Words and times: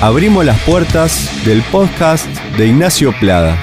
abrimos 0.00 0.44
las 0.44 0.60
puertas 0.60 1.30
del 1.44 1.62
podcast 1.62 2.26
de 2.56 2.66
Ignacio 2.66 3.12
Plada. 3.18 3.56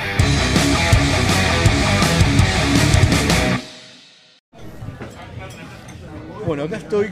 Bueno, 6.46 6.64
acá 6.64 6.78
estoy 6.78 7.10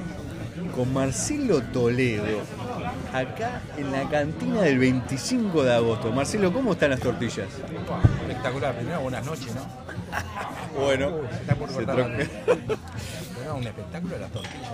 con 0.76 0.92
Marcelo 0.94 1.62
Toledo, 1.62 2.42
acá 3.14 3.62
en 3.78 3.92
la 3.92 4.10
cantina 4.10 4.62
del 4.62 4.80
25 4.80 5.64
de 5.64 5.74
agosto. 5.74 6.12
Marcelo, 6.12 6.52
¿cómo 6.52 6.74
están 6.74 6.92
las 6.92 7.00
tortillas? 7.00 7.48
Espectacular, 8.22 8.76
primero 8.76 9.02
buenas 9.02 9.26
noches, 9.26 9.54
¿no? 9.56 9.91
Bueno, 10.78 11.12
se 11.70 11.86
Bueno, 11.86 13.56
un 13.58 13.64
espectáculo 13.68 14.18
las 14.18 14.32
tortillas. 14.32 14.72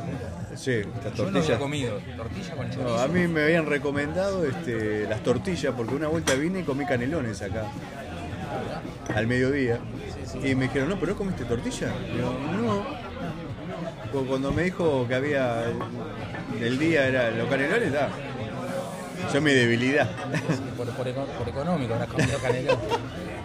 ¿no? 0.52 0.58
Sí, 0.58 0.82
las 1.04 1.14
Yo 1.16 1.24
no 1.24 1.30
había 1.30 1.34
tortillas. 1.34 1.60
comido 1.60 2.00
tortilla 2.16 2.56
con 2.56 2.70
chorizo. 2.70 2.84
No, 2.84 2.98
a 3.00 3.08
mí 3.08 3.28
me 3.28 3.44
habían 3.44 3.66
recomendado 3.66 4.46
este, 4.46 5.08
las 5.08 5.22
tortillas 5.24 5.74
porque 5.76 5.96
una 5.96 6.08
vuelta 6.08 6.34
vine 6.36 6.60
y 6.60 6.64
comí 6.64 6.86
canelones 6.86 7.42
acá 7.42 7.64
al 9.16 9.28
mediodía 9.28 9.80
y 10.44 10.54
me 10.56 10.66
dijeron, 10.66 10.90
no, 10.90 11.00
pero 11.00 11.14
¿no 11.14 11.18
comiste 11.18 11.46
tortilla? 11.46 11.92
Digo, 12.14 12.34
no. 12.62 12.86
Cu- 14.12 14.26
Cuando 14.28 14.52
me 14.52 14.64
dijo 14.64 15.06
que 15.08 15.16
había 15.16 15.64
el 16.62 16.78
día 16.80 17.08
era 17.08 17.32
los 17.32 17.48
canelones, 17.50 17.92
da. 17.92 18.10
Yo 19.34 19.42
mi 19.42 19.52
debilidad. 19.52 20.10
Por, 20.78 20.88
por 20.92 21.12
por 21.14 21.50
económico, 21.50 21.94
habrás 21.94 22.10
comido 22.10 22.38
canelón. 22.42 22.78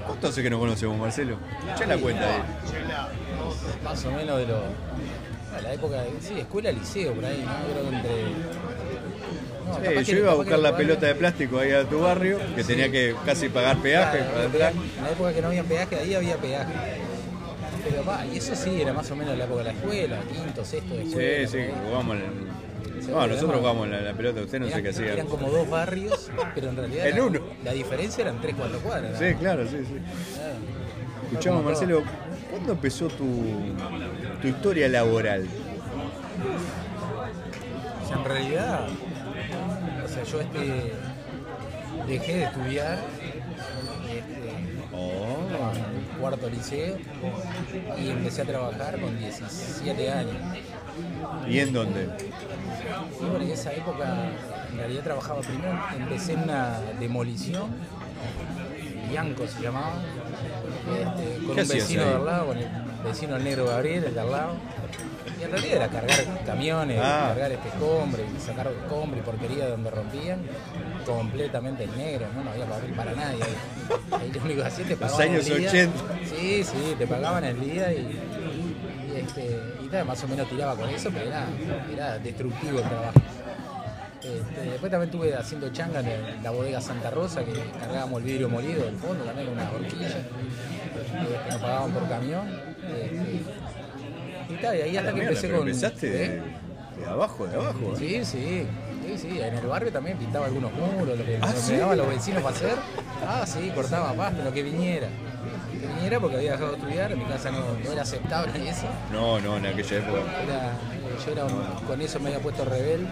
¿Cuánto 0.07 0.29
hace 0.29 0.43
que 0.43 0.51
nos 0.51 0.59
conocemos, 0.61 0.99
Marcelo? 0.99 1.37
Echa 1.75 1.87
la 1.87 1.97
cuenta 1.99 2.23
ahí. 2.27 2.43
Más 3.85 4.05
o 4.05 4.11
menos 4.13 4.39
de 4.39 4.47
lo. 4.47 4.57
A 5.57 5.61
la 5.63 5.75
época 5.75 6.03
de. 6.03 6.11
Sí, 6.21 6.39
escuela, 6.39 6.73
liceo, 6.73 7.13
por 7.15 7.25
ahí, 7.25 7.45
¿no? 7.45 7.73
Creo 7.73 7.91
que 7.91 7.97
entre. 7.97 8.23
No, 9.95 10.05
Sí, 10.05 10.13
yo 10.13 10.19
iba 10.19 10.33
a 10.33 10.35
buscar 10.35 10.59
la 10.59 10.77
pelota 10.77 11.07
de 11.07 11.13
barrio- 11.13 11.19
plástico 11.19 11.59
ahí 11.59 11.71
a 11.73 11.85
tu 11.85 12.01
barrio, 12.01 12.39
que 12.55 12.65
tenía 12.65 12.91
que 12.91 13.15
casi 13.25 13.49
pagar 13.49 13.79
peaje 13.79 14.19
Claro, 14.19 14.33
para 14.33 14.45
entrar. 14.45 14.73
En 14.73 15.05
la 15.05 15.11
época 15.11 15.33
que 15.33 15.41
no 15.43 15.49
había 15.49 15.63
peaje, 15.65 15.97
ahí 15.97 16.15
había 16.15 16.37
peaje. 16.37 16.73
Pero 17.85 18.05
va, 18.05 18.25
y 18.27 18.37
eso 18.37 18.55
sí, 18.55 18.81
era 18.81 18.93
más 18.93 19.11
o 19.11 19.17
menos 19.17 19.37
la 19.37 19.45
época 19.45 19.59
de 19.59 19.65
la 19.65 19.73
escuela, 19.73 20.21
quinto, 20.31 20.65
sexto 20.65 20.95
de 20.95 21.03
escuela. 21.05 21.49
Sí, 21.49 21.59
sí, 21.59 21.65
jugamos 21.87 22.17
en... 22.17 22.23
No, 23.09 23.27
nosotros 23.27 23.59
jugamos 23.61 23.89
la, 23.89 24.01
la 24.01 24.13
pelota, 24.13 24.41
usted 24.43 24.61
no 24.61 24.69
sé 24.69 24.83
qué 24.83 24.89
hacía. 24.91 25.13
eran 25.15 25.27
como 25.27 25.51
dos 25.51 25.69
barrios, 25.69 26.31
pero 26.55 26.71
en 26.71 26.77
realidad 26.77 27.07
En 27.09 27.17
la, 27.17 27.23
uno. 27.25 27.41
la 27.65 27.73
diferencia 27.73 28.23
eran 28.23 28.41
3, 28.41 28.55
4 28.59 28.79
cuadras. 28.81 29.19
Sí, 29.19 29.35
claro, 29.35 29.67
sí, 29.67 29.79
sí. 29.79 29.97
Claro. 30.35 30.55
Escuchamos, 31.31 31.65
Marcelo, 31.65 32.03
¿cuándo 32.51 32.73
empezó 32.73 33.09
tu, 33.09 33.45
tu 34.41 34.49
historia 34.49 34.89
laboral? 34.89 35.47
todo. 35.47 37.23
O 38.05 38.09
sea, 38.09 38.17
en 38.19 38.25
realidad, 38.25 38.87
o 40.05 40.09
sea, 40.09 40.23
yo 40.25 40.41
este, 40.41 40.93
dejé 42.07 42.35
de 42.37 42.45
estudiar 42.45 42.99
este, 44.09 44.53
Oh, 44.95 45.37
cuarto 46.21 46.51
liceo 46.51 46.97
y 47.99 48.11
empecé 48.11 48.43
a 48.43 48.45
trabajar 48.45 49.01
con 49.01 49.19
17 49.19 50.11
años. 50.11 50.37
¿Y 51.49 51.59
en 51.59 51.73
dónde? 51.73 52.09
En 53.41 53.51
esa 53.51 53.73
época 53.73 54.31
en 54.73 54.79
realidad 54.79 55.03
trabajaba 55.05 55.41
primero, 55.41 55.79
empecé 55.97 56.33
en 56.33 56.43
una 56.45 56.81
demolición, 56.99 57.71
Bianco 59.11 59.47
se 59.47 59.61
llamaba, 59.63 59.95
este, 60.91 61.47
con 61.47 61.55
¿Qué 61.55 61.63
un 61.63 61.69
vecino 61.69 62.05
de 62.05 62.15
al 62.15 62.25
lado, 62.25 62.47
con 62.47 62.59
el 62.59 62.69
vecino 63.05 63.37
el 63.37 63.45
negro 63.45 63.67
Gabriel, 63.67 64.05
el 64.05 64.15
de 64.15 64.21
al 64.21 64.31
lado. 64.31 64.55
Y 65.39 65.45
en 65.45 65.51
realidad 65.51 65.77
era 65.77 65.89
cargar 65.89 66.45
camiones, 66.47 67.01
Ah. 67.03 67.25
cargar 67.29 67.53
este 67.53 67.69
escombro, 67.69 68.23
y 68.23 68.41
sacar 68.41 68.69
escombro 68.69 69.19
y 69.19 69.23
porquería 69.23 69.65
de 69.65 69.71
donde 69.73 69.91
rompían, 69.91 70.41
completamente 71.05 71.85
en 71.85 71.97
negro, 71.99 72.27
¿no? 72.35 72.45
No 72.45 72.51
había 72.53 72.65
papel 72.67 72.93
para 72.93 73.13
nadie. 73.13 73.43
Ahí, 73.43 74.21
ahí 74.21 74.33
lo 74.33 74.43
único 74.43 74.63
que 74.63 74.69
hacía 74.69 74.85
te 74.85 74.91
Los 74.93 74.99
pagaban 75.01 75.29
años 75.29 75.47
el 75.49 75.59
día. 75.59 75.69
80. 75.69 75.93
Sí, 76.25 76.65
sí, 76.65 76.95
te 76.97 77.07
pagaban 77.07 77.45
el 77.45 77.61
día 77.61 77.93
y, 77.93 78.19
y, 79.37 79.41
este, 79.41 79.59
y 79.85 79.89
tal, 79.89 80.07
más 80.07 80.23
o 80.25 80.29
menos 80.29 80.49
tiraba 80.49 80.77
con 80.77 80.89
eso, 80.89 81.11
pero 81.13 81.27
era, 81.27 81.47
era 81.93 82.19
destructivo 82.19 82.79
el 82.79 82.85
trabajo. 82.85 83.21
Este, 84.23 84.71
después 84.71 84.91
también 84.93 85.11
estuve 85.11 85.35
haciendo 85.35 85.69
changa 85.71 86.01
en 86.01 86.43
la 86.43 86.51
bodega 86.51 86.81
Santa 86.81 87.11
Rosa, 87.11 87.45
que 87.45 87.53
cargábamos 87.81 88.21
el 88.21 88.25
vidrio 88.27 88.49
molido 88.49 88.85
del 88.85 88.97
fondo, 88.97 89.25
también 89.25 89.49
con 89.49 89.59
unas 89.59 89.73
horquillas, 89.73 90.15
eh, 90.15 90.25
que 91.45 91.51
nos 91.51 91.61
pagaban 91.61 91.91
por 91.91 92.09
camión. 92.09 92.49
este, 92.49 93.43
y 94.49 94.55
tal, 94.57 94.77
y 94.77 94.81
ahí 94.83 94.97
hasta 94.97 95.11
que 95.11 95.15
Mierda, 95.15 95.31
empecé 95.31 95.51
con. 95.51 95.61
empezaste 95.61 96.25
¿eh? 96.25 96.43
de 96.99 97.07
abajo, 97.07 97.47
de 97.47 97.57
abajo. 97.57 97.95
¿eh? 97.95 97.97
Sí, 97.99 98.25
sí, 98.25 98.67
sí, 99.07 99.19
sí, 99.19 99.41
en 99.41 99.55
el 99.55 99.67
barrio 99.67 99.91
también 99.91 100.17
pintaba 100.19 100.47
algunos 100.47 100.73
muros, 100.73 101.19
lo 101.19 101.25
que 101.25 101.39
¿Ah, 101.41 101.53
que 101.53 101.59
sí? 101.61 101.73
me 101.73 101.79
daban 101.79 101.99
los 101.99 102.09
vecinos 102.09 102.43
para 102.43 102.55
hacer. 102.55 102.75
Ah, 103.27 103.45
sí, 103.45 103.73
cortaba 103.75 104.13
pasto, 104.13 104.45
lo 104.45 104.53
que 104.53 104.63
viniera. 104.63 105.09
Viniera 105.89 106.21
porque 106.21 106.37
había 106.37 106.53
dejado 106.53 106.71
de 106.73 106.77
estudiar, 106.79 107.13
en 107.13 107.19
mi 107.19 107.25
casa 107.25 107.51
no, 107.51 107.59
no 107.85 107.93
era 107.93 108.03
aceptable 108.03 108.69
eso. 108.69 108.87
No, 109.13 109.41
no, 109.41 109.57
en 109.57 109.67
aquella 109.67 109.99
época. 109.99 110.19
Era, 110.45 110.73
yo 111.25 111.33
era 111.33 111.45
un- 111.45 111.87
con 111.87 112.01
eso 112.01 112.21
me 112.21 112.29
había 112.29 112.41
puesto 112.41 112.65
rebelde. 112.65 113.09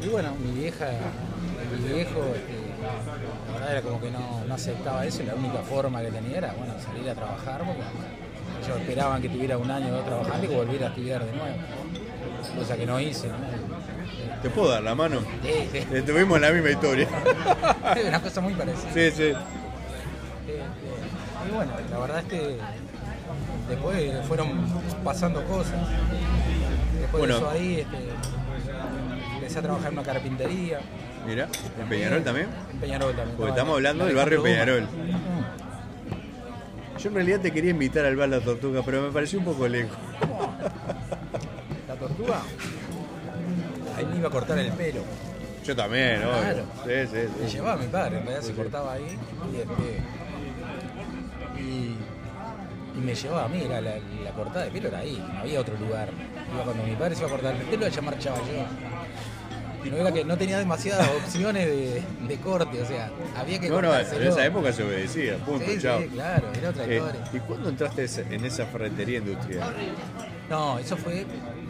Y 0.00 0.08
bueno, 0.08 0.34
mi 0.36 0.60
vieja, 0.60 0.86
mi 1.76 1.92
viejo, 1.94 2.20
este, 2.34 2.54
la 3.48 3.52
verdad 3.54 3.72
era 3.72 3.82
como 3.82 4.00
que 4.00 4.10
no, 4.10 4.44
no 4.46 4.54
aceptaba 4.54 5.04
eso 5.04 5.22
y 5.22 5.26
la 5.26 5.34
única 5.34 5.58
forma 5.58 6.00
que 6.00 6.10
tenía 6.10 6.38
era 6.38 6.52
bueno, 6.56 6.74
salir 6.80 7.10
a 7.10 7.14
trabajar 7.14 7.62
porque 7.64 7.80
ellos 8.64 8.80
esperaban 8.80 9.20
que 9.20 9.28
tuviera 9.28 9.58
un 9.58 9.70
año 9.70 9.88
o 9.88 9.96
dos 9.96 10.06
trabajando 10.06 10.46
y 10.46 10.48
que 10.48 10.56
volviera 10.56 10.86
a 10.86 10.88
estudiar 10.90 11.24
de 11.24 11.32
nuevo. 11.32 11.56
Cosa 12.58 12.76
que 12.76 12.86
no 12.86 13.00
hice, 13.00 13.28
¿no? 13.28 13.34
¿Te 14.42 14.50
puedo 14.50 14.68
dar 14.70 14.82
la 14.82 14.94
mano? 14.94 15.20
Sí, 15.42 15.68
sí. 15.72 15.78
Eh, 15.90 16.02
Tuvimos 16.06 16.40
la 16.40 16.50
misma 16.52 16.70
historia. 16.70 17.08
Es 17.96 18.04
una 18.06 18.22
cosa 18.22 18.40
muy 18.40 18.54
parecida. 18.54 18.92
Sí, 18.94 19.10
sí. 19.10 19.32
Bueno, 21.58 21.72
la 21.90 21.98
verdad 21.98 22.18
es 22.20 22.24
que 22.26 22.56
después 23.68 24.26
fueron 24.28 24.48
pasando 25.02 25.42
cosas. 25.42 25.74
Después 27.00 27.18
Bueno. 27.18 27.34
de 27.34 27.40
eso 27.40 27.50
ahí 27.50 27.80
este, 27.80 27.96
empecé 29.34 29.58
a 29.58 29.62
trabajar 29.62 29.88
en 29.92 29.98
una 29.98 30.06
carpintería. 30.06 30.78
Mira, 31.26 31.48
¿en 31.80 31.88
Peñarol 31.88 32.22
también? 32.22 32.46
En 32.72 32.78
Peñarol 32.78 33.12
también. 33.12 33.36
Porque 33.36 33.50
estamos 33.50 33.74
hablando 33.74 34.04
del 34.06 34.14
barrio 34.14 34.40
Peñarol. 34.40 34.86
Dumas. 34.86 35.20
Yo 37.02 37.08
en 37.08 37.14
realidad 37.16 37.40
te 37.40 37.50
quería 37.50 37.72
invitar 37.72 38.04
al 38.04 38.14
bar 38.14 38.28
La 38.28 38.38
Tortuga, 38.38 38.82
pero 38.84 39.02
me 39.02 39.10
pareció 39.10 39.40
un 39.40 39.44
poco 39.46 39.66
lejos. 39.66 39.96
La 41.88 41.94
tortuga. 41.96 42.40
Ahí 43.96 44.06
me 44.06 44.16
iba 44.18 44.28
a 44.28 44.30
cortar 44.30 44.58
el 44.60 44.70
pelo. 44.74 45.00
Yo 45.64 45.74
también, 45.74 46.20
¿no? 46.20 46.28
Claro. 46.30 46.62
Sí, 46.84 46.92
sí, 47.10 47.28
Me 47.42 47.48
sí. 47.48 47.56
llevaba 47.56 47.72
a 47.72 47.76
mi 47.84 47.88
padre, 47.88 48.18
en 48.18 48.26
realidad 48.26 48.46
se 48.46 48.54
cortaba 48.54 48.92
ahí. 48.92 49.18
Y, 49.52 49.56
este, 49.56 50.02
y, 51.58 51.96
y 52.98 53.00
me 53.00 53.14
llevaba 53.14 53.44
a 53.44 53.48
mí, 53.48 53.62
era 53.62 53.80
la, 53.80 53.96
la 54.24 54.30
cortada 54.32 54.64
de 54.64 54.70
pelo 54.70 54.88
era 54.88 54.98
ahí, 54.98 55.22
no 55.32 55.40
había 55.40 55.60
otro 55.60 55.76
lugar. 55.78 56.08
Iba 56.54 56.64
cuando 56.64 56.82
mi 56.84 56.94
padre 56.96 57.14
se 57.14 57.20
iba 57.22 57.28
a 57.28 57.32
cortar 57.32 57.54
el 57.56 57.62
pelo, 57.62 57.86
allá 57.86 58.02
marchaba 58.02 58.38
yo. 58.38 58.64
No 59.90 59.96
era 59.96 60.12
que 60.12 60.24
no 60.24 60.36
tenía 60.36 60.58
demasiadas 60.58 61.08
opciones 61.24 61.66
de, 61.66 62.02
de 62.26 62.36
corte, 62.40 62.82
o 62.82 62.84
sea, 62.86 63.10
había 63.36 63.58
que 63.60 63.68
No, 63.70 63.80
no, 63.80 63.94
en 63.96 64.22
esa 64.22 64.44
época 64.44 64.72
se 64.72 64.82
obedecía, 64.82 65.36
punto, 65.38 65.64
Sí, 65.66 65.78
chao. 65.80 66.00
sí, 66.00 66.08
claro, 66.08 66.48
era 66.52 66.70
otra 66.70 66.84
Eh, 66.84 66.96
historia. 66.96 67.20
¿Y 67.32 67.38
cuándo 67.38 67.68
entraste 67.70 68.06
en 68.30 68.44
esa 68.44 68.66
ferretería 68.66 69.18
industrial? 69.18 69.72
No, 70.50 70.78
eso 70.78 70.96
fue 70.96 71.24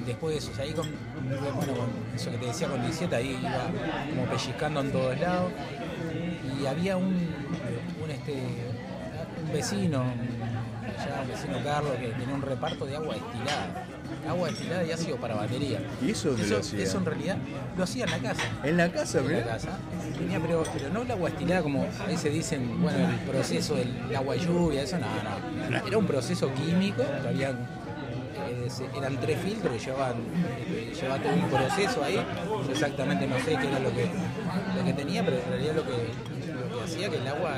después 0.07 0.33
de 0.35 0.39
eso. 0.39 0.51
O 0.51 0.55
sea, 0.55 0.65
ahí 0.65 0.73
con, 0.73 0.89
bueno, 1.29 1.75
con 1.75 1.91
eso 2.17 2.31
que 2.31 2.39
te 2.39 2.47
decía 2.47 2.67
con 2.69 2.81
17, 2.81 3.15
ahí 3.15 3.39
iba 3.41 3.67
como 4.11 4.25
pellizcando 4.31 4.81
en 4.81 4.91
todos 4.93 5.21
lados. 5.21 5.53
Y 6.61 6.67
había 6.67 6.97
un, 6.97 7.07
un, 8.03 8.11
este, 8.11 8.35
un 9.49 9.55
vecino, 9.55 10.01
allá, 10.03 11.23
un 11.23 11.29
vecino 11.29 11.65
Carlos, 11.65 11.93
que 11.97 12.09
tenía 12.09 12.35
un 12.35 12.43
reparto 12.43 12.87
de 12.87 12.97
agua 12.97 13.15
destilada. 13.15 13.87
Agua 14.29 14.49
destilada 14.49 14.85
y 14.85 14.93
ácido 14.93 15.17
para 15.17 15.35
batería. 15.37 15.81
¿Y 16.03 16.11
eso 16.11 16.31
dónde 16.31 16.45
eso, 16.45 16.55
lo 16.55 16.61
hacía? 16.61 16.83
eso 16.83 16.99
en 16.99 17.05
realidad 17.05 17.37
lo 17.77 17.85
hacía 17.85 18.05
en 18.05 18.11
la 18.11 18.19
casa. 18.19 18.43
¿En 18.63 18.77
la 18.77 18.93
casa, 18.93 19.19
En 19.21 19.33
la 19.33 19.45
casa. 19.45 19.79
Tenía, 20.19 20.41
pero, 20.41 20.65
pero 20.73 20.89
no 20.91 21.03
el 21.03 21.11
agua 21.11 21.31
destilada 21.31 21.63
como 21.63 21.83
a 21.83 22.07
veces 22.07 22.33
dicen, 22.33 22.83
bueno, 22.83 23.09
el 23.09 23.19
proceso 23.21 23.75
del 23.77 24.15
agua 24.15 24.37
lluvia, 24.37 24.83
eso 24.83 24.99
no, 24.99 25.07
no. 25.71 25.87
Era 25.87 25.99
un 25.99 26.07
proceso 26.07 26.53
químico, 26.55 27.03
que 28.93 28.99
eran 28.99 29.17
tres 29.21 29.39
filtros 29.41 29.73
que 29.73 29.79
llevaban, 29.79 30.17
llevaba 30.95 31.23
todo 31.23 31.33
un 31.33 31.49
proceso 31.49 32.05
ahí. 32.05 32.17
Yo 32.67 32.71
exactamente 32.71 33.27
no 33.27 33.37
sé 33.39 33.57
qué 33.57 33.69
era 33.69 33.79
lo 33.79 33.91
que, 33.91 34.11
lo 34.77 34.85
que 34.85 34.93
tenía, 34.93 35.25
pero 35.25 35.39
en 35.39 35.49
realidad 35.49 35.75
lo 35.77 35.85
que, 35.85 35.93
lo 36.53 36.79
que 36.79 36.85
hacía 36.85 37.09
que 37.09 37.17
el 37.17 37.29
agua 37.29 37.57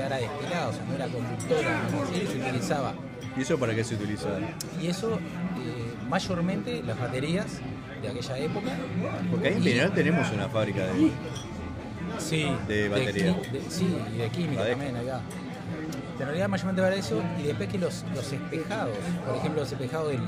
quedara 0.00 0.16
destilada, 0.16 0.68
o 0.68 0.72
sea, 0.72 0.84
no 0.84 0.94
era 0.94 1.06
conductora, 1.08 1.80
y 2.14 2.26
se 2.26 2.38
utilizaba. 2.38 2.94
¿Y 3.36 3.42
eso 3.42 3.58
para 3.58 3.74
qué 3.74 3.84
se 3.84 3.94
utilizaba? 3.94 4.38
Y 4.80 4.86
eso, 4.88 5.14
eh, 5.16 5.94
mayormente, 6.08 6.82
las 6.82 6.98
baterías 6.98 7.46
de 8.02 8.08
aquella 8.08 8.38
época. 8.38 8.70
Porque 9.30 9.48
ahí 9.48 9.54
en 9.56 9.62
Peñarol 9.64 9.92
tenemos 9.92 10.30
una 10.32 10.48
fábrica 10.48 10.86
de... 10.86 11.10
Sí, 12.18 12.50
de 12.66 12.88
batería. 12.88 13.36
qui- 13.36 13.50
de- 13.50 13.70
sí, 13.70 13.96
y 14.14 14.18
de 14.18 14.28
química 14.30 14.66
también 14.66 14.96
acá. 14.96 15.20
En 16.18 16.26
realidad 16.26 16.48
mayormente 16.48 16.82
para 16.82 16.94
eso 16.96 17.22
y 17.38 17.44
después 17.44 17.68
que 17.68 17.78
los, 17.78 18.04
los 18.14 18.30
espejados, 18.32 18.94
por 19.26 19.36
ejemplo 19.36 19.60
los 19.62 19.72
espejados 19.72 20.08
del, 20.10 20.20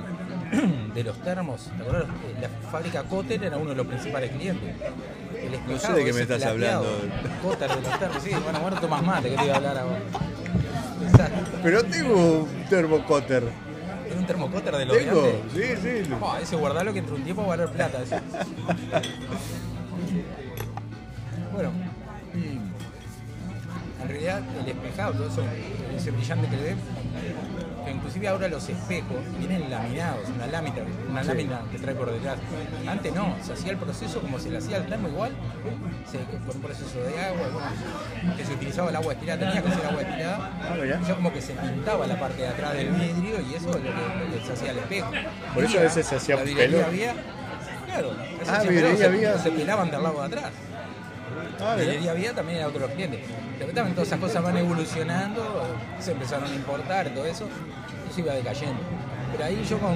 de 0.95 1.05
los 1.05 1.19
termos, 1.23 1.71
¿te 1.77 1.83
acuerdas? 1.83 2.07
La 2.41 2.49
fábrica 2.71 3.03
Cotter 3.03 3.45
era 3.45 3.57
uno 3.59 3.71
de 3.71 3.77
los 3.77 3.87
principales 3.87 4.31
clientes. 4.31 4.75
El 5.43 5.53
No 5.67 5.79
sé 5.79 5.93
de 5.93 6.05
qué 6.05 6.12
me 6.12 6.23
estás 6.23 6.44
hablando. 6.44 6.89
Cotter 7.43 7.71
de 7.71 7.83
los 7.83 7.99
termos, 7.99 8.23
sí, 8.23 8.31
bueno, 8.43 8.61
bueno, 8.61 8.81
tomás 8.81 9.03
mate, 9.03 9.31
que 9.31 9.37
te 9.37 9.44
iba 9.44 9.55
a 9.55 9.56
hablar 9.56 9.79
ahora. 9.79 10.00
Exacto. 11.05 11.59
Pero 11.62 11.85
tengo 11.85 12.43
un 12.44 12.65
termocotter. 12.69 13.44
¿Era 14.06 14.21
un 14.21 14.27
termocotter 14.27 14.77
de 14.77 14.87
los 14.87 14.97
Tengo, 14.97 15.25
sí, 15.55 15.62
sí. 15.81 16.03
Oh, 16.21 16.37
ese 16.37 16.56
guardalo 16.56 16.93
que 16.93 17.00
entre 17.00 17.15
un 17.15 17.23
tiempo 17.25 17.43
va 17.43 17.55
a 17.55 17.56
valer 17.56 17.73
plata. 17.73 17.99
bueno, 21.53 21.73
en 24.03 24.09
realidad 24.09 24.43
el 24.61 24.69
espejado, 24.69 25.12
todo 25.12 25.29
eso, 25.29 25.43
ese 25.97 26.11
brillante 26.11 26.49
que 26.49 26.56
le 26.56 26.62
ven, 26.62 26.79
que 27.84 27.90
inclusive 27.90 28.29
ahora 28.29 28.49
los 28.49 28.69
espejos 28.69 29.17
vienen 29.38 29.70
laminados, 29.70 30.29
una 30.34 30.46
lámina, 30.46 30.76
una 31.11 31.23
Sí. 31.23 31.29
lámina 31.29 31.61
que 31.70 31.79
trae 31.79 31.94
por 31.94 32.11
detrás. 32.12 32.37
Antes 32.87 33.14
no, 33.14 33.34
se 33.43 33.52
hacía 33.52 33.73
el 33.73 33.79
proceso 33.79 34.20
como 34.20 34.38
se 34.38 34.50
le 34.50 34.58
hacía 34.58 34.76
al 34.76 34.87
termo 34.87 35.08
igual, 35.08 35.32
se, 36.11 36.19
con 36.46 36.56
un 36.56 36.62
proceso 36.62 36.99
de 37.02 37.20
agua, 37.25 37.49
bueno, 37.52 38.37
que 38.37 38.44
se 38.44 38.52
utilizaba 38.52 38.90
el 38.90 38.96
agua 38.96 39.12
estirada, 39.12 39.38
tenía 39.40 39.62
que 39.62 39.70
ser 39.70 39.87
agua 39.87 40.02
estirada, 40.02 40.50
Ah, 40.62 40.76
y 40.84 40.88
ya 41.08 41.14
como 41.14 41.32
que 41.32 41.40
se 41.43 41.52
pintaba 41.55 42.06
la 42.06 42.19
parte 42.19 42.43
de 42.43 42.49
atrás 42.49 42.73
del 42.75 42.88
vidrio 42.90 43.40
y 43.40 43.55
eso 43.55 43.70
es 43.70 43.76
lo 43.76 43.82
que, 43.82 43.88
lo 43.90 44.38
que 44.40 44.46
se 44.46 44.52
hacía 44.52 44.70
al 44.70 44.78
espejo. 44.78 45.11
Por 45.55 45.64
eso 45.64 45.78
a 45.78 45.82
veces 45.82 46.06
se 46.06 46.17
hacía 46.17 46.37
pelón. 46.43 46.85
había, 46.85 47.14
claro, 47.87 48.11
Ah, 48.49 48.61
se 48.61 48.69
peló, 48.69 48.96
se- 48.96 49.05
había. 49.06 49.38
Se 49.38 49.50
pelaban 49.50 49.90
del 49.90 50.02
lado 50.02 50.20
de 50.20 50.26
atrás. 50.26 50.50
Ah. 51.62 51.76
Vidrería 51.76 52.11
había 52.11 52.35
también 52.35 52.59
era 52.59 52.69
otro 52.69 52.81
de 52.81 52.87
los 52.87 52.94
clientes. 52.94 53.20
Después 53.56 53.75
también 53.75 53.94
todas 53.94 54.09
esas 54.09 54.20
cosas 54.20 54.43
van 54.43 54.56
evolucionando, 54.56 55.43
se 56.00 56.12
empezaron 56.12 56.50
a 56.50 56.55
importar, 56.55 57.11
todo 57.11 57.25
eso, 57.26 57.47
eso 58.11 58.20
iba 58.20 58.35
decayendo. 58.35 58.81
Pero 59.32 59.44
ahí 59.44 59.64
yo 59.69 59.79
con, 59.79 59.94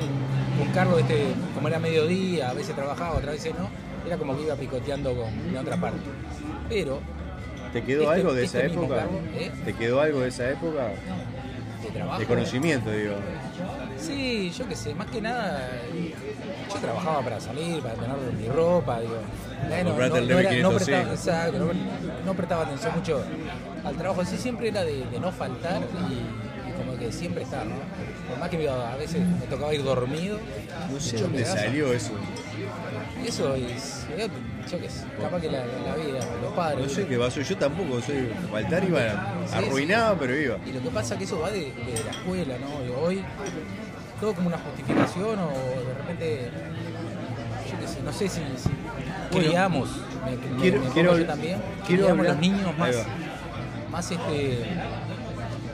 con 0.58 0.68
Carlos, 0.72 1.00
este, 1.00 1.26
como 1.54 1.68
era 1.68 1.78
mediodía, 1.78 2.50
a 2.50 2.54
veces 2.54 2.74
trabajaba, 2.74 3.16
otras 3.16 3.34
veces 3.34 3.54
no, 3.58 3.68
era 4.06 4.16
como 4.16 4.36
que 4.36 4.44
iba 4.44 4.54
picoteando 4.54 5.14
con 5.14 5.54
la 5.54 5.60
otra 5.60 5.76
parte. 5.76 5.98
Pero 6.68 7.00
¿Te 7.72 7.82
quedó 7.82 8.02
Este- 8.04 8.14
algo 8.14 8.32
de 8.32 8.44
esa 8.44 8.58
este 8.58 8.68
mismo 8.70 8.84
época? 8.84 9.00
cargo, 9.00 9.20
¿eh? 9.36 9.50
¿Te 9.64 9.72
quedó 9.74 10.00
algo 10.00 10.20
de 10.20 10.28
esa 10.28 10.48
época? 10.50 10.88
de 11.82 11.90
trabajo. 11.92 12.18
De 12.18 12.26
conocimiento, 12.26 12.90
digo. 12.90 13.14
Sí, 13.98 14.50
yo 14.56 14.69
qué 14.69 14.76
sé, 14.76 14.94
más 14.94 15.06
que 15.08 15.20
nada, 15.20 15.69
yo 16.72 16.81
trabajaba 16.81 17.22
para 17.22 17.40
salir, 17.40 17.81
para 17.82 17.94
tener 17.94 18.16
mi 18.38 18.48
ropa, 18.48 19.00
digo. 19.00 19.16
No, 19.84 19.94
era- 19.96 20.08
no 20.08 20.70
9.500, 20.70 20.75
prestaba, 20.75 21.04
sí. 21.04 21.10
exacto, 21.10 21.58
no, 21.58 21.66
no 22.26 22.34
prestaba 22.34 22.62
atención 22.64 22.94
mucho 22.94 23.25
al 23.84 23.96
trabajo, 23.96 24.25
sí 24.25 24.37
siempre 24.37 24.69
era 24.69 24.84
de, 24.84 25.04
de 25.06 25.20
no 25.20 25.32
faltar 25.32 25.81
y, 25.82 26.12
y 26.14 26.72
como 26.84 26.98
que 26.98 27.10
siempre 27.10 27.43
estar, 27.44 27.64
¿no? 27.66 27.75
Por 28.28 28.38
más 28.38 28.48
que 28.50 28.58
me- 28.58 28.69
a 28.69 28.96
veces 28.96 29.20
me 29.26 29.46
tocaba 29.46 29.72
ir 29.75 29.82
dormido. 29.82 30.38
No 30.92 31.00
sé 31.00 31.16
dónde 31.19 31.44
salió 31.44 31.92
eso. 31.92 32.12
Eso 33.26 33.55
es, 33.55 34.06
yo, 34.19 34.26
yo 34.70 34.81
qué 34.81 34.88
sé, 34.90 35.05
capaz 35.20 35.40
que 35.40 35.50
la, 35.50 35.58
la 35.58 35.94
vida, 35.96 36.19
los 36.43 36.52
padres. 36.55 36.82
No 36.87 36.88
sé 36.88 37.06
qué 37.06 37.19
pasó. 37.19 37.40
Yo 37.40 37.56
tampoco 37.56 38.00
soy. 38.00 38.28
Faltar 38.50 38.84
iba 38.84 39.00
Sí, 39.46 39.55
arruinado, 39.55 40.12
sí. 40.14 40.19
pero 40.20 40.37
iba. 40.37 40.56
Y 40.67 40.73
lo 40.73 40.81
que 40.82 40.90
pasa 40.90 41.14
es 41.14 41.19
que 41.19 41.25
eso 41.25 41.40
va 41.40 41.50
de, 41.50 41.61
de 41.73 42.02
la 42.05 42.11
escuela, 42.12 42.55
¿no? 42.58 43.00
Hoy 43.02 43.23
todo 44.20 44.32
como 44.34 44.49
una 44.49 44.58
justificación 44.58 45.38
o 45.38 45.50
de 45.50 45.94
repente, 45.99 46.50
yo 47.70 47.78
qué 47.81 47.87
sé, 47.88 48.02
no 48.02 48.12
sé 48.12 48.28
si, 48.28 48.40
si 48.56 48.69
Bueno, 49.31 49.46
criamos, 49.49 49.90
me, 50.25 50.61
quiero- 50.62 50.81
me 50.81 50.88
quiero- 50.90 51.19
yo 51.19 51.26
también, 51.26 51.58
quiero 51.87 52.02
criamos 52.05 52.26
los 52.26 52.38
niños 52.38 52.78
más, 52.78 52.96
más 53.90 54.11
este, 54.11 54.64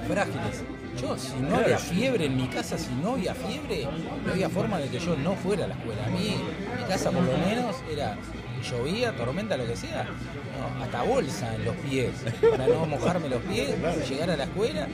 frágiles. 0.09 0.63
Yo, 1.03 1.19
si 1.19 1.35
no 1.41 1.57
había 1.57 1.79
fiebre 1.79 2.27
en 2.27 2.37
mi 2.37 2.47
casa, 2.47 2.79
si 2.79 2.95
no 2.95 3.15
había 3.15 3.35
fiebre, 3.35 3.89
no 4.25 4.33
había 4.33 4.49
forma 4.49 4.79
de 4.79 4.89
que 4.89 5.01
yo 5.01 5.17
no 5.17 5.35
fuera 5.35 5.65
a 5.65 5.69
la 5.69 5.75
escuela. 5.75 6.07
A 6.07 6.11
mí, 6.11 6.37
mi 6.79 6.85
casa 6.89 7.11
por 7.11 7.25
lo 7.25 7.37
menos 7.39 7.77
era 7.91 8.17
llovía, 8.63 9.11
tormenta, 9.17 9.57
lo 9.57 9.67
que 9.67 9.77
sea, 9.77 10.05
no, 10.05 10.85
hasta 10.85 11.03
bolsa 11.03 11.55
en 11.57 11.65
los 11.65 11.75
pies, 11.77 12.13
para 12.49 12.69
no 12.69 12.87
mojarme 12.87 13.29
los 13.29 13.43
pies, 13.43 13.75
llegar 14.09 14.31
a 14.31 14.37
la 14.37 14.45
escuela. 14.45 14.87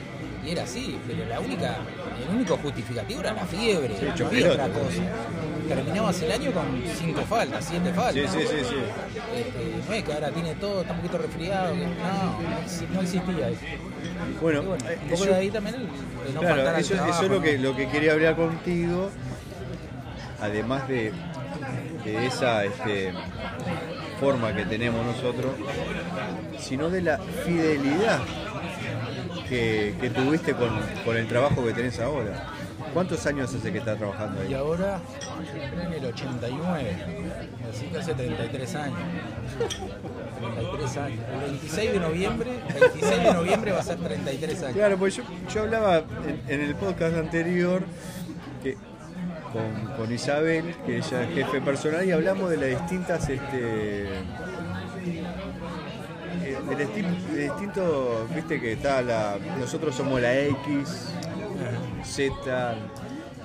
Y 0.44 0.50
era 0.52 0.62
así, 0.62 0.99
pero 1.06 1.25
la 1.26 1.40
única, 1.40 1.76
el 2.29 2.35
único 2.37 2.56
justificativo 2.58 3.20
era 3.20 3.32
la 3.32 3.44
fiebre, 3.44 3.94
Sí, 3.99 4.06
no 4.23 4.26
había 4.26 4.52
otra 4.52 4.69
cosa. 4.69 5.02
Terminabas 5.69 6.23
el 6.23 6.32
año 6.32 6.52
con 6.52 6.64
cinco 6.99 7.20
faltas, 7.23 7.64
siete 7.69 7.90
Sí, 7.90 7.94
faltas. 7.96 8.32
sí, 8.32 8.38
sí, 8.40 8.56
sí. 8.69 8.76
Este, 9.37 9.75
no 9.88 9.94
es 9.94 10.05
que 10.05 10.12
ahora 10.12 10.31
tiene 10.31 10.55
todo, 10.55 10.81
está 10.81 10.93
un 10.94 11.00
poquito 11.00 11.19
resfriado, 11.19 11.75
no, 11.75 11.85
no, 11.85 12.58
exi- 12.67 12.88
no 12.88 13.00
existía 13.02 13.49
eso. 13.50 13.61
Bueno, 14.40 14.61
eh, 14.88 14.99
un 15.02 15.08
poco 15.11 15.25
yo- 15.25 15.31
de 15.32 15.37
ahí 15.37 15.50
también 15.50 15.75
el 15.76 16.35
no 16.35 16.40
claro, 16.40 16.76
eso, 16.79 16.94
eso 16.94 17.23
es 17.25 17.31
lo 17.31 17.43
que, 17.43 17.58
lo 17.58 17.76
que 17.76 17.88
quería 17.88 18.12
hablar 18.12 18.37
contigo. 18.37 19.11
Además 20.40 20.87
de, 20.88 21.12
de 22.05 22.26
esa 22.26 22.64
este, 22.64 23.12
forma 24.20 24.55
que 24.55 24.64
tenemos 24.64 25.05
nosotros, 25.05 25.52
sino 26.58 26.88
de 26.90 27.02
la 27.02 27.19
fidelidad 27.19 28.20
que, 29.49 29.95
que 30.00 30.11
tuviste 30.11 30.55
con, 30.55 30.71
con 31.05 31.17
el 31.17 31.27
trabajo 31.27 31.65
que 31.65 31.73
tenés 31.73 31.99
ahora. 32.00 32.47
¿Cuántos 32.95 33.25
años 33.27 33.55
hace 33.55 33.71
que 33.71 33.79
estás 33.79 33.99
trabajando 33.99 34.43
Y 34.45 34.49
ahí? 34.49 34.55
ahora 34.55 35.00
entré 35.41 35.83
en 35.85 35.93
el 35.93 36.05
89, 36.06 36.97
así 37.71 37.87
que 37.87 37.99
hace 37.99 38.15
33 38.15 38.75
años. 38.77 38.99
33 40.41 40.97
años. 40.97 41.19
El 41.33 41.41
26 41.50 41.93
de 41.93 42.00
noviembre, 42.00 42.50
26 42.81 43.23
de 43.25 43.33
noviembre 43.35 43.73
va 43.73 43.81
a 43.81 43.83
ser 43.83 43.99
33 43.99 44.62
años. 44.62 44.77
Claro, 44.77 44.97
pues 44.97 45.17
yo, 45.17 45.23
yo 45.53 45.62
hablaba 45.62 45.99
en, 45.99 46.43
en 46.49 46.61
el 46.62 46.75
podcast 46.77 47.17
anterior 47.17 47.83
que 48.62 48.77
con, 49.53 49.97
con 49.97 50.12
Isabel, 50.12 50.75
que 50.87 50.99
ella 50.99 51.23
es 51.25 51.35
jefe 51.35 51.61
personal, 51.61 52.06
y 52.06 52.12
hablamos 52.12 52.49
de 52.50 52.56
las 52.56 52.69
distintas, 52.81 53.29
este, 53.29 54.06
de, 56.69 56.87
de 56.87 57.43
distintos, 57.44 58.35
viste 58.35 58.61
que 58.61 58.73
está 58.73 59.03
la, 59.03 59.38
nosotros 59.59 59.94
somos 59.94 60.20
la 60.20 60.38
X, 60.38 61.12
Z, 62.05 62.75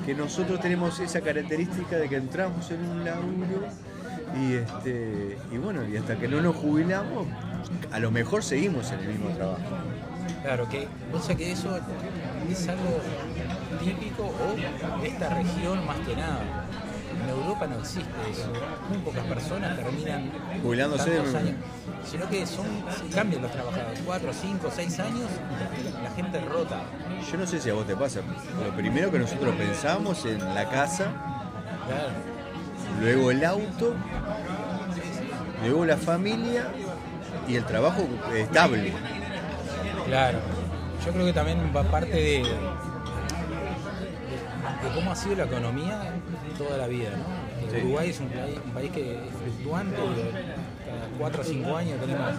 que 0.05 0.13
nosotros 0.13 0.59
tenemos 0.59 0.99
esa 0.99 1.21
característica 1.21 1.97
de 1.97 2.09
que 2.09 2.15
entramos 2.15 2.69
en 2.71 2.85
un 2.85 3.03
laburo 3.03 3.67
y 4.39 4.55
este 4.55 5.37
y 5.51 5.57
bueno, 5.57 5.87
y 5.87 5.97
hasta 5.97 6.17
que 6.17 6.27
no 6.27 6.41
nos 6.41 6.55
jubilamos, 6.55 7.27
a 7.91 7.99
lo 7.99 8.11
mejor 8.11 8.43
seguimos 8.43 8.91
en 8.91 8.99
el 8.99 9.07
mismo 9.09 9.29
trabajo. 9.29 9.61
Claro, 10.41 10.67
que 10.67 10.87
o 11.13 11.19
sea 11.19 11.35
que 11.35 11.51
eso 11.51 11.79
es 12.49 12.67
algo 12.67 12.99
típico 13.79 14.23
o 14.23 15.01
de 15.01 15.07
esta 15.07 15.29
región 15.29 15.85
más 15.85 15.99
que 15.99 16.15
nada. 16.15 16.67
En 17.23 17.29
Europa 17.29 17.67
no 17.67 17.79
existe 17.79 18.11
eso. 18.29 18.51
Muy 18.89 18.97
pocas 18.99 19.23
personas 19.25 19.75
terminan 19.77 20.31
Jubilándose 20.61 21.19
años. 21.19 21.55
Sino 22.09 22.29
que 22.29 22.45
son 22.45 22.65
cambian 23.13 23.41
los 23.41 23.51
trabajadores. 23.51 23.99
Cuatro, 24.05 24.31
cinco, 24.33 24.69
seis 24.73 24.99
años, 24.99 25.29
la 26.03 26.11
gente 26.11 26.39
rota. 26.41 26.81
Yo 27.31 27.37
no 27.37 27.47
sé 27.47 27.61
si 27.61 27.69
a 27.69 27.73
vos 27.73 27.87
te 27.87 27.95
pasa. 27.95 28.19
Lo 28.65 28.75
primero 28.75 29.09
que 29.09 29.19
nosotros 29.19 29.55
pensamos 29.55 30.25
en 30.25 30.39
la 30.53 30.69
casa, 30.69 31.05
Claro. 31.87 32.09
luego 33.01 33.31
el 33.31 33.43
auto, 33.45 33.93
luego 35.63 35.85
la 35.85 35.97
familia 35.97 36.67
y 37.47 37.55
el 37.55 37.65
trabajo 37.65 38.05
estable. 38.35 38.93
Claro. 40.05 40.39
Yo 41.05 41.11
creo 41.11 41.25
que 41.25 41.33
también 41.33 41.71
va 41.75 41.83
parte 41.83 42.13
de, 42.13 42.43
de, 44.83 44.95
cómo 44.95 45.11
ha 45.11 45.15
sido 45.15 45.35
la 45.35 45.45
economía 45.45 46.13
toda 46.57 46.77
la 46.77 46.87
vida, 46.87 47.11
¿no? 47.11 47.71
Sí. 47.71 47.77
Uruguay 47.81 48.09
es 48.09 48.19
un 48.19 48.29
país, 48.29 48.59
un 48.65 48.71
país 48.71 48.91
que 48.91 49.13
es 49.13 49.19
fluctuante, 49.41 49.95
que 49.95 50.31
cada 50.85 51.07
4 51.17 51.41
o 51.41 51.43
5 51.43 51.77
años 51.77 51.99
tenemos 51.99 52.33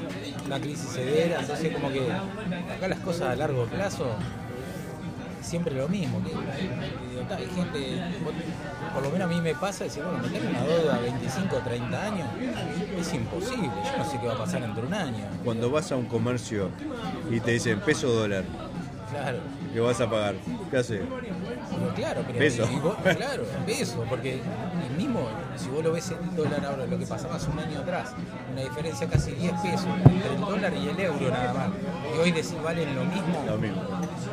una 0.47 0.61
crisis 0.61 0.91
severa, 0.91 1.41
entonces 1.41 1.73
como 1.73 1.91
que 1.91 2.13
acá 2.13 2.89
las 2.89 3.01
cosas 3.01 3.31
a 3.31 3.37
largo 3.37 3.65
plazo 3.67 4.17
siempre 5.45 5.75
lo 5.75 5.89
mismo. 5.89 6.23
Que, 6.23 6.31
que, 6.31 7.35
hay 7.35 7.47
gente, 7.47 8.03
por 8.93 9.03
lo 9.03 9.11
menos 9.11 9.31
a 9.31 9.33
mí 9.33 9.41
me 9.41 9.55
pasa 9.55 9.85
decir, 9.85 10.03
bueno, 10.03 10.19
meter 10.19 10.47
una 10.47 10.63
deuda 10.63 10.97
a 10.97 11.01
25 11.01 11.57
o 11.57 11.59
30 11.61 12.03
años 12.03 12.29
es 12.99 13.15
imposible, 13.15 13.71
yo 13.85 13.99
no 13.99 14.05
sé 14.05 14.19
qué 14.21 14.27
va 14.27 14.35
a 14.35 14.39
pasar 14.39 14.63
entre 14.63 14.85
un 14.85 14.95
año. 14.95 15.25
Cuando 15.45 15.71
vas 15.71 15.93
a 15.93 15.97
un 15.97 16.07
comercio 16.07 16.71
y 17.31 17.41
te 17.41 17.53
dicen 17.53 17.81
peso 17.81 18.09
dólar, 18.09 18.45
Claro. 19.11 19.39
¿qué 19.73 19.81
vas 19.81 20.01
a 20.01 20.11
pagar? 20.11 20.35
¿Qué 20.71 20.77
haces? 20.77 21.03
Pero 21.71 21.95
claro, 21.95 22.23
pero 22.27 22.39
Peso. 22.39 22.69
y 22.71 22.77
vos- 22.77 22.97
claro, 23.17 23.45
peso, 23.67 24.05
porque 24.09 24.35
el 24.91 24.97
mismo, 24.97 25.21
si 25.57 25.69
vos 25.69 25.83
lo 25.85 25.93
ves 25.93 26.11
el 26.11 26.37
dólar 26.37 26.65
ahora, 26.65 26.87
lo 26.87 26.99
que 26.99 27.07
pasaba 27.07 27.37
hace 27.37 27.51
un 27.51 27.59
año 27.59 27.81
atrás, 27.81 28.13
una 28.53 28.63
diferencia 28.63 29.09
casi 29.09 29.33
10 29.33 29.53
pesos 29.61 29.87
entre 30.05 30.35
el 30.35 30.41
dólar 30.41 30.73
y 30.75 30.89
el 30.89 31.01
euro 31.01 31.31
nada 31.31 31.53
más. 31.55 31.69
Y 32.15 32.19
hoy 32.19 32.31
decir 32.33 32.59
valen 32.63 32.95
lo 32.95 33.05
mismo. 33.05 33.45
Lo 33.47 33.59
mismo. 33.59 33.83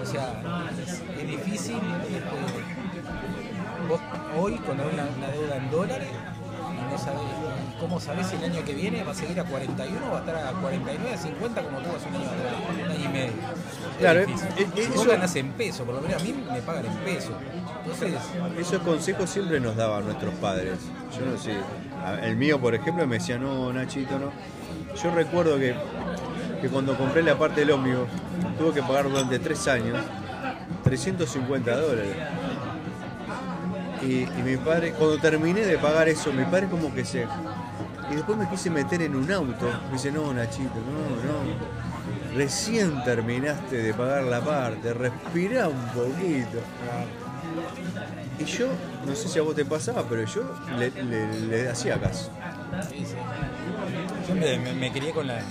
O 0.02 0.06
sea, 0.06 0.42
es, 0.84 1.02
es 1.22 1.28
difícil. 1.28 1.76
este, 1.76 2.22
vos 3.88 4.00
hoy, 4.40 4.56
cuando 4.66 4.84
hay 4.84 4.94
una, 4.94 5.04
una 5.18 5.28
deuda 5.28 5.58
en 5.58 5.72
dólares, 5.72 6.10
no 6.92 6.98
sabés, 6.98 7.22
¿y 7.22 7.61
¿cómo 7.82 8.00
sabés 8.00 8.28
si 8.28 8.36
el 8.38 8.44
año 8.46 8.64
que 8.64 8.74
viene 8.74 9.04
va 9.04 9.12
a 9.12 9.16
seguir 9.16 9.38
a 9.40 9.44
41 9.44 10.00
o 10.08 10.12
va 10.12 10.18
a 10.18 10.20
estar 10.22 10.36
a 10.38 10.52
49, 10.54 11.14
a 11.14 11.18
50 11.18 11.62
como 11.64 11.80
tú 11.80 11.90
hace 11.96 12.08
un 12.08 12.16
año 12.16 12.30
atrás, 12.30 12.54
un 12.86 12.92
año 12.92 13.06
y 13.06 13.08
medio? 13.10 13.32
Claro, 14.00 14.20
eh, 14.22 14.26
eh, 14.58 14.68
Vos 14.94 15.02
eso- 15.02 15.10
ganás 15.12 15.36
en 15.36 15.52
peso, 15.54 15.84
por 15.84 15.96
lo 15.96 16.02
menos 16.02 16.22
a 16.22 16.24
mí 16.26 16.34
me 16.54 16.62
pagan 16.62 16.86
en 16.86 16.94
peso. 16.98 17.32
Entonces, 17.84 18.14
Esos 18.60 18.82
consejos 18.84 19.30
siempre 19.30 19.60
nos 19.60 19.76
daban 19.76 20.06
nuestros 20.06 20.34
padres. 20.36 20.78
Yo 21.18 21.26
no 21.26 21.38
sé. 21.38 21.56
El 22.24 22.38
mío, 22.38 22.60
por 22.62 22.76
ejemplo, 22.76 23.06
me 23.08 23.18
decía, 23.18 23.38
no, 23.40 23.74
Nachito, 23.74 24.18
no. 24.20 24.32
Yo 25.02 25.12
recuerdo 25.12 25.58
que, 25.58 25.76
que 26.62 26.70
cuando 26.70 26.96
compré 26.96 27.24
la 27.24 27.38
parte 27.38 27.62
del 27.62 27.72
ómnibus, 27.72 28.08
tuve 28.60 28.74
que 28.74 28.82
pagar 28.84 29.10
durante 29.10 29.40
tres 29.40 29.68
años 29.68 29.98
350 30.84 31.76
dólares. 31.76 32.16
Y, 34.04 34.24
y 34.24 34.44
mi 34.44 34.58
padre, 34.58 34.94
cuando 34.94 35.18
terminé 35.20 35.62
de 35.62 35.78
pagar 35.78 36.10
eso, 36.10 36.32
mi 36.34 36.44
padre 36.46 36.68
como 36.68 36.94
que 36.94 37.06
se... 37.06 37.28
Y 38.12 38.16
después 38.16 38.38
me 38.38 38.50
quise 38.50 38.70
meter 38.70 39.02
en 39.02 39.16
un 39.16 39.32
auto. 39.32 39.68
Me 39.88 39.94
dice, 39.94 40.12
no, 40.12 40.34
Nachito, 40.34 40.76
no, 40.76 41.32
no. 41.32 42.36
Recién 42.36 43.04
terminaste 43.04 43.78
de 43.78 43.94
pagar 43.94 44.24
la 44.24 44.42
parte, 44.42 44.94
respirá 44.94 45.68
un 45.68 45.86
poquito. 45.88 46.60
Y 48.40 48.44
yo, 48.46 48.68
no 49.06 49.16
sé 49.16 49.28
si 49.28 49.40
a 49.40 49.42
vos 49.44 49.56
te 49.56 49.66
pasaba, 49.66 50.04
pero 50.08 50.26
yo 50.26 50.44
le, 50.78 51.70
hacía 51.70 52.00
caso. 52.00 52.30
Yo 54.28 54.36
me, 54.36 54.58
me- 54.74 55.12
con 55.14 55.28
la 55.28 55.42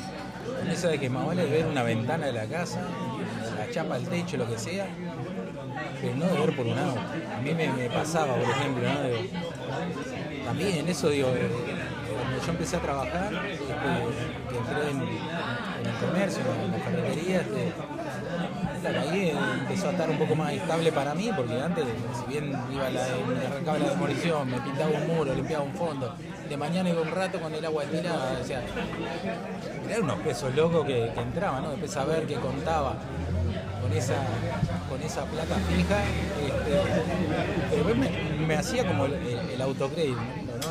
eso 0.70 0.88
de 0.88 0.98
que 0.98 1.08
más 1.08 1.26
vale 1.26 1.46
ver 1.46 1.66
una 1.66 1.82
ventana 1.82 2.26
de 2.26 2.32
la 2.32 2.44
casa, 2.46 2.80
la 3.58 3.70
chapa 3.70 3.94
del 3.98 4.08
techo, 4.08 4.36
lo 4.36 4.46
que 4.48 4.58
sea, 4.58 4.86
que 6.00 6.14
no 6.14 6.26
de 6.26 6.38
ver 6.38 6.56
por 6.56 6.66
un 6.66 6.78
auto. 6.78 7.00
A 7.36 7.40
mí 7.40 7.54
me, 7.54 7.88
pasaba, 7.90 8.34
por 8.34 8.50
ejemplo, 8.50 8.82
¿no? 8.88 9.00
De- 9.02 9.30
también 10.44 10.88
eso 10.88 11.08
digo, 11.08 11.28
de- 11.30 11.79
cuando 12.30 12.46
yo 12.46 12.52
empecé 12.52 12.76
a 12.76 12.80
trabajar, 12.80 13.32
este, 13.50 13.64
que 13.66 14.58
entré 14.58 14.90
en, 14.90 15.00
el 15.00 16.06
comercio, 16.06 16.42
en 16.64 16.70
la 16.70 16.78
ferretería, 16.78 17.40
este, 17.40 17.72
claro, 18.80 19.00
ahí 19.00 19.36
empezó 19.60 19.88
a 19.88 19.90
estar 19.90 20.10
un 20.10 20.18
poco 20.18 20.34
más 20.36 20.52
estable 20.52 20.92
para 20.92 21.14
mí, 21.14 21.30
porque 21.36 21.60
antes, 21.60 21.84
si 22.18 22.32
bien 22.32 22.56
iba 22.72 22.90
la, 22.90 23.06
me 23.26 23.46
arrancaba 23.46 23.78
la 23.78 23.88
demolición, 23.90 24.48
me 24.48 24.60
pintaba 24.60 24.90
un 24.90 25.06
muro, 25.08 25.34
limpiaba 25.34 25.64
un 25.64 25.74
fondo, 25.74 26.14
de 26.48 26.56
mañana 26.56 26.90
iba 26.90 27.02
un 27.02 27.10
rato 27.10 27.40
con 27.40 27.52
el 27.52 27.64
agua 27.64 27.84
estirada, 27.84 28.38
o 28.40 28.44
sea, 28.44 28.62
eran 29.88 30.02
unos 30.04 30.18
pesos 30.20 30.54
locos 30.54 30.86
que, 30.86 31.10
que 31.12 31.20
entraban, 31.20 31.64
¿no? 31.64 31.70
Después 31.70 31.90
saber 31.90 32.26
que 32.26 32.34
contaba 32.36 32.94
con 33.82 33.92
esa 33.92 34.14
con 34.88 35.00
esa 35.02 35.24
plata 35.24 35.56
fija, 35.68 36.02
este, 36.44 36.80
pero 37.70 37.94
me, 38.46 38.54
hacía 38.56 38.86
como 38.86 39.06
el, 39.06 39.14
el-. 39.14 39.62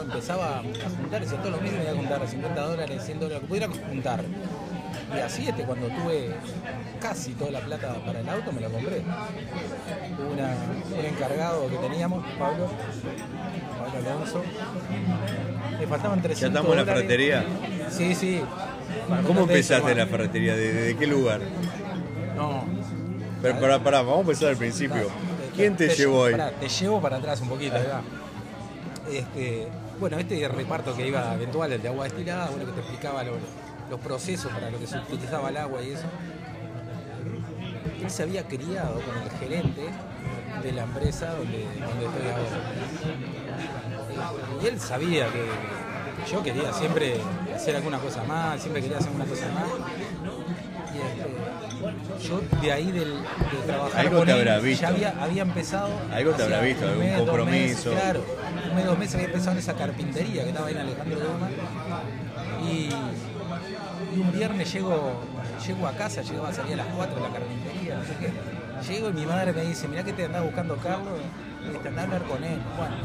Empezaba 0.02 0.60
a 0.60 0.62
juntar, 0.62 1.22
decía, 1.22 1.38
todos 1.40 1.52
los 1.52 1.62
meses 1.62 1.78
me 1.78 1.84
iba 1.84 1.92
a 1.92 1.96
juntar 1.96 2.28
50 2.28 2.62
dólares, 2.62 3.04
100 3.06 3.20
dólares, 3.20 3.36
lo 3.38 3.42
que 3.42 3.48
pudiera 3.48 3.68
juntar. 3.90 4.24
Y 5.16 5.20
así 5.20 5.48
este, 5.48 5.64
cuando 5.64 5.88
tuve 5.88 6.30
casi 7.02 7.34
toda 7.34 7.52
la 7.52 7.60
plata 7.62 7.96
para 8.06 8.20
el 8.20 8.30
auto, 8.30 8.52
me 8.52 8.62
lo 8.62 8.70
compré. 8.70 9.02
Una- 10.32 10.56
un 11.00 11.06
encargado 11.06 11.68
que 11.70 11.78
teníamos, 11.78 12.24
Pablo, 12.38 12.68
Pablo 13.80 14.10
Alonso. 14.10 14.44
Le 15.80 15.88
faltaban 15.88 16.22
300 16.22 16.40
¿Ya 16.42 16.48
estamos 16.48 16.72
en 16.72 16.78
la 16.78 16.86
ferretería? 16.86 17.46
Sí, 17.90 18.14
sí. 18.16 18.42
¿Cómo 19.26 19.42
eso, 19.42 19.50
empezaste 19.50 19.92
en 19.92 19.98
la 19.98 20.08
ferretería? 20.08 20.56
¿De, 20.56 20.74
de- 20.74 20.98
qué 20.98 21.08
lugar? 21.08 21.40
No. 22.36 22.64
Pero 23.42 23.60
pará, 23.60 23.80
pará, 23.84 24.02
vamos 24.02 24.18
a 24.18 24.22
empezar 24.22 24.50
al 24.50 24.58
principio. 24.58 25.08
¿Quién 25.56 25.76
te 25.76 25.88
llevó 25.90 26.26
ahí? 26.26 26.32
pará, 26.34 26.52
te 26.52 26.68
llevo 26.70 27.02
para 27.02 27.18
atrás 27.18 27.42
un 27.42 27.50
poquito, 27.50 27.76
va. 27.76 28.02
Este, 29.12 29.68
bueno, 30.00 30.18
este 30.20 30.48
reparto 30.48 30.96
que 30.96 31.08
iba 31.08 31.34
eventual, 31.34 31.72
el 31.74 31.82
de 31.82 31.88
agua 31.90 32.04
destilada, 32.06 32.50
bueno, 32.50 32.66
que 32.66 32.72
te 32.74 32.80
explicaba 32.82 33.24
lo- 33.24 33.38
los 33.90 34.00
procesos 34.00 34.52
para 34.52 34.70
lo 34.70 34.80
que 34.80 34.86
se 34.88 34.98
utilizaba 35.00 35.50
el 35.50 35.58
agua 35.58 35.82
y 35.82 35.92
eso. 35.92 36.04
Él 38.02 38.10
se 38.10 38.24
había 38.24 38.44
criado 38.48 39.02
con 39.02 39.18
el 39.22 39.30
gerente 39.40 39.82
de 40.64 40.72
la 40.72 40.84
empresa 40.84 41.34
donde, 41.34 41.64
donde 41.66 42.06
estoy 42.06 42.28
ahora. 42.30 42.60
Y 44.64 44.68
él 44.68 44.80
sabía 44.80 45.28
que, 45.28 45.46
yo 46.32 46.44
quería 46.44 46.72
siempre 46.74 47.16
hacer 47.56 47.76
alguna 47.78 47.98
cosa 48.00 48.24
más, 48.24 48.60
siempre 48.62 48.82
quería 48.82 48.98
hacer 48.98 49.10
alguna 49.10 49.26
cosa 49.26 49.46
más. 49.54 49.70
Y 50.94 50.98
este, 50.98 52.28
yo 52.28 52.42
de 52.62 52.72
ahí 52.72 52.92
del, 52.92 53.14
de 53.22 53.24
trabajar 53.66 54.00
Algo 54.02 54.18
con 54.18 54.26
te 54.26 54.32
él, 54.34 54.40
habrá 54.40 54.60
visto. 54.60 54.82
ya 54.82 54.88
había, 54.90 55.14
había 55.24 55.42
empezado. 55.44 55.90
Algo 56.12 56.32
te 56.32 56.44
habrá 56.44 56.62
visto, 56.62 56.88
algún 56.88 57.14
compromiso. 57.16 57.90
meses, 57.92 58.02
claro, 58.02 58.24
mes, 58.80 58.88
dos 58.88 58.98
meses 58.98 59.16
había 59.16 59.28
empezado 59.28 59.52
en 59.52 59.58
esa 59.58 59.74
carpintería 59.74 60.44
que 60.44 60.50
estaba 60.50 60.68
ahí 60.68 60.74
en 60.74 60.80
Alejandro 60.80 61.18
Goma. 61.20 61.50
Y, 62.64 62.90
y 64.16 64.20
un 64.20 64.32
viernes 64.32 64.72
llego, 64.74 65.22
llego 65.66 65.88
a 65.88 65.92
casa, 65.94 66.22
llegaba 66.22 66.50
a 66.50 66.54
salir 66.54 66.74
a 66.74 66.78
las 66.78 66.88
4 66.88 67.16
de 67.16 67.22
la 67.22 67.30
carpintería, 67.30 67.96
no 67.96 68.04
sé. 68.04 68.94
Llego 68.94 69.10
y 69.10 69.14
mi 69.14 69.26
madre 69.26 69.52
me 69.52 69.64
dice, 69.64 69.88
mirá 69.88 70.04
que 70.04 70.14
te 70.14 70.26
andaba 70.26 70.46
buscando 70.46 70.78
Carlos, 70.78 71.20
y 71.62 71.78
te 71.78 71.88
andaba 71.90 72.02
a 72.02 72.16
hablar 72.16 72.24
con 72.24 72.44
él. 72.44 72.60
Bueno, 72.78 72.96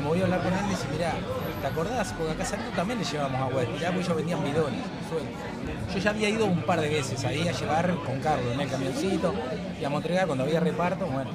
me 0.00 0.08
voy 0.08 0.20
a 0.20 0.24
hablar 0.24 0.42
con 0.42 0.52
él, 0.52 0.62
me 0.62 0.70
dice, 0.70 0.86
mirá, 0.92 1.12
¿te 1.60 1.66
acordás? 1.66 2.12
Porque 2.16 2.32
acá 2.32 2.44
saliendo 2.44 2.76
también 2.76 2.98
le 3.00 3.04
llevamos 3.04 3.40
agua 3.40 3.60
destilada, 3.62 3.88
porque 3.88 4.04
ellos 4.04 4.16
vendían 4.16 4.44
bidones, 4.44 4.80
sueltos. 5.08 5.94
Yo 5.94 5.98
ya 5.98 6.10
había 6.10 6.28
ido 6.28 6.46
un 6.46 6.62
par 6.62 6.80
de 6.80 6.88
veces 6.88 7.24
ahí 7.24 7.48
a 7.48 7.52
llevar 7.52 7.94
con 8.04 8.20
Carlos 8.20 8.54
en 8.54 8.60
el 8.60 8.68
camioncito 8.68 9.34
y 9.80 9.84
a 9.84 9.88
entregar 9.88 10.26
cuando 10.26 10.44
había 10.44 10.60
reparto, 10.60 11.06
bueno. 11.06 11.30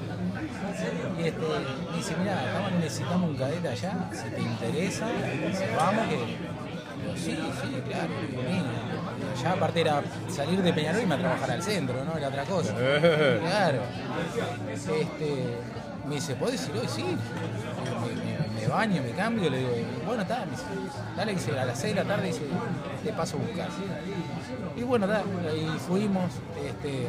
Y 1.20 1.24
este, 1.28 1.40
me 1.92 1.98
dice, 1.98 2.16
mirá, 2.18 2.44
estamos 2.46 2.72
necesitando 2.74 3.28
un 3.28 3.36
cadete 3.36 3.68
allá, 3.68 3.94
si 4.12 4.30
te 4.30 4.42
interesa, 4.42 5.08
vamos 5.78 6.08
que. 6.08 6.16
Digo, 6.16 7.14
sí, 7.16 7.38
sí, 7.62 7.82
claro, 7.88 8.10
vení. 8.36 8.64
Ya 9.42 9.52
aparte 9.54 9.82
era 9.82 10.02
salir 10.30 10.62
de 10.62 10.74
Peñarol 10.74 11.00
y 11.00 11.04
irme 11.04 11.16
a 11.16 11.20
trabajar 11.20 11.52
al 11.52 11.64
centro, 11.64 12.04
¿no? 12.04 12.18
Era 12.18 12.28
otra 12.28 12.44
cosa. 12.44 12.74
Claro. 13.42 13.80
Este, 15.00 15.56
me 16.08 16.16
dice, 16.16 16.36
¿podés 16.36 16.68
ir 16.68 16.76
hoy? 16.78 16.88
Sí. 16.88 17.04
Me, 17.04 18.16
me- 18.24 18.40
me 18.62 18.68
baño, 18.68 19.02
me 19.02 19.12
cambio, 19.12 19.50
le 19.50 19.58
digo, 19.60 19.70
bueno, 20.06 20.22
está, 20.24 20.46
me 20.46 20.52
dice, 20.52 20.64
dale, 21.16 21.34
dice, 21.34 21.58
a 21.60 21.66
las 21.66 21.80
6 21.80 21.96
de 21.96 22.04
la 22.04 22.08
tarde 22.08 22.28
dice, 22.28 22.42
te 23.04 23.14
paso 23.14 23.38
a 23.38 23.40
buscar. 23.40 23.70
Y 24.80 24.84
bueno, 24.84 25.08
da, 25.08 25.18
ahí 25.50 25.68
fuimos, 25.86 26.32
este, 26.66 27.08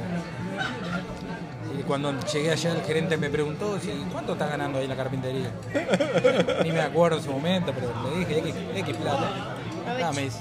y 1.79 1.83
cuando 1.85 2.19
llegué 2.21 2.51
allá 2.51 2.73
el 2.73 2.83
gerente 2.83 3.17
me 3.17 3.31
preguntó 3.31 3.79
si 3.79 3.91
cuánto 4.11 4.33
está 4.33 4.49
ganando 4.49 4.81
ahí 4.81 4.89
la 4.89 4.97
carpintería. 4.97 5.53
Ni 6.65 6.73
me 6.73 6.81
acuerdo 6.81 7.19
en 7.19 7.23
su 7.23 7.31
momento, 7.31 7.73
pero 7.73 7.93
le 8.11 8.19
dije 8.19 8.39
X, 8.39 8.55
X 8.75 8.97
plata. 8.97 9.55
Ah, 10.03 10.11
me 10.13 10.23
dice. 10.23 10.41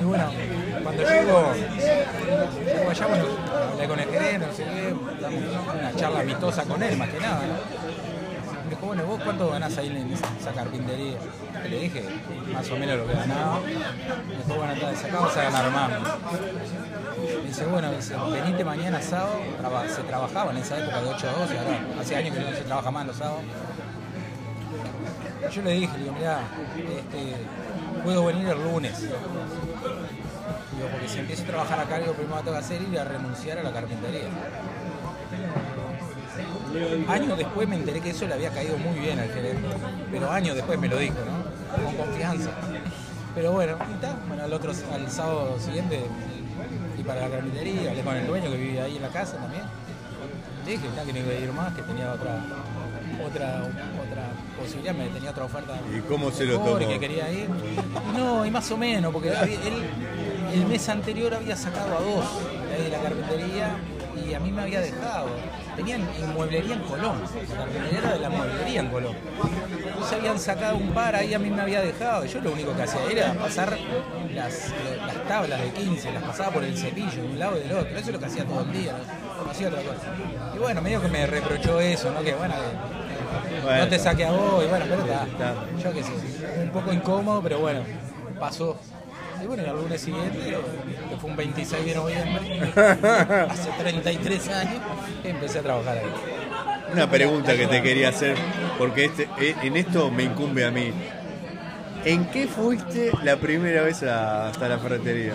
Y 0.00 0.04
bueno, 0.04 0.30
cuando 0.82 1.02
llego, 1.02 1.54
llego 2.64 2.90
allá, 2.90 3.06
bueno, 3.06 3.24
hablé 3.70 3.86
con 3.86 4.00
el 4.00 4.08
gerente, 4.08 4.46
no 4.46 4.52
sé 4.54 4.64
qué, 4.64 4.94
una 4.94 5.94
charla 5.94 6.20
amistosa 6.20 6.64
con 6.64 6.82
él, 6.82 6.96
más 6.96 7.10
que 7.10 7.20
nada, 7.20 7.42
¿no? 7.46 7.81
Me 8.72 8.76
dijo, 8.76 8.86
bueno, 8.86 9.04
¿vos 9.04 9.20
cuánto 9.22 9.50
ganás 9.50 9.76
ahí 9.76 9.88
en 9.88 10.10
esa 10.10 10.52
carpintería? 10.54 11.18
Le 11.68 11.78
dije, 11.78 12.04
más 12.54 12.70
o 12.70 12.76
menos 12.78 12.96
lo 12.96 13.06
que 13.06 13.12
ganaba. 13.12 13.60
Me 13.60 14.34
dijo, 14.34 14.54
bueno, 14.56 14.72
entonces 14.72 15.04
acá 15.04 15.20
vas 15.20 15.36
a 15.36 15.42
ganar 15.42 15.70
más. 15.70 15.90
Me 17.20 17.48
dice, 17.48 17.66
bueno, 17.66 17.90
venite 18.32 18.64
mañana 18.64 19.02
sábado, 19.02 19.40
se 19.94 20.02
trabajaba 20.04 20.52
en 20.52 20.56
esa 20.56 20.78
época 20.78 21.02
de 21.02 21.08
8 21.10 21.28
a 21.28 21.32
12, 21.40 21.58
ahora 21.58 21.80
hace 22.00 22.16
años 22.16 22.34
que 22.34 22.40
no 22.40 22.50
se 22.50 22.62
trabaja 22.62 22.90
más 22.90 23.06
los 23.08 23.16
sábados. 23.16 23.42
Yo 25.52 25.62
le 25.62 25.72
dije, 25.72 25.92
le 25.98 26.04
digo, 26.04 26.14
mirá, 26.14 26.40
este, 26.74 27.36
puedo 28.02 28.24
venir 28.24 28.48
el 28.48 28.62
lunes. 28.62 29.02
Digo, 29.02 29.12
porque 30.90 31.08
si 31.08 31.18
empiezo 31.18 31.42
a 31.42 31.46
trabajar 31.46 31.78
acá, 31.78 31.98
lo 31.98 32.14
primero 32.14 32.38
que 32.38 32.44
tengo 32.44 32.56
que 32.56 32.64
hacer 32.64 32.80
es 32.80 32.88
ir 32.88 32.98
a 32.98 33.04
renunciar 33.04 33.58
a 33.58 33.64
la 33.64 33.70
carpintería. 33.70 34.30
Años 37.08 37.38
después 37.38 37.68
me 37.68 37.76
enteré 37.76 38.00
que 38.00 38.10
eso 38.10 38.26
le 38.26 38.34
había 38.34 38.50
caído 38.50 38.76
muy 38.78 38.98
bien 38.98 39.18
al 39.18 39.28
gerente, 39.28 39.68
pero 40.10 40.30
años 40.30 40.56
después 40.56 40.78
me 40.78 40.88
lo 40.88 40.98
dijo, 40.98 41.14
¿no? 41.14 41.84
Con 41.84 41.94
confianza. 41.96 42.50
Pero 43.34 43.52
bueno, 43.52 43.76
y 43.90 44.00
tal, 44.00 44.16
bueno, 44.28 44.44
al 44.44 44.52
otro, 44.52 44.72
al 44.92 45.10
sábado 45.10 45.58
siguiente 45.58 46.00
y 46.98 47.02
para 47.02 47.22
la 47.22 47.30
carpintería, 47.30 47.90
hablé 47.90 48.02
con 48.02 48.16
el 48.16 48.26
dueño 48.26 48.50
que 48.50 48.56
vivía 48.56 48.84
ahí 48.84 48.96
en 48.96 49.02
la 49.02 49.08
casa 49.08 49.36
también. 49.36 49.62
Le 50.64 50.72
dije 50.72 50.86
que 51.06 51.12
no 51.12 51.18
iba 51.18 51.30
a 51.30 51.34
ir 51.34 51.52
más, 51.52 51.74
que 51.74 51.82
tenía 51.82 52.12
otra 52.12 52.40
otra 53.26 53.62
otra 53.62 54.24
posibilidad, 54.58 54.94
me 54.94 55.08
tenía 55.08 55.30
otra 55.30 55.44
oferta. 55.44 55.78
¿Y 55.96 56.00
cómo 56.00 56.30
se 56.30 56.44
lo 56.44 56.58
tomó? 56.58 56.78
que 56.78 56.98
quería 56.98 57.30
ir. 57.30 57.48
Y 57.48 58.16
no, 58.16 58.44
y 58.46 58.50
más 58.50 58.70
o 58.70 58.76
menos, 58.76 59.12
porque 59.12 59.28
él 59.28 59.82
el 60.52 60.66
mes 60.66 60.88
anterior 60.88 61.34
había 61.34 61.56
sacado 61.56 61.96
a 61.96 62.00
dos 62.00 62.24
de 62.76 62.88
la 62.90 62.98
carpintería 62.98 63.76
y 64.24 64.34
a 64.34 64.40
mí 64.40 64.52
me 64.52 64.62
había 64.62 64.80
dejado. 64.80 65.28
Tenían 65.76 66.06
mueblería 66.34 66.74
en 66.74 66.80
Colón, 66.80 67.22
la 67.56 67.98
era 67.98 68.12
de 68.12 68.18
la 68.20 68.28
mueblería 68.30 68.80
en 68.80 68.88
Colón. 68.88 69.16
Entonces 69.86 70.12
habían 70.18 70.38
sacado 70.38 70.76
un 70.76 70.90
par, 70.90 71.16
ahí 71.16 71.32
a 71.34 71.38
mí 71.38 71.50
me 71.50 71.62
había 71.62 71.80
dejado. 71.80 72.24
Yo 72.24 72.40
lo 72.40 72.52
único 72.52 72.74
que 72.76 72.82
hacía 72.82 73.00
era 73.10 73.32
pasar 73.34 73.76
las, 74.34 74.72
las 75.06 75.28
tablas 75.28 75.60
de 75.60 75.70
15, 75.70 76.12
las 76.12 76.22
pasaba 76.24 76.50
por 76.50 76.64
el 76.64 76.76
cepillo 76.76 77.22
de 77.22 77.28
un 77.28 77.38
lado 77.38 77.56
y 77.58 77.60
del 77.68 77.76
otro. 77.78 77.90
Eso 77.96 78.06
es 78.08 78.12
lo 78.12 78.18
que 78.18 78.26
hacía 78.26 78.44
todo 78.44 78.60
el 78.62 78.72
día. 78.72 78.92
¿no? 78.92 79.50
hacía 79.50 79.68
otra 79.68 79.82
cosa. 79.82 80.06
Y 80.54 80.58
bueno, 80.58 80.82
medio 80.82 81.00
que 81.02 81.08
me 81.08 81.26
reprochó 81.26 81.80
eso, 81.80 82.10
¿no? 82.12 82.22
Que 82.22 82.34
bueno, 82.34 82.54
que 83.48 83.60
Bueno. 83.60 83.84
no 83.84 83.88
te 83.88 83.98
saque 83.98 84.24
a 84.24 84.30
vos, 84.30 84.64
y 84.64 84.68
bueno, 84.68 84.84
pero 84.88 85.02
está. 85.02 85.54
Yo 85.82 85.92
qué 85.92 86.02
sé, 86.02 86.12
un 86.62 86.70
poco 86.70 86.92
incómodo, 86.92 87.42
pero 87.42 87.58
bueno, 87.60 87.80
pasó. 88.38 88.76
Y 89.42 89.46
bueno, 89.46 89.64
el 89.64 89.70
lunes 89.70 90.00
siguiente, 90.00 90.38
que 91.10 91.16
fue 91.16 91.30
un 91.30 91.36
26 91.36 91.84
de 91.84 91.94
noviembre, 91.96 92.72
hace 93.50 93.70
33 93.78 94.48
años, 94.50 94.80
empecé 95.24 95.58
a 95.60 95.62
trabajar 95.62 95.98
ahí. 95.98 96.06
Una 96.92 97.08
pregunta 97.10 97.56
que 97.56 97.66
te 97.66 97.82
quería 97.82 98.08
hacer, 98.10 98.36
porque 98.78 99.06
este, 99.06 99.28
eh, 99.40 99.54
en 99.62 99.76
esto 99.76 100.10
me 100.10 100.24
incumbe 100.24 100.64
a 100.64 100.70
mí. 100.70 100.92
¿En 102.04 102.24
qué 102.26 102.48
fuiste 102.48 103.12
la 103.22 103.36
primera 103.36 103.82
vez 103.82 104.02
a- 104.02 104.48
hasta 104.48 104.68
la 104.68 104.78
ferretería? 104.78 105.34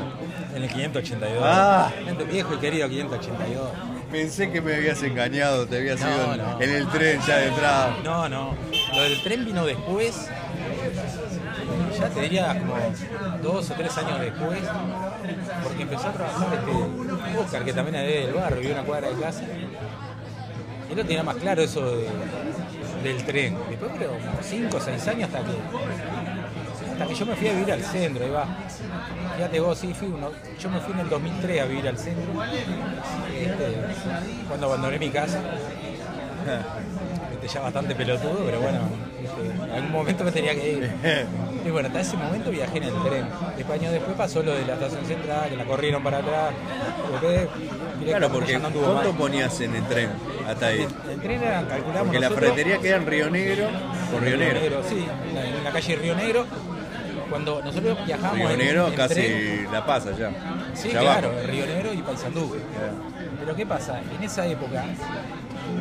En 0.54 0.64
el 0.64 0.70
582. 0.70 1.42
Ah. 1.44 1.90
Viejo 2.30 2.54
y 2.56 2.58
querido 2.58 2.90
582. 2.90 3.70
Pensé 4.12 4.52
que 4.52 4.62
me 4.62 4.76
habías 4.76 5.02
engañado, 5.04 5.66
te 5.66 5.78
habías 5.78 6.00
No, 6.02 6.08
ido 6.10 6.34
en, 6.34 6.38
no. 6.40 6.62
en 6.62 6.70
el 6.76 6.88
tren 6.90 7.20
ya 7.26 7.38
de 7.38 7.48
entrada. 7.48 7.96
No, 8.04 8.28
no. 8.30 8.54
Lo 8.94 9.02
del 9.02 9.22
tren 9.24 9.46
vino 9.46 9.66
después. 9.66 10.28
Ya 12.00 12.10
te 12.10 12.22
diría 12.22 12.58
como 12.60 12.76
dos 13.42 13.70
o 13.72 13.74
tres 13.74 13.98
años 13.98 14.20
después. 14.20 14.60
Porque 15.64 15.84
empezó 15.84 16.08
a 16.08 16.12
trabajar 16.14 16.48
este 16.54 17.38
Oscar, 17.40 17.66
que 17.66 17.74
también 17.74 17.96
es 17.96 18.26
del 18.26 18.34
barrio, 18.34 18.60
vive 18.62 18.74
una 18.74 18.84
cuadra 18.84 19.10
de 19.10 19.16
casa. 19.16 19.44
Y 19.44 20.92
él 20.92 20.98
lo 20.98 21.04
tenía 21.06 21.24
más 21.24 21.36
claro 21.36 21.62
eso 21.62 21.96
de- 21.98 22.08
del 23.04 23.24
tren. 23.26 23.58
Después 23.70 23.92
creo 23.98 24.12
como 24.12 24.42
cinco 24.42 24.78
o 24.78 24.80
seis 24.82 25.08
años 25.08 25.30
hasta 25.34 25.40
que. 25.46 25.58
Hasta 26.94 27.06
que 27.08 27.14
yo 27.16 27.26
me 27.28 27.36
fui 27.36 27.48
a 27.48 27.52
vivir 27.54 27.72
al 27.74 27.82
centro, 27.84 28.24
ahí 28.26 28.32
va. 28.32 28.46
Fíjate 29.36 29.60
vos, 29.60 29.78
sí, 29.78 29.94
fui 29.94 30.08
uno, 30.08 30.32
yo 30.60 30.70
me 30.70 30.80
fui 30.80 30.94
en 30.94 31.00
el 31.02 31.10
2003 31.10 31.62
a 31.62 31.66
vivir 31.66 31.88
al 31.88 31.98
centro. 31.98 32.44
Este, 32.44 33.76
cuando 34.48 34.66
abandoné 34.68 34.98
mi 35.00 35.10
casa. 35.10 35.40
Este, 37.34 37.48
ya 37.50 37.62
bastante 37.62 37.94
pelotudo, 37.94 38.40
pero 38.46 38.62
bueno, 38.62 38.80
este, 39.22 39.64
en 39.66 39.70
algún 39.72 39.92
momento 39.92 40.24
me 40.24 40.32
tenía 40.32 40.56
que 40.56 40.72
ir. 40.72 40.92
Y 41.68 41.70
bueno, 41.70 41.88
hasta 41.90 42.00
ese 42.00 42.16
momento 42.16 42.50
viajé 42.50 42.78
en 42.78 42.84
el 42.84 43.04
tren. 43.04 43.26
Después 43.58 43.80
años 43.82 43.92
después 43.92 44.16
pasó 44.16 44.42
lo 44.42 44.54
de 44.54 44.66
la 44.66 44.76
estación 44.76 45.06
central, 45.06 45.50
que 45.50 45.58
la 45.58 45.66
corrieron 45.66 46.02
para 46.02 46.20
atrás. 46.20 46.54
Después, 47.12 47.48
Claro, 48.06 48.30
porque 48.32 48.58
no 48.58 48.70
¿cuánto 48.70 49.12
ponías 49.14 49.60
en 49.60 49.76
el 49.76 49.84
tren 49.84 50.10
hasta 50.48 50.68
ahí? 50.68 50.88
El 51.12 51.20
tren 51.20 51.44
era, 51.44 51.68
calculamos 51.68 52.06
Porque 52.08 52.20
la 52.20 52.30
ferretería 52.30 52.78
queda 52.78 52.96
en 52.96 53.06
Río 53.06 53.30
Negro, 53.30 53.68
por 54.12 54.22
Río 54.22 54.38
Negro. 54.38 54.82
Sí, 54.88 55.06
en 55.30 55.64
la, 55.64 55.72
calle 55.72 55.96
Río 55.98 56.16
Negro. 56.16 56.46
Cuando 57.30 57.62
nosotros 57.62 57.98
viajábamos 58.06 58.48
Río 58.48 58.58
Negro 58.58 58.88
en 58.88 58.94
casi 58.94 59.14
tren, 59.16 59.68
la 59.70 59.86
pasa 59.86 60.12
ya. 60.18 60.32
Sí, 60.74 60.90
claro, 60.90 61.30
abajo. 61.30 61.48
Río 61.48 61.66
Negro 61.66 61.94
y 61.94 61.98
Paysandú. 61.98 62.56
Pero 63.42 63.56
¿qué 63.56 63.66
pasa? 63.66 64.00
En 64.18 64.24
esa 64.24 64.46
época 64.48 64.86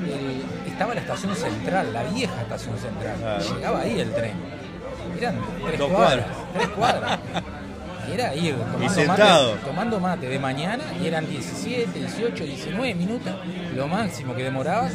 el- 0.04 0.68
estaba 0.72 0.94
la 0.94 1.00
estación 1.00 1.36
central, 1.36 1.92
la 1.92 2.02
vieja 2.02 2.42
estación 2.42 2.76
central. 2.76 3.16
Claro. 3.20 3.54
Llegaba 3.54 3.80
ahí 3.82 4.00
el 4.00 4.12
tren. 4.12 4.55
Eran 5.18 5.36
tres 5.66 5.78
Dos 5.78 5.90
cuadras, 5.90 6.26
cuadras. 6.26 6.52
Tres 6.54 6.68
cuadras. 6.68 7.18
Y 8.08 8.12
era 8.12 8.34
ir 8.36 8.54
tomando 8.54 8.88
sentado. 8.88 9.52
mate, 9.54 9.66
tomando 9.66 10.00
mate 10.00 10.28
de 10.28 10.38
mañana 10.38 10.84
y 11.02 11.06
eran 11.08 11.28
17, 11.28 11.98
18, 11.98 12.44
19 12.44 12.94
minutos, 12.94 13.34
lo 13.74 13.88
máximo 13.88 14.34
que 14.34 14.44
demorabas 14.44 14.92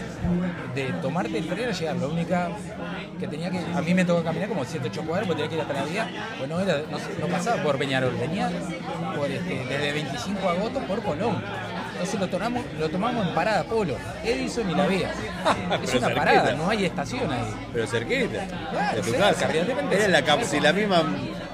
de 0.73 0.93
tomarte 1.01 1.37
el 1.37 1.47
tren 1.47 1.69
a 1.69 1.71
llegar. 1.73 1.95
La 1.97 2.07
única 2.07 2.49
que 3.19 3.27
tenía 3.27 3.49
que. 3.51 3.59
A 3.59 3.81
mí 3.81 3.93
me 3.93 4.05
tocó 4.05 4.23
caminar 4.23 4.47
como 4.47 4.63
7, 4.63 4.87
8 4.89 5.01
cuadras 5.01 5.27
porque 5.27 5.43
tenía 5.43 5.49
que 5.49 5.55
ir 5.55 5.61
hasta 5.61 5.73
la 5.73 5.83
vía. 5.83 6.09
Pues 6.37 6.49
no, 6.49 6.59
era, 6.61 6.77
no, 6.89 6.97
no 7.19 7.27
pasaba 7.27 7.61
por 7.61 7.77
Peñarol, 7.77 8.15
venía 8.17 8.49
por 9.17 9.29
este, 9.29 9.65
desde 9.65 9.91
25 9.91 10.47
a 10.47 10.51
agosto 10.53 10.79
por 10.79 11.03
Colón. 11.03 11.43
Entonces 12.01 12.19
lo 12.19 12.27
tomamos, 12.29 12.63
lo 12.79 12.89
tomamos 12.89 13.27
en 13.27 13.35
parada 13.35 13.63
Polo, 13.63 13.95
Edison 14.23 14.67
y 14.71 14.73
la 14.73 14.87
vía. 14.87 15.11
Es 15.83 15.91
una 15.93 16.07
cerquita. 16.07 16.15
parada, 16.15 16.51
no 16.53 16.67
hay 16.67 16.85
estación 16.85 17.31
ahí. 17.31 17.53
Pero 17.71 17.85
cerquita, 17.87 18.45
Claro, 18.71 18.95
de 18.97 19.01
tu 19.03 19.11
cerca, 19.11 19.29
casa. 19.33 19.49
Era 19.91 20.07
la, 20.07 20.21
cap- 20.23 20.41
si 20.43 20.59
la 20.59 20.73
misma 20.73 21.03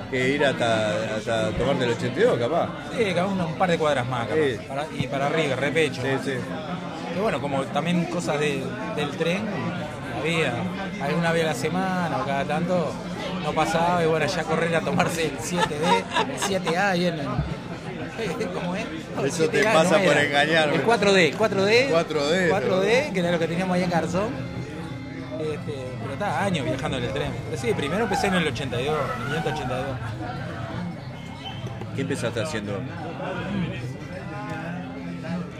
que 0.09 0.29
ir 0.29 0.45
hasta, 0.45 1.15
hasta 1.17 1.49
tomarte 1.51 1.83
el 1.83 1.91
82, 1.91 2.39
capaz. 2.39 2.69
Sí, 2.97 3.13
uno 3.29 3.47
un 3.47 3.55
par 3.55 3.69
de 3.71 3.77
cuadras 3.77 4.07
más, 4.07 4.25
capaz, 4.27 4.35
Sí. 4.41 4.57
para- 4.69 4.85
y 4.97 5.07
para 5.07 5.25
arriba, 5.27 5.55
repecho. 5.57 6.01
Sí, 6.01 6.07
sí. 6.23 6.31
Que 7.13 7.19
bueno, 7.21 7.41
como 7.41 7.63
también 7.63 8.05
cosas 8.05 8.39
de- 8.39 8.63
del 8.95 9.09
tren, 9.17 9.41
había 10.17 10.53
alguna 11.03 11.33
vez 11.33 11.43
a 11.43 11.47
la 11.47 11.53
semana 11.55 12.19
o 12.21 12.25
cada 12.25 12.45
tanto, 12.45 12.93
no 13.43 13.51
pasaba 13.51 14.01
y 14.01 14.07
bueno, 14.07 14.25
ya 14.25 14.43
correr 14.43 14.73
a 14.77 14.79
tomarse 14.81 15.25
el 15.25 15.37
7D, 15.39 16.03
el 16.31 16.39
7A 16.39 16.89
ahí 16.91 17.05
en 17.07 17.19
el... 17.19 17.27
¿Cómo 18.53 18.75
es? 18.75 18.85
El 19.19 19.25
Eso 19.25 19.49
te 19.49 19.63
7A 19.63 19.73
pasa 19.73 19.97
no 19.99 20.05
por 20.05 20.17
engañarme. 20.17 20.75
El 20.75 20.85
4D, 20.85 21.35
4D. 21.35 21.89
4D, 21.89 22.49
4D, 22.49 23.13
que 23.13 23.19
era 23.19 23.31
lo 23.31 23.39
que 23.39 23.47
teníamos 23.47 23.75
ahí 23.75 23.83
en 23.83 23.89
Garzón. 23.89 24.33
Este, 25.39 25.73
pero 26.01 26.13
estaba 26.13 26.43
años 26.43 26.65
viajando 26.65 26.97
en 26.97 27.03
el 27.03 27.13
tren. 27.13 27.31
Pero 27.49 27.61
sí, 27.61 27.73
primero 27.73 28.03
empecé 28.03 28.27
en 28.27 28.35
el 28.35 28.47
82, 28.47 28.97
en 29.15 29.35
el 29.35 29.43
582. 29.43 29.85
¿Qué 31.95 32.01
empezaste 32.01 32.41
haciendo? 32.41 32.79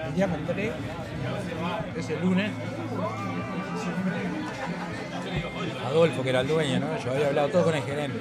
El 0.07 0.13
día 0.15 0.27
que 0.27 0.35
entré, 0.35 0.71
ese 1.95 2.19
lunes, 2.19 2.51
Adolfo, 5.85 6.23
que 6.23 6.29
era 6.29 6.41
el 6.41 6.47
dueño, 6.47 6.79
¿no? 6.79 6.97
Yo 7.03 7.11
había 7.11 7.27
hablado 7.27 7.49
todo 7.49 7.63
con 7.65 7.75
el 7.75 7.83
gerente. 7.83 8.19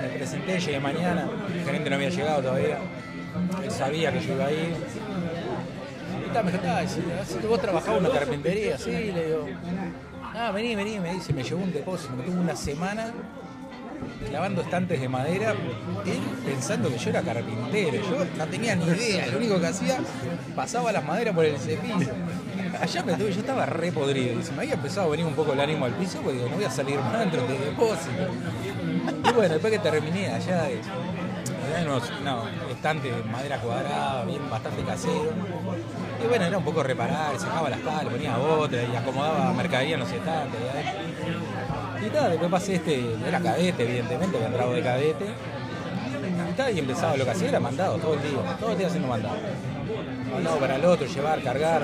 Me 0.00 0.08
presenté, 0.08 0.60
llegué 0.60 0.80
mañana, 0.80 1.28
el 1.52 1.64
gerente 1.64 1.90
no 1.90 1.96
había 1.96 2.10
llegado 2.10 2.42
todavía. 2.42 2.78
Él 3.62 3.70
sabía 3.70 4.12
que 4.12 4.20
yo 4.20 4.34
iba 4.34 4.46
a 4.46 4.52
ir. 4.52 4.76
Y 6.28 6.88
si 7.40 7.46
vos 7.46 7.60
trabajabas 7.60 8.00
en 8.00 8.06
una 8.06 8.18
carpintería, 8.18 8.78
sí, 8.78 8.90
le 8.90 9.26
digo. 9.26 9.46
Ah, 10.34 10.52
vení, 10.52 10.76
vení, 10.76 11.00
me 11.00 11.14
dice, 11.14 11.32
me 11.32 11.42
llevó 11.42 11.62
un 11.62 11.72
depósito, 11.72 12.14
me 12.14 12.22
tuvo 12.22 12.40
una 12.40 12.54
semana 12.54 13.12
clavando 14.28 14.62
estantes 14.62 15.00
de 15.00 15.08
madera, 15.08 15.54
él 16.04 16.20
pensando 16.44 16.88
que 16.90 16.98
yo 16.98 17.10
era 17.10 17.22
carpintero, 17.22 17.96
yo 17.96 18.24
no 18.36 18.46
tenía 18.46 18.76
ni 18.76 18.84
idea, 18.84 19.26
lo 19.26 19.38
único 19.38 19.60
que 19.60 19.66
hacía, 19.66 19.98
pasaba 20.54 20.92
las 20.92 21.04
maderas 21.04 21.34
por 21.34 21.44
el 21.44 21.58
cepillo. 21.58 22.08
Allá 22.80 23.02
me 23.02 23.14
tuve, 23.14 23.32
yo 23.32 23.40
estaba 23.40 23.66
re 23.66 23.90
podrido, 23.90 24.38
y 24.38 24.42
se 24.42 24.52
me 24.52 24.62
había 24.62 24.74
empezado 24.74 25.08
a 25.08 25.10
venir 25.10 25.26
un 25.26 25.34
poco 25.34 25.52
el 25.52 25.60
ánimo 25.60 25.86
al 25.86 25.92
piso, 25.92 26.20
porque 26.20 26.38
digo, 26.38 26.48
no 26.50 26.56
voy 26.56 26.64
a 26.64 26.70
salir 26.70 26.98
más 27.00 27.18
dentro 27.18 27.46
de 27.46 27.58
depósito. 27.58 28.10
Y 29.08 29.32
bueno, 29.32 29.54
después 29.54 29.72
que 29.72 29.78
terminé 29.78 30.28
allá, 30.28 30.70
eh, 30.70 30.80
había 31.74 31.88
unos 31.88 32.10
no, 32.22 32.48
estantes 32.70 33.14
de 33.14 33.22
madera 33.30 33.58
cuadrada, 33.60 34.24
bien 34.24 34.48
bastante 34.50 34.82
casero. 34.82 35.32
Y 36.22 36.26
bueno, 36.26 36.44
era 36.44 36.58
un 36.58 36.64
poco 36.64 36.82
reparar, 36.82 37.38
sacaba 37.38 37.70
las 37.70 37.80
calas, 37.80 38.12
ponía 38.12 38.38
otra 38.38 38.82
y 38.82 38.96
acomodaba 38.96 39.52
mercadería 39.52 39.94
en 39.94 40.00
los 40.00 40.10
estantes. 40.10 40.60
Y 42.04 42.10
tal, 42.10 42.30
después 42.30 42.50
pasé 42.50 42.76
este, 42.76 43.14
era 43.26 43.40
cadete, 43.40 43.82
evidentemente, 43.84 44.36
había 44.36 44.48
entrado 44.48 44.72
de 44.72 44.82
cadete. 44.82 45.26
Y 46.74 46.78
empezaba 46.80 47.16
lo 47.16 47.24
que 47.24 47.30
hacía 47.30 47.48
era 47.50 47.60
mandado 47.60 47.96
todo 47.98 48.14
el 48.14 48.20
día, 48.22 48.56
todo 48.58 48.72
el 48.72 48.78
día 48.78 48.88
haciendo 48.88 49.08
mandado. 49.08 49.36
Mandado 50.32 50.58
para 50.58 50.76
el 50.76 50.84
otro, 50.84 51.06
llevar, 51.06 51.40
cargar, 51.42 51.82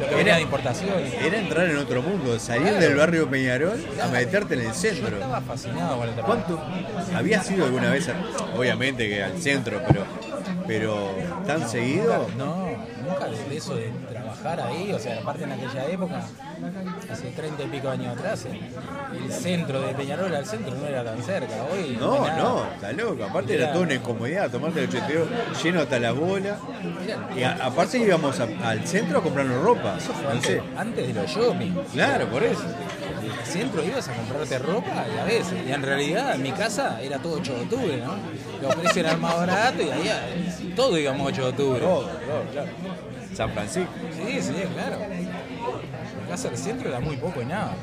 lo 0.00 0.08
que 0.08 0.14
venía 0.14 0.36
de 0.36 0.42
importaciones. 0.42 1.12
Era 1.14 1.38
entrar 1.38 1.68
en 1.68 1.76
otro 1.76 2.00
mundo, 2.00 2.38
salir 2.38 2.62
Claro. 2.68 2.78
del 2.80 2.94
barrio 2.96 3.28
Peñarol 3.28 3.84
a 4.02 4.06
meterte 4.08 4.54
en 4.54 4.60
el 4.60 4.66
Yo 4.68 4.74
centro. 4.74 5.08
estaba 5.16 5.40
fascinado 5.40 5.98
con 5.98 6.08
el 6.08 6.14
trabajo. 6.14 6.32
¿Cuánto? 6.46 7.16
¿Habías 7.16 7.50
ido 7.50 7.64
alguna 7.66 7.90
vez, 7.90 8.08
a- 8.08 8.56
obviamente 8.56 9.08
que 9.08 9.22
al 9.22 9.36
centro, 9.42 9.82
pero, 9.86 10.04
pero 10.66 11.10
tan 11.46 11.68
seguido? 11.68 12.26
No, 12.38 12.68
nunca 13.06 13.26
de 13.26 13.56
eso 13.56 13.74
de 13.74 13.90
trabajar 14.40 14.60
ahí, 14.68 14.92
o 14.92 14.98
sea, 14.98 15.18
aparte 15.20 15.44
en 15.44 15.52
aquella 15.52 15.86
época, 15.86 16.22
hace 17.10 17.30
30 17.30 17.62
y 17.62 17.66
pico 17.66 17.88
años 17.88 18.16
atrás, 18.16 18.46
el, 18.46 19.32
centro 19.32 19.80
de 19.80 19.94
Peñarol 19.94 20.34
al 20.34 20.46
centro 20.46 20.74
no 20.74 20.86
era 20.86 21.04
tan 21.04 21.22
cerca. 21.22 21.54
Hoy 21.72 21.96
No, 21.98 22.26
nada. 22.26 22.36
no, 22.38 22.64
está 22.74 22.92
loco. 22.92 23.24
Aparte 23.24 23.54
era 23.54 23.64
Era- 23.64 23.72
toda 23.72 23.84
una 23.84 23.94
incomodidad, 23.94 24.50
tomarte 24.50 24.80
el 24.82 24.88
82 24.88 25.28
lleno 25.62 25.80
hasta 25.80 25.98
las 25.98 26.14
bolas. 26.14 26.58
Era- 27.04 27.28
Y 27.38 27.42
a- 27.42 27.66
aparte 27.66 27.98
íbamos 27.98 28.38
a- 28.40 28.48
al 28.68 28.86
centro 28.86 29.18
a 29.18 29.22
comprarnos 29.22 29.62
ropa. 29.62 29.96
Eso 29.98 30.12
fue 30.12 30.22
No 30.24 30.30
antes, 30.30 30.46
sé. 30.50 30.62
antes 30.76 31.06
de 31.06 31.14
los 31.14 31.30
shopping. 31.30 31.72
Claro, 31.92 32.26
por 32.28 32.42
eso. 32.42 32.62
Al 32.62 33.46
centro 33.46 33.84
ibas 33.84 34.08
a 34.08 34.12
comprarte 34.14 34.58
ropa 34.58 35.04
y 35.14 35.18
a 35.18 35.24
veces. 35.24 35.54
Y 35.66 35.72
en 35.72 35.82
realidad 35.82 36.34
en 36.34 36.42
mi 36.42 36.52
casa 36.52 37.00
era 37.02 37.18
todo 37.18 37.34
8 37.34 37.54
de 37.54 37.60
octubre, 37.62 37.96
¿no? 38.04 38.14
Los 38.62 38.74
precios 38.76 38.96
eran 38.98 39.20
más 39.20 39.36
baratos 39.36 39.80
y 39.86 39.90
ahí 39.90 40.08
eh, 40.08 40.72
todo 40.76 40.98
íbamos 40.98 41.26
8 41.28 41.42
de 41.42 41.48
octubre. 41.48 41.80
Todo, 41.80 42.00
todo, 42.02 42.42
claro. 42.52 42.68
San 43.34 43.50
Francisco. 43.52 43.90
Sí, 44.12 44.40
sí, 44.42 44.52
claro. 44.74 44.98
Mi 45.08 46.28
casa 46.30 46.48
del 46.48 46.58
centro 46.58 46.88
era 46.88 47.00
muy 47.00 47.16
poco 47.16 47.40
y 47.42 47.46
nada. 47.46 47.74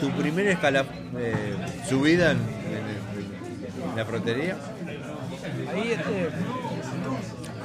¿Tu 0.00 0.10
primera 0.10 0.50
escala, 0.52 0.84
eh, 1.18 1.56
subida 1.88 2.32
en, 2.32 2.38
en- 2.38 3.90
en 3.90 3.96
la 3.96 4.04
frontería? 4.04 4.56
Ahí 5.74 5.92
este, 5.92 6.28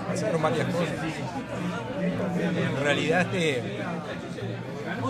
pasaron 0.08 0.42
varias 0.42 0.68
cosas. 0.68 0.90
En 2.78 2.84
realidad 2.84 3.22
este, 3.22 3.62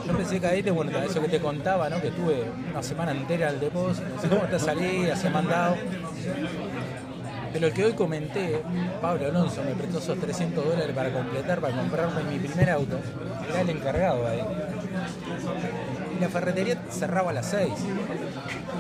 yo 0.06 0.12
empecé 0.12 0.40
cadete, 0.40 0.72
bueno, 0.72 0.98
eso 1.00 1.22
que 1.22 1.30
te 1.30 1.40
contaba, 1.40 1.90
¿no? 1.90 2.02
Que 2.02 2.08
estuve 2.10 2.44
una 2.72 2.84
semana 2.84 3.12
entera 3.12 3.50
al 3.50 3.60
depósito, 3.60 4.08
no 4.16 4.22
sé 4.22 4.28
cómo 4.28 4.42
te 4.44 4.60
salí, 4.60 5.10
hacía 5.10 5.30
mandado. 5.30 5.78
Pero 7.52 7.68
el 7.68 7.74
que 7.74 7.86
hoy 7.86 7.94
comenté, 7.94 8.62
Pablo 9.02 9.28
Alonso 9.28 9.64
me 9.64 9.72
prestó 9.72 10.00
esos 10.00 10.20
300 10.20 10.66
dólares 10.66 10.96
para 10.96 11.12
completar, 11.12 11.60
para 11.60 11.76
comprarme 11.76 12.24
mi 12.24 12.40
primer 12.40 12.70
auto. 12.70 13.00
Era 13.50 13.62
el 13.62 13.70
encargado 13.70 14.28
ahí. 14.28 14.42
Y 16.16 16.22
la 16.22 16.30
ferretería 16.30 16.82
cerraba 16.90 17.32
a 17.32 17.34
las 17.34 17.48
6. 17.48 17.70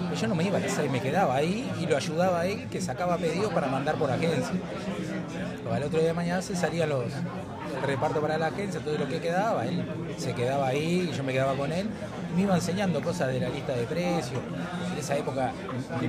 Pero 0.10 0.22
yo 0.22 0.28
no 0.28 0.36
me 0.36 0.44
iba 0.44 0.58
a 0.58 0.62
las 0.62 0.72
6, 0.72 0.92
me 0.92 1.02
quedaba 1.02 1.36
ahí 1.36 1.72
y 1.80 1.86
lo 1.86 1.98
ayudaba 1.98 2.42
a 2.42 2.46
él 2.46 2.68
que 2.70 2.82
sacaba 2.82 3.18
pedidos 3.18 3.52
para 3.54 3.68
mandar 3.68 3.96
por 3.96 4.12
agencia. 4.12 4.54
Luego, 5.62 5.74
al 5.76 5.84
otro 5.84 6.00
día 6.00 6.10
de 6.10 6.14
mañana 6.14 6.42
se 6.42 6.56
salían 6.56 6.90
los 6.90 7.06
reparto 7.86 8.22
para 8.22 8.38
la 8.38 8.48
agencia, 8.48 8.80
todo 8.82 8.98
lo 8.98 9.08
que 9.08 9.20
quedaba, 9.20 9.66
él 9.66 9.86
se 10.18 10.34
quedaba 10.34 10.68
ahí 10.68 11.10
y 11.12 11.16
yo 11.16 11.24
me 11.24 11.34
quedaba 11.34 11.56
con 11.56 11.72
él. 11.72 11.88
Me 12.36 12.44
iba 12.44 12.56
enseñando 12.56 13.02
cosas 13.02 13.30
de 13.30 13.40
la 13.40 13.50
lista 13.50 13.74
de 13.74 13.84
precios. 13.84 14.42
Esa 15.00 15.18
época. 15.18 15.52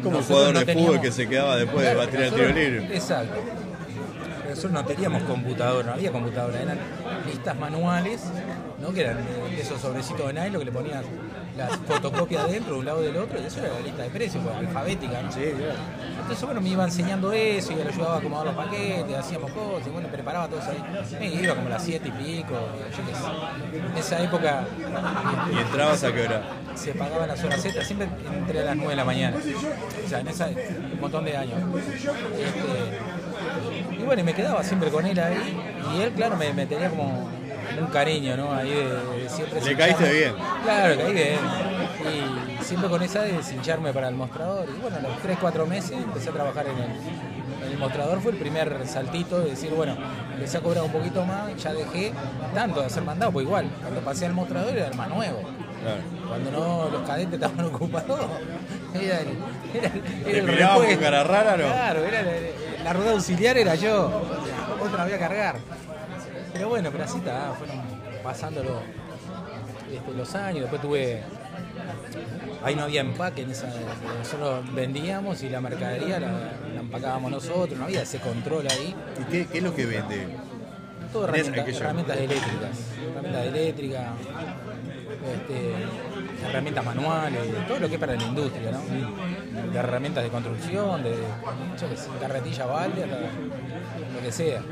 Como 0.03 0.19
un 0.19 0.25
jugador 0.25 0.53
no 0.55 0.61
de 0.61 0.67
teníamos- 0.67 0.87
fútbol 0.95 1.01
que 1.03 1.13
se 1.13 1.29
quedaba 1.29 1.57
después 1.57 1.87
de 1.87 1.95
batir 1.95 2.21
el 2.21 2.33
tiro 2.35 2.49
libre. 2.49 2.89
Exacto. 2.97 3.35
Nosotros 4.49 4.73
no 4.73 4.85
teníamos 4.85 5.23
computadora, 5.23 5.87
no 5.87 5.93
había 5.93 6.11
computadora, 6.11 6.61
eran 6.61 6.79
listas 7.25 7.57
manuales, 7.57 8.21
¿no? 8.81 8.93
que 8.93 9.03
eran 9.03 9.19
esos 9.57 9.81
sobrecitos 9.81 10.27
de 10.27 10.33
nylon 10.33 10.59
que 10.59 10.65
le 10.65 10.73
ponías 10.73 11.05
las 11.57 11.77
fotocopias 11.87 12.51
dentro 12.51 12.73
de 12.75 12.79
un 12.81 12.85
lado 12.85 13.01
del 13.01 13.17
otro, 13.17 13.41
y 13.41 13.47
eso 13.47 13.61
era 13.61 13.69
la 13.75 13.81
lista 13.81 14.03
de 14.03 14.11
precios, 14.11 14.43
pues, 14.43 14.57
alfabética, 14.57 15.23
¿no? 15.23 15.31
Sí, 15.31 15.41
claro. 15.57 15.75
Entonces, 16.23 16.45
bueno, 16.45 16.61
me 16.61 16.69
iba 16.69 16.85
enseñando 16.85 17.33
eso 17.33 17.73
y 17.73 17.81
él 17.81 17.89
ayudaba 17.89 18.15
a 18.17 18.19
acomodar 18.19 18.47
los 18.47 18.55
paquetes, 18.57 19.17
hacíamos 19.17 19.51
cosas, 19.53 19.87
y 19.87 19.91
bueno, 19.91 20.09
preparaba 20.09 20.49
todo 20.49 20.59
eso 20.61 20.71
ahí. 20.71 21.19
Me 21.21 21.27
iba 21.43 21.55
como 21.55 21.67
a 21.67 21.71
las 21.71 21.85
7 21.85 22.09
y 22.09 22.11
pico, 22.13 22.55
yo 22.55 23.07
qué 23.07 23.15
sé. 23.15 23.87
En 23.93 23.97
esa 23.99 24.23
época 24.23 24.65
Y 25.55 25.59
entrabas 25.59 26.03
a 26.05 26.13
qué 26.13 26.23
hora. 26.23 26.43
Se 26.81 26.95
pagaban 26.95 27.29
las 27.29 27.43
horas 27.45 27.61
Z, 27.61 27.85
siempre 27.85 28.09
entre 28.33 28.65
las 28.65 28.75
9 28.75 28.91
de 28.91 28.97
la 28.97 29.05
mañana. 29.05 29.37
O 29.37 30.09
sea, 30.09 30.21
en 30.21 30.29
esa, 30.29 30.47
un 30.47 31.01
montón 31.01 31.25
de 31.25 31.37
años. 31.37 31.59
Este, 32.39 33.97
y 34.01 34.03
bueno, 34.03 34.23
y 34.23 34.25
me 34.25 34.33
quedaba 34.33 34.65
siempre 34.65 34.91
con 34.91 35.05
él 35.07 35.19
ahí. 35.19 35.59
Y 35.95 36.01
él, 36.03 36.13
claro, 36.13 36.37
me, 36.37 36.53
me 36.53 36.67
tenía 36.67 36.89
como 36.89 37.29
un 37.79 37.87
cariño, 37.93 38.37
¿no? 38.37 38.53
Ahí 38.53 38.71
de, 38.71 39.23
de 39.23 39.29
siempre 39.29 39.61
Le 39.61 39.77
caíste 39.77 40.13
bien. 40.13 40.35
Claro, 40.65 40.97
caí 40.97 41.13
bien. 41.13 41.39
Y 42.61 42.65
siempre 42.65 42.89
con 42.89 43.03
esa 43.03 43.23
de 43.23 43.43
cincharme 43.43 43.93
para 43.93 44.09
el 44.09 44.15
mostrador. 44.15 44.69
Y 44.69 44.81
bueno, 44.81 44.97
a 44.97 45.01
los 45.01 45.19
3, 45.19 45.39
4 45.41 45.67
meses 45.67 45.93
empecé 45.93 46.31
a 46.31 46.33
trabajar 46.33 46.67
en 46.67 46.77
el, 46.79 47.73
el 47.73 47.79
mostrador. 47.79 48.21
Fue 48.21 48.33
el 48.33 48.39
primer 48.39 48.87
saltito 48.87 49.41
de 49.41 49.51
decir, 49.51 49.71
bueno, 49.71 49.97
empecé 50.33 50.59
a 50.59 50.61
cobrar 50.61 50.85
un 50.85 50.93
poquito 50.93 51.25
más, 51.25 51.55
ya 51.63 51.73
dejé 51.73 52.13
tanto 52.55 52.81
de 52.81 52.87
hacer 52.87 53.03
mandado, 53.03 53.33
pues 53.33 53.45
igual, 53.45 53.71
cuando 53.83 54.01
pasé 54.01 54.27
al 54.27 54.33
mostrador 54.33 54.77
era 54.77 54.89
el 54.89 54.95
más 54.95 55.09
nuevo. 55.09 55.41
Claro. 55.83 56.01
Cuando 56.29 56.51
no 56.51 56.89
los 56.91 57.03
cadetes 57.09 57.35
estaban 57.35 57.61
ocupados, 57.65 58.21
era 58.95 59.21
el, 59.21 59.29
era, 59.75 59.89
el- 59.89 60.49
era 60.51 60.75
el 60.77 60.87
con 60.87 60.97
cara 60.97 61.25
rara, 61.25 61.57
¿no? 61.57 61.65
Claro, 61.65 62.05
era 62.05 62.23
la, 62.23 62.33
la 62.85 62.93
rueda 62.93 63.13
auxiliar 63.13 63.57
era 63.57 63.75
yo, 63.75 64.23
otra 64.83 65.05
voy 65.05 65.13
a 65.13 65.19
cargar. 65.19 65.57
Pero 66.53 66.69
bueno, 66.69 66.91
pero 66.91 67.05
así 67.05 67.19
está, 67.19 67.55
fueron 67.59 67.77
pasando 68.23 68.63
los, 68.63 68.83
este, 69.95 70.13
los 70.17 70.35
años, 70.35 70.63
después 70.63 70.83
tuve... 70.83 71.23
Ahí 72.63 72.75
no 72.77 72.83
había 72.83 73.01
empaque, 73.01 73.41
en 73.43 73.51
esa, 73.53 73.69
nosotros 74.19 74.75
vendíamos 74.75 75.43
y 75.43 75.49
la 75.49 75.63
mercadería 75.63 76.21
la, 76.21 76.31
la 76.75 76.81
empacábamos 76.81 77.31
nosotros, 77.31 77.79
no 77.79 77.87
había 77.87 78.03
ese 78.03 78.19
control 78.19 78.67
ahí. 78.71 78.95
¿Y 79.19 79.25
qué, 79.33 79.47
qué 79.47 79.59
es 79.59 79.65
lo 79.65 79.75
que 79.75 79.87
vende? 79.87 80.27
Todo 81.11 81.25
herramientas, 81.25 81.69
herramientas 81.69 82.17
eléctricas, 82.19 82.79
herramientas 83.11 83.47
eléctricas, 83.47 84.05
este, 85.35 85.73
herramientas 86.49 86.85
manuales, 86.85 87.41
todo 87.69 87.79
lo 87.81 87.89
que 87.89 87.95
es 87.95 88.01
para 88.01 88.15
la 88.17 88.23
industria, 88.23 88.73
¿no? 88.73 88.81
De 89.73 89.79
herramientas 89.79 90.25
de 90.25 90.31
construcción, 90.31 91.03
de 91.03 91.15
yo 91.81 91.89
qué 91.89 91.97
sé, 91.97 92.09
carretilla 92.21 92.67
balde, 92.67 93.07
lo 93.07 94.21
que 94.23 94.33
sea. 94.33 94.63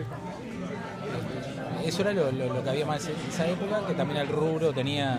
Eso 1.85 2.03
era 2.03 2.13
lo, 2.13 2.31
lo- 2.33 2.53
lo 2.55 2.63
que 2.65 2.71
había 2.71 2.87
más 2.87 3.07
en 3.07 3.15
esa 3.29 3.47
época, 3.47 3.87
que 3.87 3.95
también 3.95 4.21
el 4.21 4.29
rubro 4.29 4.73
tenía 4.73 5.19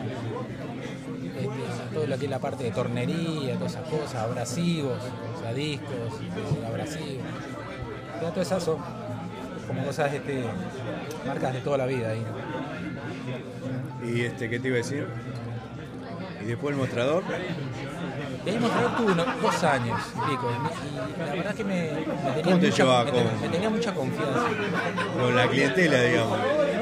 este, 1.39 1.49
todo 1.93 2.05
lo 2.05 2.17
que 2.17 2.25
es 2.25 2.31
la 2.31 2.39
parte 2.39 2.65
de 2.65 2.71
tornería, 2.71 3.55
todas 3.55 3.73
esas 3.73 3.87
cosas, 3.87 4.15
abrasivos, 4.15 4.97
o 5.37 5.41
sea, 5.41 5.53
discos, 5.53 5.89
eh, 5.91 6.65
abrasivos. 6.67 7.25
Todas 8.19 8.37
esas 8.37 8.61
son 8.63 8.77
como 9.67 9.83
cosas, 9.85 10.13
este, 10.13 10.43
marcas 11.25 11.53
de 11.53 11.61
toda 11.61 11.77
la 11.77 11.85
vida 11.85 12.09
ahí. 12.09 12.19
¿no? 12.21 12.48
¿Y 14.13 14.21
este, 14.21 14.49
qué 14.49 14.59
te 14.59 14.67
iba 14.67 14.75
a 14.75 14.77
decir? 14.79 15.07
¿Y 16.41 16.45
después 16.45 16.73
el 16.73 16.79
mostrador? 16.79 17.23
Y 18.45 18.49
ahí 18.49 18.57
mostrador 18.59 18.95
tuve 18.97 19.11
unos 19.11 19.41
dos 19.41 19.63
años 19.63 19.99
y 20.15 20.29
pico. 20.31 20.51
Y, 20.51 21.23
y 21.23 21.25
la 21.25 21.33
verdad 21.35 21.55
que 21.55 21.63
me, 21.63 21.73
me 21.75 21.91
tenía, 21.91 22.43
¿Cómo 22.43 22.59
te 22.59 22.65
mucha, 22.67 22.77
llevaba 22.77 23.03
me, 23.05 23.11
con- 23.11 23.41
me 23.41 23.49
tenía 23.49 23.69
mucha 23.69 23.93
confianza. 23.93 24.45
Con 25.19 25.35
la 25.35 25.47
clientela, 25.47 26.01
digamos. 26.01 26.37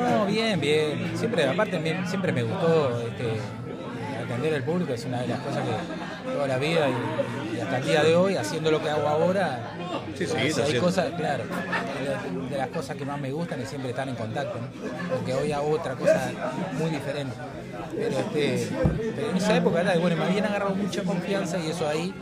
No, 0.09 0.25
bien, 0.27 0.59
bien. 0.59 1.11
Siempre, 1.17 1.45
aparte, 1.47 1.77
bien, 1.79 2.07
siempre 2.07 2.31
me 2.31 2.43
gustó 2.43 3.01
este, 3.01 3.39
atender 4.23 4.53
al 4.55 4.63
público, 4.63 4.93
es 4.93 5.03
una 5.05 5.21
de 5.21 5.27
las 5.27 5.39
cosas 5.39 5.63
que 5.65 6.31
toda 6.31 6.47
la 6.47 6.57
vida 6.57 6.87
y 6.89 7.46
hasta 7.67 7.77
el 7.79 7.83
día 7.85 8.03
de 8.03 8.15
hoy, 8.15 8.35
haciendo 8.37 8.71
lo 8.71 8.81
que 8.81 8.89
hago 8.89 9.07
ahora, 9.07 9.59
Sí, 10.17 10.25
hay 10.35 10.49
haciendo. 10.51 10.81
cosas, 10.81 11.07
claro, 11.17 11.43
de, 11.43 12.49
de 12.49 12.57
las 12.57 12.67
cosas 12.69 12.95
que 12.95 13.05
más 13.05 13.19
me 13.19 13.31
gustan 13.31 13.59
es 13.61 13.69
siempre 13.69 13.89
estar 13.91 14.07
en 14.07 14.15
contacto, 14.15 14.57
¿no? 14.59 14.67
porque 15.15 15.33
hoy 15.33 15.51
hago 15.51 15.69
otra 15.71 15.93
cosa 15.95 16.31
muy 16.79 16.89
diferente. 16.89 17.35
Pero, 17.95 18.19
este, 18.19 18.69
pero 19.15 19.29
en 19.31 19.37
esa 19.37 19.57
época, 19.57 19.81
era 19.81 19.91
de, 19.91 19.99
bueno, 19.99 20.15
me 20.15 20.23
habían 20.23 20.45
agarrado 20.45 20.75
mucha 20.75 21.03
confianza 21.03 21.57
y 21.57 21.69
eso 21.69 21.87
ahí 21.87 22.13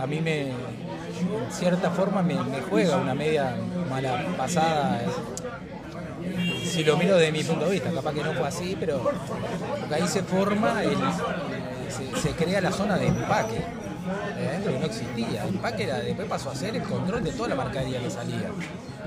a 0.00 0.06
mí 0.06 0.20
me, 0.20 0.48
en 0.50 0.54
cierta 1.50 1.90
forma, 1.90 2.22
me, 2.22 2.34
me 2.34 2.60
juega 2.60 2.96
una 2.96 3.14
media 3.14 3.54
mala 3.88 4.24
pasada. 4.36 5.00
eh, 5.02 5.06
si 6.66 6.84
lo 6.84 6.96
miro 6.96 7.16
desde 7.16 7.32
mi 7.32 7.42
punto 7.44 7.64
de 7.66 7.70
vista, 7.70 7.90
capaz 7.92 8.12
que 8.12 8.22
no 8.22 8.32
fue 8.34 8.48
así, 8.48 8.76
pero 8.78 8.98
porque 9.80 9.94
ahí 9.94 10.06
se 10.08 10.22
forma, 10.22 10.82
el- 10.82 10.96
se, 11.88 12.20
se 12.20 12.30
crea 12.34 12.60
la 12.60 12.72
zona 12.72 12.96
de 12.96 13.06
empaque. 13.06 13.64
Que 14.64 14.78
no 14.78 14.86
existía. 14.86 15.44
El 15.44 15.54
empaque 15.54 15.84
era, 15.84 15.98
después 15.98 16.28
pasó 16.28 16.50
a 16.50 16.54
ser 16.54 16.76
el 16.76 16.82
control 16.82 17.24
de 17.24 17.32
toda 17.32 17.48
la 17.50 17.54
mercadería 17.56 18.00
que 18.00 18.10
salía. 18.10 18.50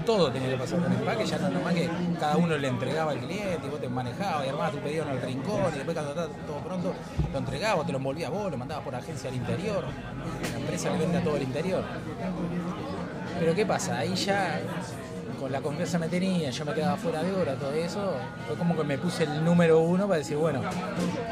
Todo 0.05 0.31
tenía 0.31 0.49
que 0.49 0.57
pasar 0.57 0.79
con 0.79 0.91
empaque, 0.91 1.25
ya 1.25 1.37
no 1.37 1.49
nomás 1.49 1.73
que 1.73 1.89
cada 2.19 2.37
uno 2.37 2.57
le 2.57 2.67
entregaba 2.67 3.11
al 3.11 3.19
cliente 3.19 3.59
y 3.65 3.69
vos 3.69 3.79
te 3.79 3.89
manejabas 3.89 4.45
y 4.45 4.49
armabas 4.49 4.71
tu 4.71 4.79
pedido 4.79 5.03
en 5.03 5.09
el 5.11 5.21
rincón 5.21 5.61
y 5.73 5.77
después 5.77 5.95
cuando 5.95 6.11
estaba 6.11 6.27
todo 6.47 6.57
pronto 6.59 6.93
lo 7.31 7.39
entregabas, 7.39 7.85
te 7.85 7.91
lo 7.91 7.97
envolvías 7.97 8.31
vos, 8.31 8.49
lo 8.49 8.57
mandabas 8.57 8.83
por 8.83 8.95
agencia 8.95 9.29
al 9.29 9.35
interior. 9.35 9.83
La 10.51 10.59
empresa 10.59 10.89
le 10.91 10.97
vende 10.99 11.17
a 11.17 11.23
todo 11.23 11.35
el 11.35 11.43
interior. 11.43 11.83
Pero 13.39 13.55
¿qué 13.55 13.65
pasa? 13.65 13.99
Ahí 13.99 14.15
ya 14.15 14.61
con 15.39 15.51
la 15.51 15.61
confianza 15.61 15.97
me 15.97 16.09
tenía, 16.09 16.49
yo 16.49 16.65
me 16.65 16.73
quedaba 16.73 16.97
fuera 16.97 17.23
de 17.23 17.31
hora, 17.31 17.55
todo 17.55 17.71
eso, 17.71 18.13
fue 18.45 18.57
como 18.57 18.75
que 18.75 18.83
me 18.83 18.97
puse 18.97 19.23
el 19.23 19.43
número 19.43 19.79
uno 19.79 20.05
para 20.05 20.17
decir, 20.17 20.35
bueno, 20.35 20.61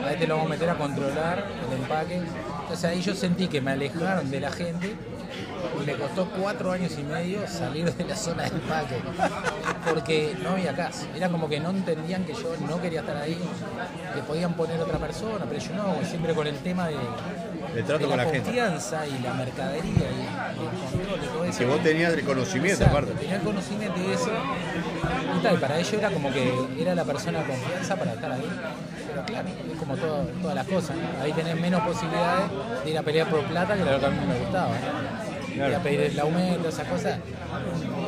a 0.04 0.12
este 0.14 0.26
lo 0.26 0.36
vamos 0.36 0.48
a 0.48 0.54
meter 0.54 0.70
a 0.70 0.76
controlar 0.76 1.46
el 1.68 1.78
empaque. 1.78 2.22
Entonces 2.68 2.84
ahí 2.92 3.02
yo 3.02 3.16
sentí 3.16 3.48
que 3.48 3.62
me 3.62 3.72
alejaron 3.72 4.30
de 4.30 4.42
la 4.42 4.52
gente 4.52 4.94
y 5.82 5.86
me 5.86 5.94
costó 5.96 6.30
cuatro 6.32 6.70
años 6.74 6.92
y 7.00 7.04
medio 7.04 7.48
salir 7.48 7.94
de 7.94 8.04
la 8.04 8.16
zona 8.18 8.44
de 8.44 8.50
empaque, 8.50 8.98
porque 9.90 10.36
no 10.44 10.50
había 10.50 10.76
caso. 10.76 11.06
Era 11.16 11.30
como 11.30 11.48
que 11.48 11.62
no 11.62 11.70
entendían 11.70 12.26
que 12.26 12.34
yo 12.34 12.56
no 12.68 12.82
quería 12.82 13.00
estar 13.00 13.16
ahí, 13.16 13.40
que 14.14 14.22
podían 14.24 14.54
poner 14.56 14.82
otra 14.82 14.98
persona, 14.98 15.46
pero 15.48 15.62
yo 15.62 15.74
no, 15.76 15.96
siempre 16.06 16.34
con 16.34 16.46
el 16.46 16.58
tema 16.58 16.90
de, 16.90 16.98
El 17.74 17.86
trato 17.86 18.00
de 18.04 18.10
con 18.10 18.18
la, 18.18 18.26
la 18.26 18.32
gente. 18.32 18.48
confianza 18.50 19.08
y 19.08 19.18
la 19.24 19.34
mercadería 19.34 19.94
y, 19.94 20.60
y 20.60 20.66
el 20.66 20.92
control 20.92 21.22
de 21.22 21.28
todo 21.28 21.46
eso. 21.46 21.60
Que 21.60 21.66
vos 21.68 21.82
tenías 21.84 22.14
el 22.14 22.26
conocimiento, 22.26 22.84
Exacto, 22.84 22.98
aparte. 22.98 23.20
Tenía 23.22 23.36
el 23.38 23.44
conocimiento 23.44 23.98
de 24.02 24.14
eso. 24.14 24.32
Y, 25.38 25.40
tal, 25.42 25.56
y 25.56 25.58
para 25.58 25.80
ello 25.80 25.98
era 26.00 26.10
como 26.10 26.34
que 26.34 26.54
era 26.80 26.94
la 26.96 27.06
persona 27.06 27.40
de 27.40 27.46
confianza 27.46 27.96
para 27.96 28.12
estar 28.12 28.30
ahí. 28.34 28.50
Claro, 29.26 29.48
es 29.72 29.78
como 29.80 29.96
todo- 29.96 30.24
todas 30.42 30.56
las 30.56 30.68
cosas. 30.68 30.96
¿no? 30.96 31.24
Ahí 31.24 31.32
tenés 31.34 31.60
menos 31.60 31.82
posibilidades 31.82 32.50
de 32.84 32.92
ir 32.92 32.98
a 32.98 33.02
pelear 33.04 33.28
por 33.30 33.42
plata 33.44 33.76
que 33.76 33.84
lo 33.84 34.00
que 34.00 34.06
a 34.06 34.10
mí 34.10 34.18
me 34.28 34.40
gustaba. 34.40 34.70
¿no? 34.70 35.54
Claro. 35.56 35.70
Ir 35.72 35.76
a 35.76 35.80
pedir 35.84 36.00
el 36.02 36.20
aumento, 36.20 36.70
esas 36.70 36.88
cosas. 36.88 37.20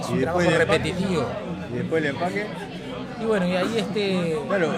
Es 0.02 0.10
un 0.10 0.22
trabajo 0.22 0.50
repetitivo. 0.50 1.26
Y 1.74 1.78
después 1.78 2.04
el 2.04 2.10
empaque. 2.12 2.46
Y 3.22 3.26
bueno, 3.26 3.46
y 3.48 3.56
ahí 3.56 3.78
este. 3.78 4.38
Claro, 4.48 4.72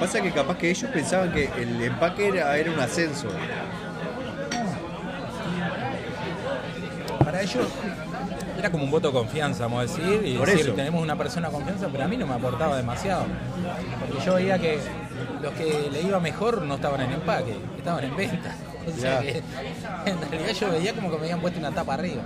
pasa 0.00 0.20
que 0.20 0.32
capaz 0.32 0.56
que 0.58 0.70
ellos 0.70 0.90
pensaban 0.92 1.32
que 1.32 1.48
el 1.60 1.80
empaque 1.82 2.28
era, 2.28 2.56
era 2.56 2.72
un 2.72 2.80
ascenso. 2.80 3.28
para 7.24 7.42
ellos 7.42 7.66
era 8.58 8.70
como 8.70 8.84
un 8.84 8.90
voto 8.90 9.08
de 9.08 9.14
confianza, 9.14 9.64
vamos 9.64 9.78
a 9.80 9.82
decir, 9.82 10.22
y 10.26 10.36
Por 10.36 10.46
decir, 10.48 10.66
eso. 10.66 10.74
tenemos 10.74 11.02
una 11.02 11.14
persona 11.16 11.48
de 11.48 11.54
confianza, 11.54 11.88
pero 11.92 12.04
a 12.04 12.08
mí 12.08 12.16
no 12.16 12.26
me 12.26 12.34
aportaba 12.34 12.76
demasiado. 12.76 13.24
Porque 14.08 14.24
yo 14.24 14.34
veía 14.34 14.58
que 14.58 14.78
los 15.42 15.52
que 15.54 15.88
le 15.90 16.02
iba 16.02 16.20
mejor 16.20 16.62
no 16.62 16.74
estaban 16.76 17.00
en 17.00 17.12
empaque, 17.12 17.56
estaban 17.76 18.04
en 18.04 18.16
venta. 18.16 18.54
O 18.86 18.90
sea 18.98 19.16
Ya. 19.16 19.20
que 19.20 19.38
en 20.10 20.30
realidad 20.30 20.52
yo 20.58 20.70
veía 20.70 20.92
como 20.94 21.10
que 21.10 21.16
me 21.18 21.22
habían 21.24 21.40
puesto 21.40 21.58
una 21.58 21.70
tapa 21.70 21.94
arriba. 21.94 22.22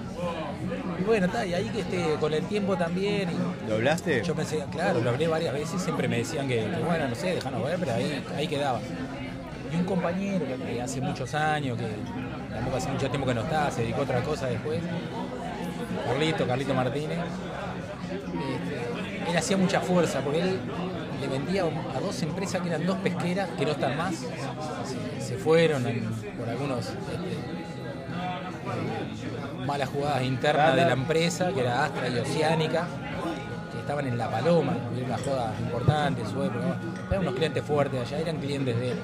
Y 1.00 1.02
bueno, 1.04 1.26
está, 1.26 1.44
y 1.44 1.54
ahí 1.54 1.68
que 1.70 1.80
este, 1.80 2.14
con 2.20 2.32
el 2.32 2.44
tiempo 2.44 2.76
también, 2.76 3.28
y 3.30 3.68
¿Lo 3.68 3.74
hablaste? 3.76 4.22
yo 4.22 4.34
pensé, 4.34 4.64
claro, 4.70 5.00
lo 5.00 5.10
hablé 5.10 5.26
varias 5.26 5.52
veces, 5.54 5.82
siempre 5.82 6.06
me 6.08 6.18
decían 6.18 6.46
que, 6.46 6.56
que, 6.56 6.82
bueno, 6.86 7.08
no 7.08 7.14
sé, 7.14 7.34
dejanos 7.34 7.64
ver, 7.64 7.78
pero 7.80 7.94
ahí, 7.94 8.24
ahí 8.36 8.46
quedaba. 8.46 8.80
Y 9.72 9.76
un 9.76 9.84
compañero 9.84 10.44
que, 10.46 10.54
que 10.74 10.82
hace 10.82 11.00
muchos 11.00 11.34
años, 11.34 11.78
que 11.78 11.86
tampoco 12.54 12.76
hace 12.76 12.90
mucho 12.90 13.08
tiempo 13.08 13.26
que 13.26 13.34
no 13.34 13.40
está, 13.42 13.70
se 13.70 13.80
dedicó 13.82 14.00
a 14.00 14.04
otra 14.04 14.22
cosa 14.22 14.46
después, 14.46 14.80
Carlito, 16.06 16.46
Carlito 16.46 16.74
Martínez. 16.74 17.18
Este, 18.12 19.30
él 19.30 19.36
hacía 19.36 19.56
mucha 19.56 19.80
fuerza 19.80 20.20
porque 20.20 20.40
él 20.40 20.58
le 21.22 21.28
vendía 21.28 21.62
a 21.62 22.00
dos 22.00 22.20
empresas 22.22 22.60
que 22.60 22.68
eran 22.68 22.84
dos 22.84 22.96
pesqueras 22.98 23.48
que 23.50 23.64
no 23.64 23.70
están 23.72 23.96
más, 23.96 24.14
se, 25.20 25.36
fueron 25.36 25.84
por 26.36 26.48
algunos 26.48 26.80
este, 26.80 26.96
malas 29.64 29.88
jugadas 29.88 30.22
internas 30.24 30.74
de 30.74 30.84
la 30.84 30.92
empresa, 30.92 31.52
que 31.52 31.60
era 31.60 31.84
Astra 31.84 32.08
y 32.08 32.18
Oceánica, 32.18 32.86
que 33.72 33.78
estaban 33.78 34.06
en 34.06 34.18
La 34.18 34.30
Paloma, 34.30 34.74
y 34.98 35.02
unas 35.02 35.22
jodas 35.22 35.60
importantes, 35.60 36.28
su 36.28 36.42
época. 36.42 36.76
eran 37.08 37.22
unos 37.22 37.34
clientes 37.34 37.64
fuertes 37.64 38.00
allá, 38.00 38.18
eran 38.18 38.38
clientes 38.38 38.76
de 38.76 38.90
él. 38.90 38.98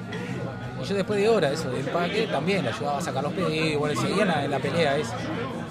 Y 0.81 0.85
yo 0.85 0.95
después 0.95 1.19
de 1.21 1.29
horas 1.29 1.53
eso 1.53 1.71
de 1.71 1.79
empaque 1.79 2.27
también 2.27 2.63
le 2.63 2.69
ayudaba 2.71 2.97
a 2.97 3.01
sacar 3.01 3.23
los 3.23 3.31
pedidos, 3.33 3.79
bueno, 3.79 3.99
seguía 3.99 4.43
en 4.43 4.51
la, 4.51 4.59
pelea 4.59 4.97
esa. 4.97 5.15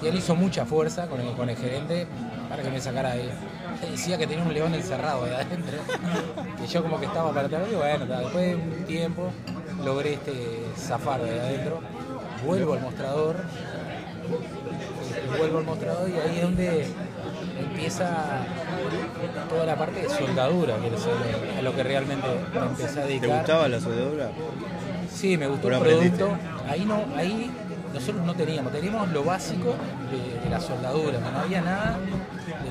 Y 0.03 0.07
él 0.07 0.15
hizo 0.15 0.35
mucha 0.35 0.65
fuerza 0.65 1.07
con 1.09 1.21
el, 1.21 1.35
con 1.35 1.51
el 1.51 1.57
gerente 1.57 2.07
para 2.49 2.63
que 2.63 2.71
me 2.71 2.81
sacara 2.81 3.13
ahí. 3.13 3.31
Decía 3.81 4.19
que 4.19 4.27
tenía 4.27 4.45
un 4.45 4.53
león 4.53 4.75
encerrado 4.75 5.25
ahí 5.25 5.33
adentro, 5.33 5.79
que 6.61 6.67
yo 6.67 6.83
como 6.83 6.99
que 7.01 7.07
estaba 7.07 7.33
para 7.33 7.47
atrás, 7.47 7.63
y 7.71 7.75
bueno, 7.75 8.07
después 8.07 8.47
de 8.47 8.55
un 8.55 8.85
tiempo 8.87 9.31
logré 9.85 10.15
este 10.15 10.63
zafar 10.77 11.23
de 11.23 11.41
adentro, 11.41 11.81
vuelvo 12.45 12.75
al 12.75 12.81
mostrador, 12.81 13.37
este, 15.03 15.39
vuelvo 15.39 15.59
al 15.59 15.65
mostrador 15.65 16.09
y 16.09 16.13
ahí 16.15 16.37
es 16.37 16.43
donde 16.43 16.87
empieza 17.61 18.45
toda 19.49 19.65
la 19.67 19.77
parte 19.77 20.03
de 20.03 20.09
soldadura, 20.09 20.77
que 20.79 20.89
es 20.89 21.59
a 21.59 21.63
lo- 21.63 21.75
que 21.75 21.83
realmente 21.83 22.27
me 22.55 22.67
empecé 22.67 23.01
a 23.01 23.03
¿Te 23.03 23.09
dedicar. 23.09 23.39
gustaba 23.39 23.69
la 23.69 23.81
soldadura? 23.81 24.31
Sí, 25.13 25.37
me 25.37 25.47
gustó 25.49 25.69
el 25.71 25.79
producto. 25.79 26.31
Ahí 26.69 26.85
no, 26.85 27.03
ahí 27.17 27.51
nosotros 27.95 28.25
no 28.25 28.35
teníamos, 28.35 28.73
teníamos 28.73 29.09
lo 29.11 29.25
básico 29.25 29.75
de, 30.11 30.41
de 30.45 30.51
la 30.51 30.61
soldadura, 30.61 31.19
no 31.21 31.39
había 31.41 31.61
nada 31.63 31.99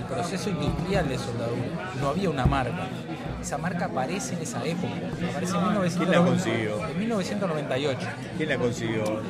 proceso 0.07 0.49
industrial 0.49 1.07
de 1.09 1.17
soldadura. 1.17 1.91
No 1.99 2.09
había 2.09 2.29
una 2.29 2.45
marca. 2.45 2.87
Esa 3.41 3.57
marca 3.57 3.85
aparece 3.85 4.35
en 4.35 4.41
esa 4.41 4.63
época. 4.65 4.93
Aparece 5.29 5.55
en 5.55 5.63
1990 5.63 5.97
¿Quién 5.97 6.11
la 6.11 6.25
consiguió? 6.25 6.87
En 6.87 6.99
1998. 6.99 8.07
¿Quién 8.37 8.49
la 8.49 8.57
consiguió? 8.57 9.21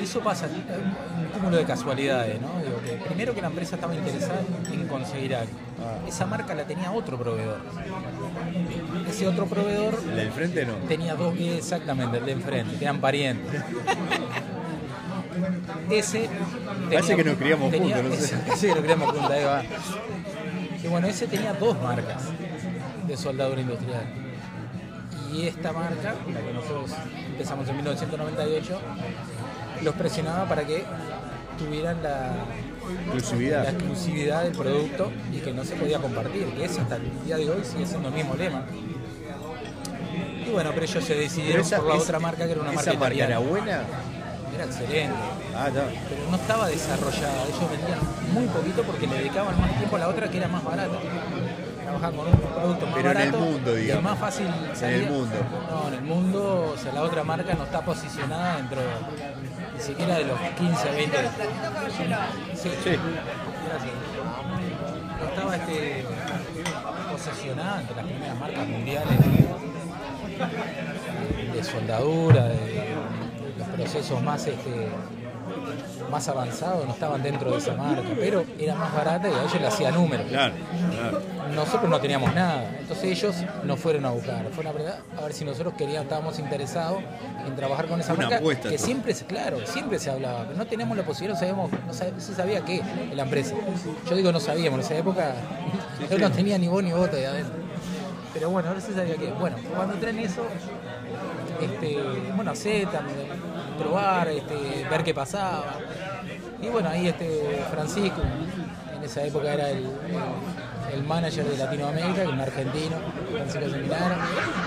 Eso 0.00 0.20
pasa, 0.20 0.46
un 0.46 1.28
cúmulo 1.30 1.56
de 1.56 1.64
casualidades, 1.64 2.38
¿no? 2.40 2.48
Digo 2.62 2.80
que 2.84 3.02
primero 3.06 3.34
que 3.34 3.40
la 3.40 3.46
empresa 3.46 3.76
estaba 3.76 3.94
interesada 3.94 4.40
en 4.70 4.86
conseguir 4.88 5.34
algo. 5.34 5.52
Ah. 5.80 6.06
Esa 6.06 6.26
marca 6.26 6.54
la 6.54 6.64
tenía 6.64 6.92
otro 6.92 7.18
proveedor. 7.18 7.60
Ese 9.08 9.26
otro 9.26 9.46
proveedor 9.46 10.02
¿La 10.08 10.16
del 10.16 10.32
frente 10.32 10.66
no? 10.66 10.74
Tenía 10.88 11.14
dos, 11.14 11.34
exactamente, 11.38 12.18
el 12.18 12.26
de 12.26 12.32
enfrente, 12.32 12.76
eran 12.80 13.00
parientes. 13.00 13.62
Ese. 15.90 16.28
Parece 16.90 17.16
que 17.16 17.24
nos 17.24 17.36
criamos 17.36 17.72
juntos, 17.74 18.02
no 18.04 18.14
sé. 18.16 18.36
Sí, 18.56 18.66
nos 18.68 18.78
criamos 18.78 19.10
juntos, 19.12 19.30
ahí 19.30 19.44
va. 19.44 19.62
Y 20.82 20.88
bueno, 20.88 21.06
ese 21.08 21.26
tenía 21.26 21.52
dos 21.54 21.80
marcas 21.82 22.22
de 23.06 23.16
soldadura 23.16 23.60
industrial. 23.60 24.04
Y 25.32 25.46
esta 25.48 25.72
marca, 25.72 26.14
la 26.32 26.40
que 26.40 26.52
nosotros 26.54 26.90
empezamos 27.32 27.68
en 27.68 27.76
1998, 27.76 28.78
los 29.82 29.94
presionaba 29.94 30.48
para 30.48 30.64
que 30.66 30.84
tuvieran 31.58 32.02
la, 32.02 32.10
la 32.10 33.12
Exclusividad. 33.14 33.68
exclusividad 33.68 34.42
del 34.44 34.52
producto 34.52 35.10
y 35.32 35.38
que 35.38 35.52
no 35.52 35.64
se 35.64 35.74
podía 35.76 35.98
compartir, 35.98 36.46
que 36.54 36.64
eso 36.64 36.80
hasta 36.82 36.96
el 36.96 37.02
día 37.24 37.36
de 37.36 37.50
hoy 37.50 37.62
sigue 37.64 37.86
siendo 37.86 38.08
el 38.08 38.14
mismo 38.14 38.34
lema. 38.34 38.64
Y 40.46 40.50
bueno, 40.50 40.70
pero 40.72 40.84
ellos 40.86 41.04
se 41.04 41.14
decidieron 41.14 41.62
esa- 41.62 41.78
por 41.78 41.88
la 41.88 41.94
esa- 41.94 42.02
otra 42.04 42.20
marca 42.20 42.44
que 42.46 42.52
era 42.52 42.60
una 42.60 42.72
marca 42.72 42.90
¿Esa 42.90 43.00
marca 43.00 43.24
era 43.24 43.38
buena? 43.38 43.80
Era 44.54 44.64
excelente, 44.64 45.14
Ah, 45.54 45.68
está. 45.68 45.84
pero 46.08 46.30
no 46.30 46.36
estaba 46.36 46.68
desarrollada. 46.68 47.42
Ellos 47.44 47.70
vendían 47.70 47.98
muy 48.32 48.46
poquito 48.46 48.82
porque 48.82 49.06
le 49.06 49.18
dedicaban 49.18 49.60
más 49.60 49.76
tiempo 49.76 49.96
a 49.96 49.98
la 49.98 50.08
otra 50.08 50.28
que 50.30 50.38
era 50.38 50.48
más 50.48 50.64
barata. 50.64 50.96
Trabajaban 51.82 52.16
con 52.16 52.26
un 52.26 52.32
producto 52.40 52.86
más 52.86 52.94
Pero 52.96 53.10
en 53.12 53.20
el 53.20 53.32
mundo, 53.32 53.78
y 53.78 53.80
digamos. 53.82 54.04
más 54.04 54.18
fácil 54.18 54.46
salir. 54.74 55.02
el 55.04 55.10
mundo. 55.10 55.36
No, 55.70 55.88
en 55.88 55.94
el 55.94 56.02
mundo, 56.02 56.72
o 56.74 56.78
sea, 56.78 56.92
la 56.92 57.02
otra 57.02 57.22
marca 57.24 57.54
no 57.54 57.64
está 57.64 57.80
posicionada 57.82 58.56
dentro 58.56 58.80
ni 59.76 59.80
siquiera 59.82 60.14
de 60.16 60.24
los 60.24 60.38
15, 60.40 60.90
20. 60.90 61.16
Sí, 62.54 62.70
Sí. 62.82 62.90
Gracias. 63.66 63.92
No 65.20 65.26
estaba 65.28 65.56
este, 65.56 66.04
posesionada 67.12 67.80
entre 67.80 67.96
las 67.96 68.04
primeras 68.04 68.38
marcas 68.38 68.68
mundiales 68.68 69.18
de, 71.54 71.64
soldadura, 71.64 72.44
de, 72.48 72.94
procesos 73.76 74.22
más 74.22 74.46
este, 74.46 74.88
más 76.10 76.28
avanzados 76.28 76.86
no 76.86 76.92
estaban 76.92 77.22
dentro 77.22 77.50
de 77.50 77.58
esa 77.58 77.74
marca, 77.74 78.08
pero 78.18 78.44
era 78.58 78.74
más 78.74 78.92
barata 78.94 79.28
y 79.28 79.32
a 79.32 79.40
ellos 79.42 79.60
le 79.60 79.66
hacía 79.66 79.90
números. 79.90 80.26
Claro, 80.28 80.54
claro. 80.98 81.22
Nosotros 81.54 81.88
no 81.88 82.00
teníamos 82.00 82.34
nada, 82.34 82.68
entonces 82.80 83.04
ellos 83.04 83.36
nos 83.64 83.78
fueron 83.80 84.04
a 84.04 84.10
buscar, 84.10 84.44
fueron 84.52 84.70
a 84.72 84.74
preguntar 84.74 85.02
a 85.18 85.22
ver 85.22 85.32
si 85.32 85.44
nosotros 85.44 85.74
queríamos, 85.78 86.04
estábamos 86.04 86.38
interesados 86.38 86.98
en 87.46 87.54
trabajar 87.56 87.86
con 87.86 88.00
esa 88.00 88.12
Una 88.14 88.22
marca 88.22 88.36
apuesta, 88.38 88.68
que 88.68 88.76
todo. 88.76 88.84
siempre, 88.86 89.14
se- 89.14 89.24
claro, 89.26 89.58
siempre 89.66 89.98
se 89.98 90.10
hablaba, 90.10 90.44
pero 90.44 90.56
no 90.58 90.66
teníamos 90.66 90.96
la 90.96 91.04
posibilidad, 91.04 91.34
no 91.34 91.40
sabíamos, 91.40 91.70
no, 91.86 92.20
se 92.20 92.34
sabía 92.34 92.60
qué 92.64 92.78
en 92.80 93.16
la 93.16 93.22
empresa. 93.22 93.54
Yo 94.08 94.16
digo 94.16 94.32
no 94.32 94.40
sabíamos, 94.40 94.80
en 94.80 94.84
esa 94.86 94.96
época 94.96 95.34
yo 96.10 96.18
no 96.18 96.30
tenía 96.30 96.58
ni 96.58 96.68
voz 96.68 96.82
ni 96.82 96.92
voto 96.92 97.16
ahí 97.16 97.24
adentro. 97.24 97.54
Pero 98.34 98.50
bueno, 98.50 98.68
ahora 98.68 98.80
se 98.80 98.92
sabía 98.92 99.14
qué. 99.16 99.28
Bueno, 99.38 99.56
cuando 99.74 99.94
entré 99.94 100.10
en 100.10 100.18
eso, 100.18 100.42
este, 101.60 101.96
bueno, 102.34 102.50
aceptan, 102.50 103.06
probar, 103.76 104.28
este, 104.28 104.86
ver 104.90 105.04
qué 105.04 105.14
pasaba. 105.14 105.78
Y 106.60 106.68
bueno, 106.68 106.88
ahí 106.88 107.08
este 107.08 107.64
Francisco, 107.70 108.22
en 108.96 109.04
esa 109.04 109.22
época 109.24 109.52
era 109.52 109.70
el, 109.70 109.86
el 110.92 111.02
manager 111.04 111.44
de 111.44 111.56
Latinoamérica, 111.56 112.28
un 112.28 112.40
argentino, 112.40 112.96
Francisco 113.30 113.70
Seminara, 113.70 114.16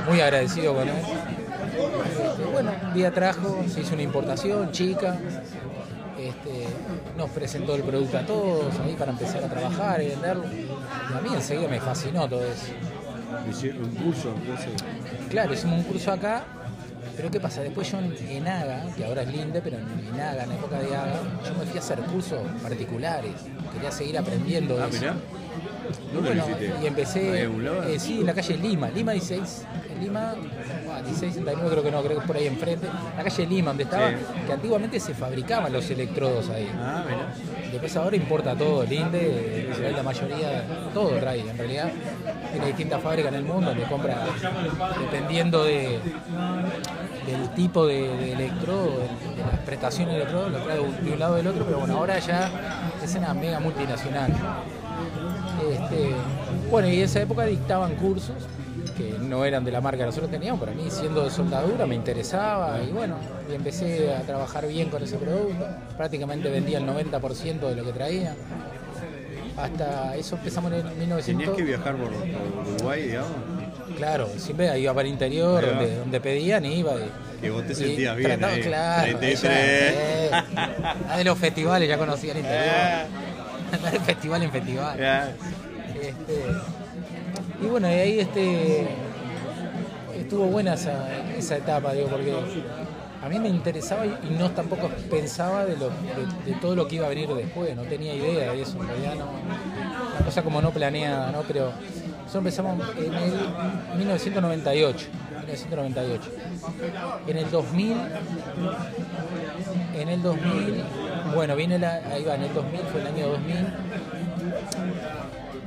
muy 0.08 0.22
agradecido 0.22 0.74
con 0.76 0.88
él. 0.88 0.95
Este, 0.95 2.45
bueno, 2.52 2.72
un 2.84 2.93
día 2.93 3.12
trajo, 3.12 3.63
se 3.67 3.82
hizo 3.82 3.93
una 3.93 4.04
importación 4.04 4.72
chica, 4.72 5.17
este, 6.17 6.67
nos 7.17 7.30
presentó 7.30 7.76
el 7.76 7.84
producto 7.84 8.17
a 8.17 8.22
todos 8.26 8.80
ahí 8.80 8.95
para 8.98 9.12
empezar 9.12 9.43
a 9.43 9.48
trabajar 9.48 10.02
y 10.02 10.08
venderlo. 10.10 10.43
Y 10.45 11.17
a 11.17 11.22
mí 11.22 11.30
enseguida 11.34 11.67
me 11.67 11.80
fascinó 11.80 12.28
todo 12.28 12.43
eso. 12.43 12.74
Hicieron 13.50 13.84
un 13.84 13.95
curso, 13.95 14.34
entonces. 14.36 14.72
Claro, 15.30 15.54
hicimos 15.54 15.80
un 15.80 15.84
curso 15.84 16.12
acá, 16.12 16.43
pero 17.19 17.32
¿qué 17.32 17.39
pasa? 17.41 17.62
Después 17.62 17.91
yo 17.91 17.97
en, 17.99 18.15
en 18.29 18.47
AGA, 18.47 18.86
que 18.95 19.03
ahora 19.03 19.23
es 19.23 19.27
Linde, 19.27 19.62
pero 19.62 19.75
en, 19.77 19.84
en 20.08 20.19
AGA, 20.21 20.43
en 20.43 20.49
la 20.49 20.55
época 20.55 20.79
de 20.79 20.95
AGA, 20.95 21.19
yo 21.45 21.53
me 21.60 21.65
fui 21.65 21.77
a 21.77 21.82
hacer 21.82 21.99
cursos 21.99 22.39
particulares, 22.63 23.34
quería 23.73 23.91
seguir 23.91 24.17
aprendiendo 24.17 24.77
de 24.77 24.84
Ah, 24.84 24.88
eso. 24.89 24.99
mirá. 25.01 25.13
Y 25.89 26.13
¿Dónde 26.13 26.29
bueno, 26.29 26.45
lo 26.47 26.55
hiciste? 26.55 26.73
y 26.82 26.88
empecé, 26.88 27.43
eh, 27.43 27.99
sí, 27.99 28.19
en 28.21 28.25
la 28.27 28.34
calle 28.34 28.55
Lima, 28.58 28.89
Lima 28.89 29.12
16, 29.12 29.65
en 29.91 29.99
Lima, 30.03 30.34
ah, 30.93 31.01
16, 31.03 31.34
69 31.34 31.67
creo 31.71 31.84
que 31.84 31.91
no, 31.91 32.01
creo 32.03 32.13
que 32.17 32.21
es 32.21 32.27
por 32.27 32.38
ahí 32.38 32.47
enfrente, 32.47 32.88
la 33.17 33.23
calle 33.23 33.47
Lima, 33.47 33.71
donde 33.71 33.84
estaba, 33.84 34.10
Sí. 34.12 34.15
que 34.45 34.53
antiguamente 34.53 34.99
se 34.99 35.13
fabricaban 35.13 35.73
los 35.73 35.89
electrodos 35.89 36.47
ahí. 36.51 36.69
Ah, 36.79 37.03
mirá. 37.05 37.34
Después 37.71 37.95
ahora 37.97 38.15
importa 38.15 38.55
todo, 38.55 38.84
el 38.84 38.93
INDE, 38.93 39.19
eh, 39.71 39.93
la 39.95 40.03
mayoría, 40.03 40.63
todo 40.93 41.10
trae 41.17 41.41
en 41.41 41.58
realidad. 41.58 41.91
Tiene 42.51 42.67
distintas 42.67 43.01
fábricas 43.01 43.32
en 43.34 43.39
el 43.39 43.43
mundo 43.45 43.69
donde 43.69 43.84
compra, 43.86 44.25
dependiendo 45.01 45.63
de, 45.63 45.99
del 47.31 47.49
tipo 47.51 47.85
de, 47.85 48.07
de 48.17 48.33
electrodo, 48.33 48.89
de, 48.99 49.35
de 49.35 49.41
las 49.51 49.59
prestaciones 49.65 50.15
de 50.15 50.21
electrodo, 50.21 50.49
lo 50.49 50.57
trae 50.59 50.77
de 50.77 50.83
un- 51.11 51.19
lado 51.19 51.35
del 51.35 51.47
otro, 51.47 51.65
pero 51.65 51.79
bueno, 51.79 51.97
ahora 51.97 52.17
ya 52.19 52.49
es 53.03 53.15
una 53.15 53.33
mega 53.33 53.59
multinacional. 53.59 54.31
Este, 55.71 56.11
bueno, 56.71 56.87
y 56.87 56.97
en 56.97 57.03
esa 57.03 57.21
época 57.21 57.43
dictaban 57.45 57.95
cursos 57.95 58.35
que 58.97 59.17
no 59.19 59.45
eran 59.45 59.63
de 59.63 59.71
la 59.71 59.81
marca 59.81 59.99
que 59.99 60.05
nosotros 60.05 60.31
teníamos, 60.31 60.59
pero 60.59 60.71
a 60.71 60.75
mí 60.75 60.85
siendo 60.89 61.23
de 61.23 61.31
soldadura 61.31 61.85
me 61.85 61.95
interesaba 61.95 62.79
y 62.81 62.91
bueno, 62.91 63.15
y 63.49 63.55
empecé 63.55 64.13
a 64.13 64.21
trabajar 64.21 64.67
bien 64.67 64.89
con 64.89 65.01
ese 65.03 65.17
producto, 65.17 65.65
prácticamente 65.97 66.49
vendía 66.49 66.77
el 66.79 66.85
90% 66.87 67.59
de 67.59 67.75
lo 67.75 67.83
que 67.85 67.91
traía. 67.93 68.35
Hasta 69.57 70.15
eso 70.15 70.35
empezamos 70.37 70.71
en 70.71 70.79
el 70.87 70.95
1900. 70.95 71.25
Tenías 71.25 71.57
que 71.57 71.63
viajar 71.63 71.95
por 71.97 72.09
Uruguay, 72.75 73.03
digamos. 73.03 73.31
Claro, 73.97 74.30
siempre 74.38 74.80
iba 74.80 74.93
para 74.93 75.08
el 75.08 75.13
interior, 75.13 75.65
donde, 75.65 75.95
donde 75.97 76.21
pedían 76.21 76.65
y 76.65 76.75
iba. 76.80 76.93
y- 76.95 77.39
Que 77.41 77.49
vos 77.49 77.65
te 77.65 77.73
sentías 77.75 78.15
bien 78.17 78.32
trataba- 78.32 78.54
ahí. 78.54 78.62
Claro, 78.62 79.17
33. 79.19 79.43
ella, 79.43 79.91
eh, 79.93 80.32
ah, 81.08 81.17
de 81.17 81.23
los 81.23 81.38
festivales 81.38 81.88
ya 81.89 81.97
conocía 81.97 82.32
el 82.34 82.38
interior. 82.39 82.75
Andar 83.73 83.91
de 83.93 83.99
festival 83.99 84.43
en 84.43 84.52
festival. 84.52 84.99
Este, 84.99 86.43
y 87.62 87.65
bueno, 87.67 87.88
y 87.89 87.93
ahí 87.93 88.19
este, 88.19 88.88
estuvo 90.17 90.45
buena 90.45 90.73
esa, 90.75 91.08
esa 91.38 91.58
etapa, 91.58 91.93
digo, 91.93 92.08
porque 92.08 92.34
a 93.21 93.28
mí 93.30 93.38
me 93.39 93.49
interesaba 93.49 94.06
y 94.06 94.10
y 94.30 94.30
no 94.38 94.49
tampoco 94.52 94.89
pensaba 95.10 95.65
de, 95.65 95.75
lo, 95.78 95.89
de, 95.89 96.52
de 96.54 96.54
todo 96.62 96.75
lo 96.75 96.88
que 96.88 96.95
iba 96.95 97.06
a 97.06 97.10
venir 97.10 97.28
después, 97.30 97.75
no 97.75 97.84
tenía 97.84 98.13
idea 98.13 98.52
de 98.54 98.62
eso, 98.62 98.78
en 98.82 98.88
realidad 98.88 99.15
no, 99.15 99.25
una 100.15 100.25
cosa 100.25 100.41
como 100.41 100.62
no 100.62 100.71
planeada, 100.71 101.32
¿no? 101.32 101.41
Pero 101.41 101.71
nosotros 102.29 102.45
empezamos 102.45 102.87
en 102.95 103.13
el 103.15 103.97
1998, 103.97 105.07
1998. 105.47 106.31
En 107.25 107.37
el 107.37 107.49
2000, 107.49 107.97
en 109.95 110.09
el 110.09 110.21
2000, 110.21 110.83
bueno, 111.33 111.55
viene 111.55 111.79
la, 111.79 111.95
ahí 111.95 112.23
va, 112.23 112.35
en 112.35 112.43
el 112.43 112.53
2000, 112.53 112.81
fue 112.81 113.01
el 113.01 113.07
año 113.07 113.27
2000, 113.29 113.57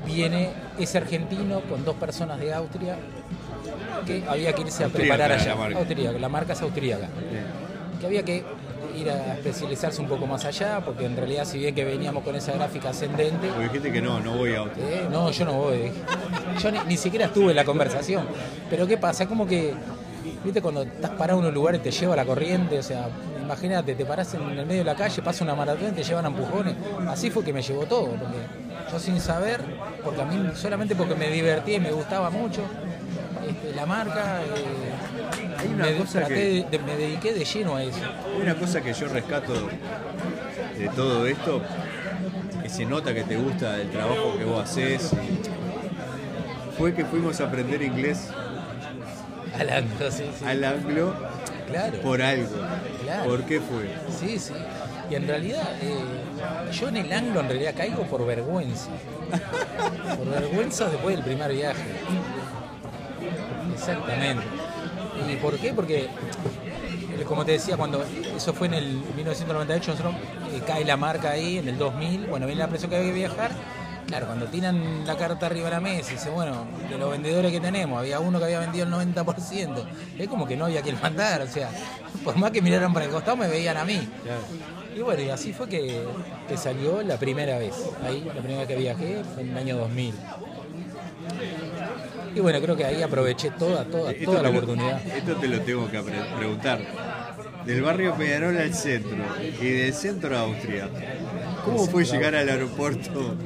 viene 0.07 0.51
ese 0.79 0.98
argentino 0.98 1.62
con 1.62 1.85
dos 1.85 1.96
personas 1.96 2.38
de 2.38 2.55
Austria 2.55 2.96
que 4.07 4.22
había 4.29 4.53
que 4.53 4.61
irse 4.61 4.85
a 4.85 4.88
preparar 4.88 5.33
allá. 5.33 5.57
Austríaca, 5.77 6.16
la 6.16 6.29
marca 6.29 6.53
es 6.53 6.62
austríaca. 6.62 7.09
Que 7.98 8.07
había 8.07 8.22
que 8.22 8.44
ir 8.97 9.11
a 9.11 9.35
especializarse 9.35 10.01
un 10.01 10.09
poco 10.09 10.27
más 10.27 10.45
allá, 10.45 10.81
porque 10.85 11.07
en 11.07 11.17
realidad 11.17 11.45
si 11.45 11.59
bien 11.59 11.75
que 11.75 11.85
veníamos 11.85 12.23
con 12.25 12.35
esa 12.37 12.53
gráfica 12.53 12.91
ascendente, 12.91 13.49
Porque 13.49 13.65
dijiste 13.65 13.93
que 13.93 14.01
no, 14.03 14.21
no 14.21 14.37
voy 14.37 14.55
a 14.55 14.63
otro. 14.63 14.83
eh, 14.83 15.07
no, 15.11 15.31
yo 15.31 15.45
no 15.45 15.53
voy. 15.55 15.93
Yo 16.63 16.71
ni, 16.71 16.79
ni 16.87 16.97
siquiera 16.97 17.27
estuve 17.27 17.51
en 17.51 17.57
la 17.57 17.65
conversación. 17.65 18.27
Pero 18.71 18.87
¿qué 18.87 18.97
pasa? 18.99 19.27
Como 19.27 19.47
que, 19.47 19.75
viste, 20.45 20.61
cuando 20.63 20.83
estás 20.83 21.11
parado 21.13 21.41
en 21.41 21.47
un 21.47 21.55
lugar 21.55 21.75
y 21.75 21.79
te 21.79 21.91
lleva 21.91 22.15
la 22.17 22.25
corriente, 22.25 22.79
o 22.79 22.83
sea, 22.83 23.09
imagínate, 23.43 23.95
te 23.95 24.05
parás 24.05 24.33
en 24.35 24.43
el 24.59 24.67
medio 24.67 24.81
de 24.81 24.85
la 24.91 24.95
calle, 24.95 25.21
pasa 25.23 25.45
una 25.45 25.55
maratón 25.55 25.89
y 25.89 25.93
te 25.93 26.03
llevan 26.03 26.25
a 26.25 26.29
empujones. 26.29 26.75
Así 27.09 27.31
fue 27.31 27.45
que 27.45 27.53
me 27.53 27.63
llevó 27.63 27.85
todo, 27.87 28.07
porque 28.11 28.39
yo 28.91 28.99
sin 28.99 29.21
saber, 29.21 29.61
porque 30.05 30.23
a 30.23 30.25
mí 30.25 30.51
solamente 30.55 30.95
porque 30.95 31.15
me 31.15 31.29
divertí 31.31 31.75
y 31.75 31.81
me 31.81 31.91
gustaba 31.93 32.31
mucho 32.31 32.63
este, 33.49 33.75
la 33.75 33.87
marca, 33.87 34.41
eh, 34.43 35.02
Hay 35.62 35.68
una 35.75 35.85
me, 35.85 35.96
cosa 35.96 36.25
que- 36.27 36.66
de- 36.70 36.79
me 36.81 36.96
dediqué 36.96 37.33
de 37.33 37.44
lleno 37.44 37.77
a 37.77 37.83
eso. 37.83 37.98
Una 38.40 38.55
cosa 38.55 38.81
que 38.81 38.92
yo 38.92 39.09
rescato 39.09 39.53
de 40.79 40.88
todo 40.96 41.27
esto, 41.27 41.62
que 42.62 42.68
se 42.68 42.85
nota 42.85 43.14
que 43.14 43.22
te 43.25 43.37
gusta 43.37 43.81
el 43.81 43.90
trabajo 43.90 44.37
que 44.38 44.44
vos 44.44 44.64
haces, 44.68 45.11
fue 46.79 46.94
que 46.94 47.05
fuimos 47.05 47.40
a 47.40 47.44
aprender 47.44 47.83
inglés 47.83 48.29
Alando, 49.59 50.11
sí, 50.11 50.25
sí. 50.38 50.44
al 50.44 50.64
anglo 50.64 51.14
Claro. 51.68 51.98
por 52.01 52.22
algo. 52.22 52.48
Claro. 53.03 53.25
¿Por 53.31 53.44
qué 53.44 53.61
fue? 53.61 53.90
Sí, 54.18 54.38
sí. 54.38 54.55
Y 55.11 55.14
en 55.14 55.27
realidad, 55.27 55.68
eh, 55.83 55.98
yo 56.72 56.88
en 56.88 56.96
el 56.96 57.12
anglo 57.12 57.40
en 57.40 57.48
realidad 57.48 57.75
caigo 57.77 58.03
por 58.05 58.25
vergüenza. 58.27 58.88
Por 60.18 60.29
vergüenza 60.31 60.88
después 60.90 61.16
del 61.16 61.25
primer 61.25 61.53
viaje. 61.53 61.83
Exactamente. 63.75 64.42
¿Y 65.31 65.37
por 65.37 65.59
qué? 65.59 65.73
Porque, 65.73 66.05
eh, 66.05 67.25
como 67.27 67.45
te 67.45 67.53
decía, 67.53 67.77
cuando 67.77 68.05
eso 68.37 68.53
fue 68.53 68.67
en 68.69 68.75
el 68.75 68.93
1998, 69.17 69.91
nosotros 69.93 70.15
eh, 70.53 70.63
cae 70.67 70.85
la 70.85 70.97
marca 70.97 71.31
ahí, 71.31 71.59
en 71.59 71.69
el 71.69 71.79
2000, 71.79 72.27
bueno, 72.27 72.47
viene 72.47 72.61
la 72.61 72.69
presión 72.69 72.91
que 72.91 72.97
había 72.97 73.09
que 73.09 73.15
viajar. 73.15 73.51
Claro, 74.07 74.27
cuando 74.27 74.47
tiran 74.47 75.07
la 75.07 75.17
carta 75.17 75.47
arriba 75.47 75.67
de 75.67 75.71
la 75.71 75.81
mesa 75.81 76.11
y 76.11 76.15
dice, 76.17 76.29
bueno, 76.29 76.67
de 76.91 76.99
los 76.99 77.11
vendedores 77.11 77.51
que 77.51 77.61
tenemos, 77.61 77.99
había 77.99 78.21
uno 78.21 78.39
que 78.39 78.45
había 78.45 78.59
vendido 78.59 78.85
el 78.85 78.93
90%, 78.93 79.85
es 80.19 80.29
como 80.29 80.47
que 80.47 80.57
no 80.57 80.67
había 80.67 80.83
quien 80.83 81.01
mandar, 81.01 81.41
o 81.41 81.47
sea, 81.47 81.71
por 82.25 82.37
más 82.37 82.51
que 82.51 82.61
miraran 82.61 82.93
para 82.93 83.07
el 83.07 83.11
costado 83.11 83.37
me 83.37 83.49
veían 83.49 83.77
a 83.77 83.85
mí. 83.85 84.07
Y 84.95 85.01
bueno, 85.01 85.23
y 85.23 85.31
así 85.31 85.55
fue 85.55 85.69
que, 85.69 86.05
que 86.47 86.57
salió 86.59 87.03
la 87.03 87.17
primera 87.17 87.57
vez, 87.59 87.75
ahí, 88.05 88.23
la 88.27 88.43
primera 88.43 88.59
vez 88.59 88.69
que 88.69 88.77
viajé, 88.77 89.23
fue 89.33 89.45
en 89.45 89.51
el 89.51 89.57
año 89.57 89.77
2000. 89.79 90.15
Y 92.35 92.40
bueno, 92.40 92.61
creo 92.61 92.77
que 92.77 92.85
ahí 92.85 93.03
aproveché 93.03 93.51
toda, 93.51 93.85
toda, 93.85 94.12
Esto 94.12 94.25
toda 94.31 94.42
la 94.42 94.49
lo- 94.51 94.55
oportunidad. 94.59 95.01
esto 95.07 95.37
te 95.37 95.49
lo 95.49 95.61
tengo 95.61 95.90
que 95.90 96.01
pre- 96.01 96.37
preguntar. 96.38 96.81
Del 97.66 97.83
barrio 97.83 98.14
Peñarol 98.14 98.57
al 98.59 98.75
centro 98.75 99.16
y 99.61 99.68
del 99.68 99.95
centro 99.95 100.37
a 100.37 100.40
Austria. 100.40 100.88
¿Cómo 101.64 101.87
fue 101.87 102.05
llegar 102.05 102.35
al 102.35 102.49
aeropuerto 102.49 103.37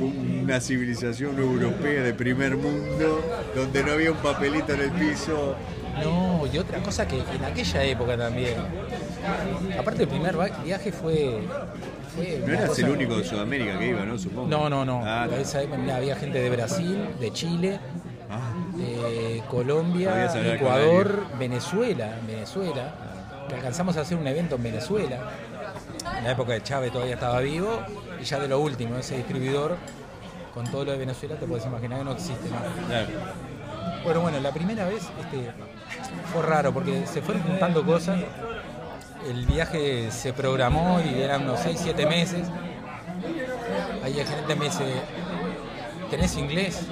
una 0.00 0.60
civilización 0.60 1.38
europea 1.38 2.02
de 2.02 2.12
primer 2.12 2.56
mundo 2.56 3.22
donde 3.54 3.82
no 3.84 3.92
había 3.92 4.10
un 4.12 4.18
papelito 4.18 4.72
en 4.74 4.80
el 4.82 4.90
piso? 4.90 5.54
No, 6.02 6.44
y 6.52 6.58
otra 6.58 6.78
cosa 6.82 7.08
que 7.08 7.16
en 7.18 7.44
aquella 7.44 7.84
época 7.84 8.16
también. 8.18 8.54
Aparte 9.78 10.02
el 10.02 10.08
primer 10.08 10.36
viaje 10.64 10.92
fue... 10.92 11.40
fue 12.14 12.42
No 12.46 12.52
eras 12.52 12.78
el 12.78 12.90
único 12.90 13.16
de 13.16 13.24
Sudamérica 13.24 13.78
que 13.78 13.88
iba, 13.88 14.04
¿no? 14.04 14.18
Supongo. 14.18 14.46
No, 14.46 14.68
no, 14.68 14.84
no. 14.84 15.00
Ah, 15.04 15.24
A 15.24 15.36
esa 15.40 15.62
época, 15.62 15.78
mirá, 15.78 15.96
había 15.96 16.14
gente 16.16 16.38
de 16.40 16.50
Brasil, 16.50 16.98
de 17.18 17.32
Chile, 17.32 17.80
ah, 18.30 18.52
de 18.76 19.42
Colombia, 19.50 20.32
Ecuador, 20.54 21.26
Venezuela, 21.38 22.18
Venezuela, 22.26 22.94
que 23.48 23.54
alcanzamos 23.54 23.96
a 23.96 24.02
hacer 24.02 24.18
un 24.18 24.26
evento 24.26 24.56
en 24.56 24.62
Venezuela. 24.62 25.30
En 26.16 26.24
la 26.24 26.32
época 26.32 26.52
de 26.52 26.62
Chávez 26.62 26.92
todavía 26.92 27.14
estaba 27.14 27.40
vivo 27.40 27.80
y 28.20 28.24
ya 28.24 28.38
de 28.38 28.48
lo 28.48 28.60
último, 28.60 28.96
ese 28.96 29.16
distribuidor 29.16 29.76
con 30.54 30.66
todo 30.66 30.84
lo 30.84 30.92
de 30.92 30.98
Venezuela 30.98 31.36
te 31.36 31.46
puedes 31.46 31.64
imaginar 31.66 31.98
que 31.98 32.04
no 32.04 32.12
existe 32.12 32.48
más. 32.50 32.62
Bueno, 34.02 34.20
bueno, 34.20 34.40
la 34.40 34.52
primera 34.52 34.86
vez 34.86 35.02
este, 35.04 35.52
fue 36.32 36.42
raro 36.42 36.72
porque 36.72 37.06
se 37.06 37.22
fueron 37.22 37.42
juntando 37.42 37.84
cosas. 37.84 38.20
El 39.28 39.46
viaje 39.46 40.10
se 40.10 40.32
programó 40.32 41.00
y 41.00 41.20
eran 41.20 41.42
unos 41.42 41.60
6, 41.60 41.80
7 41.82 42.06
meses. 42.06 42.48
Ahí 44.02 44.18
el 44.18 44.26
gerente 44.26 44.54
me 44.54 44.64
dice, 44.66 44.84
¿tenés 46.10 46.36
inglés? 46.36 46.86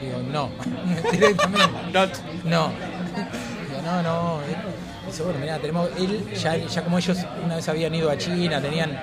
Digo, 0.00 0.18
no, 0.30 0.50
directamente. 1.10 1.68
Not. 1.92 2.10
No. 2.44 2.68
Digo, 3.68 3.82
no, 3.84 4.02
no. 4.02 4.40
Dice, 5.06 5.22
bueno, 5.22 5.38
mirá, 5.40 5.58
tenemos. 5.58 5.88
Él, 5.96 6.24
ya, 6.34 6.56
ya 6.56 6.84
como 6.84 6.98
ellos 6.98 7.18
una 7.44 7.56
vez 7.56 7.68
habían 7.68 7.94
ido 7.94 8.10
a 8.10 8.16
China, 8.18 8.60
tenían. 8.60 8.98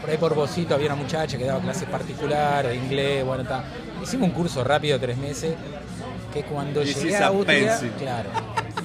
Por 0.00 0.10
ahí 0.10 0.18
por 0.18 0.34
Bocito 0.34 0.74
había 0.74 0.88
una 0.88 0.96
muchacha 0.96 1.38
que 1.38 1.44
daba 1.46 1.60
clases 1.60 1.88
particulares 1.88 2.72
de 2.72 2.76
inglés, 2.76 3.24
bueno, 3.24 3.42
está. 3.42 3.64
Hicimos 4.02 4.28
un 4.28 4.34
curso 4.34 4.62
rápido, 4.62 5.00
tres 5.00 5.16
meses, 5.16 5.54
que 6.32 6.42
cuando 6.42 6.82
This 6.82 7.02
llegué 7.02 7.16
a 7.16 7.28
Austria. 7.28 7.80
Claro. 7.98 8.28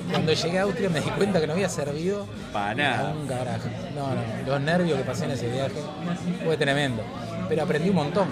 Cuando 0.10 0.32
llegué 0.34 0.60
a 0.60 0.62
Austria 0.63 0.89
me 0.89 1.02
di 1.02 1.10
cuenta 1.12 1.39
que 1.41 1.45
no 1.45 1.54
había 1.54 1.67
servido 1.69 2.26
Para 2.54 2.74
nada. 2.74 3.10
un 3.12 3.28
carajo. 3.28 3.67
No, 3.93 4.08
no, 4.15 4.22
los 4.48 4.62
nervios 4.62 4.98
que 4.98 5.04
pasé 5.04 5.26
en 5.26 5.32
ese 5.32 5.50
viaje 5.50 5.76
fue 6.45 6.56
tremendo. 6.56 7.04
Pero 7.50 7.63
aprendí 7.63 7.89
un 7.89 7.95
montón. 7.95 8.28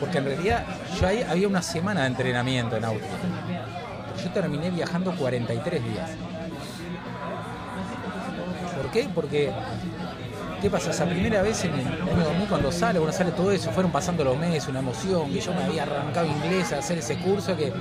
Porque 0.00 0.18
en 0.18 0.24
realidad 0.24 0.64
yo 1.00 1.06
ahí 1.06 1.22
había 1.22 1.48
una 1.48 1.62
semana 1.62 2.02
de 2.02 2.06
entrenamiento 2.08 2.76
en. 2.76 2.82
Pero 2.82 4.22
yo 4.22 4.30
terminé 4.30 4.70
viajando 4.70 5.14
43 5.14 5.84
días. 5.84 6.10
¿Por 8.76 8.90
qué? 8.90 9.08
Porque, 9.14 9.52
¿qué 10.60 10.70
pasa? 10.70 10.90
Esa 10.90 11.06
primera 11.06 11.42
vez 11.42 11.64
en 11.64 11.74
el 11.74 11.86
año 11.86 12.24
2000 12.24 12.48
cuando 12.48 12.72
sale, 12.72 12.98
bueno, 12.98 13.12
sale 13.12 13.32
todo 13.32 13.50
eso, 13.50 13.70
fueron 13.70 13.92
pasando 13.92 14.24
los 14.24 14.36
meses, 14.36 14.68
una 14.68 14.80
emoción, 14.80 15.32
que 15.32 15.40
yo 15.40 15.52
me 15.52 15.64
había 15.64 15.84
arrancado 15.84 16.26
inglés 16.26 16.72
a 16.72 16.78
hacer 16.78 16.98
ese 16.98 17.16
curso 17.16 17.56
que, 17.56 17.72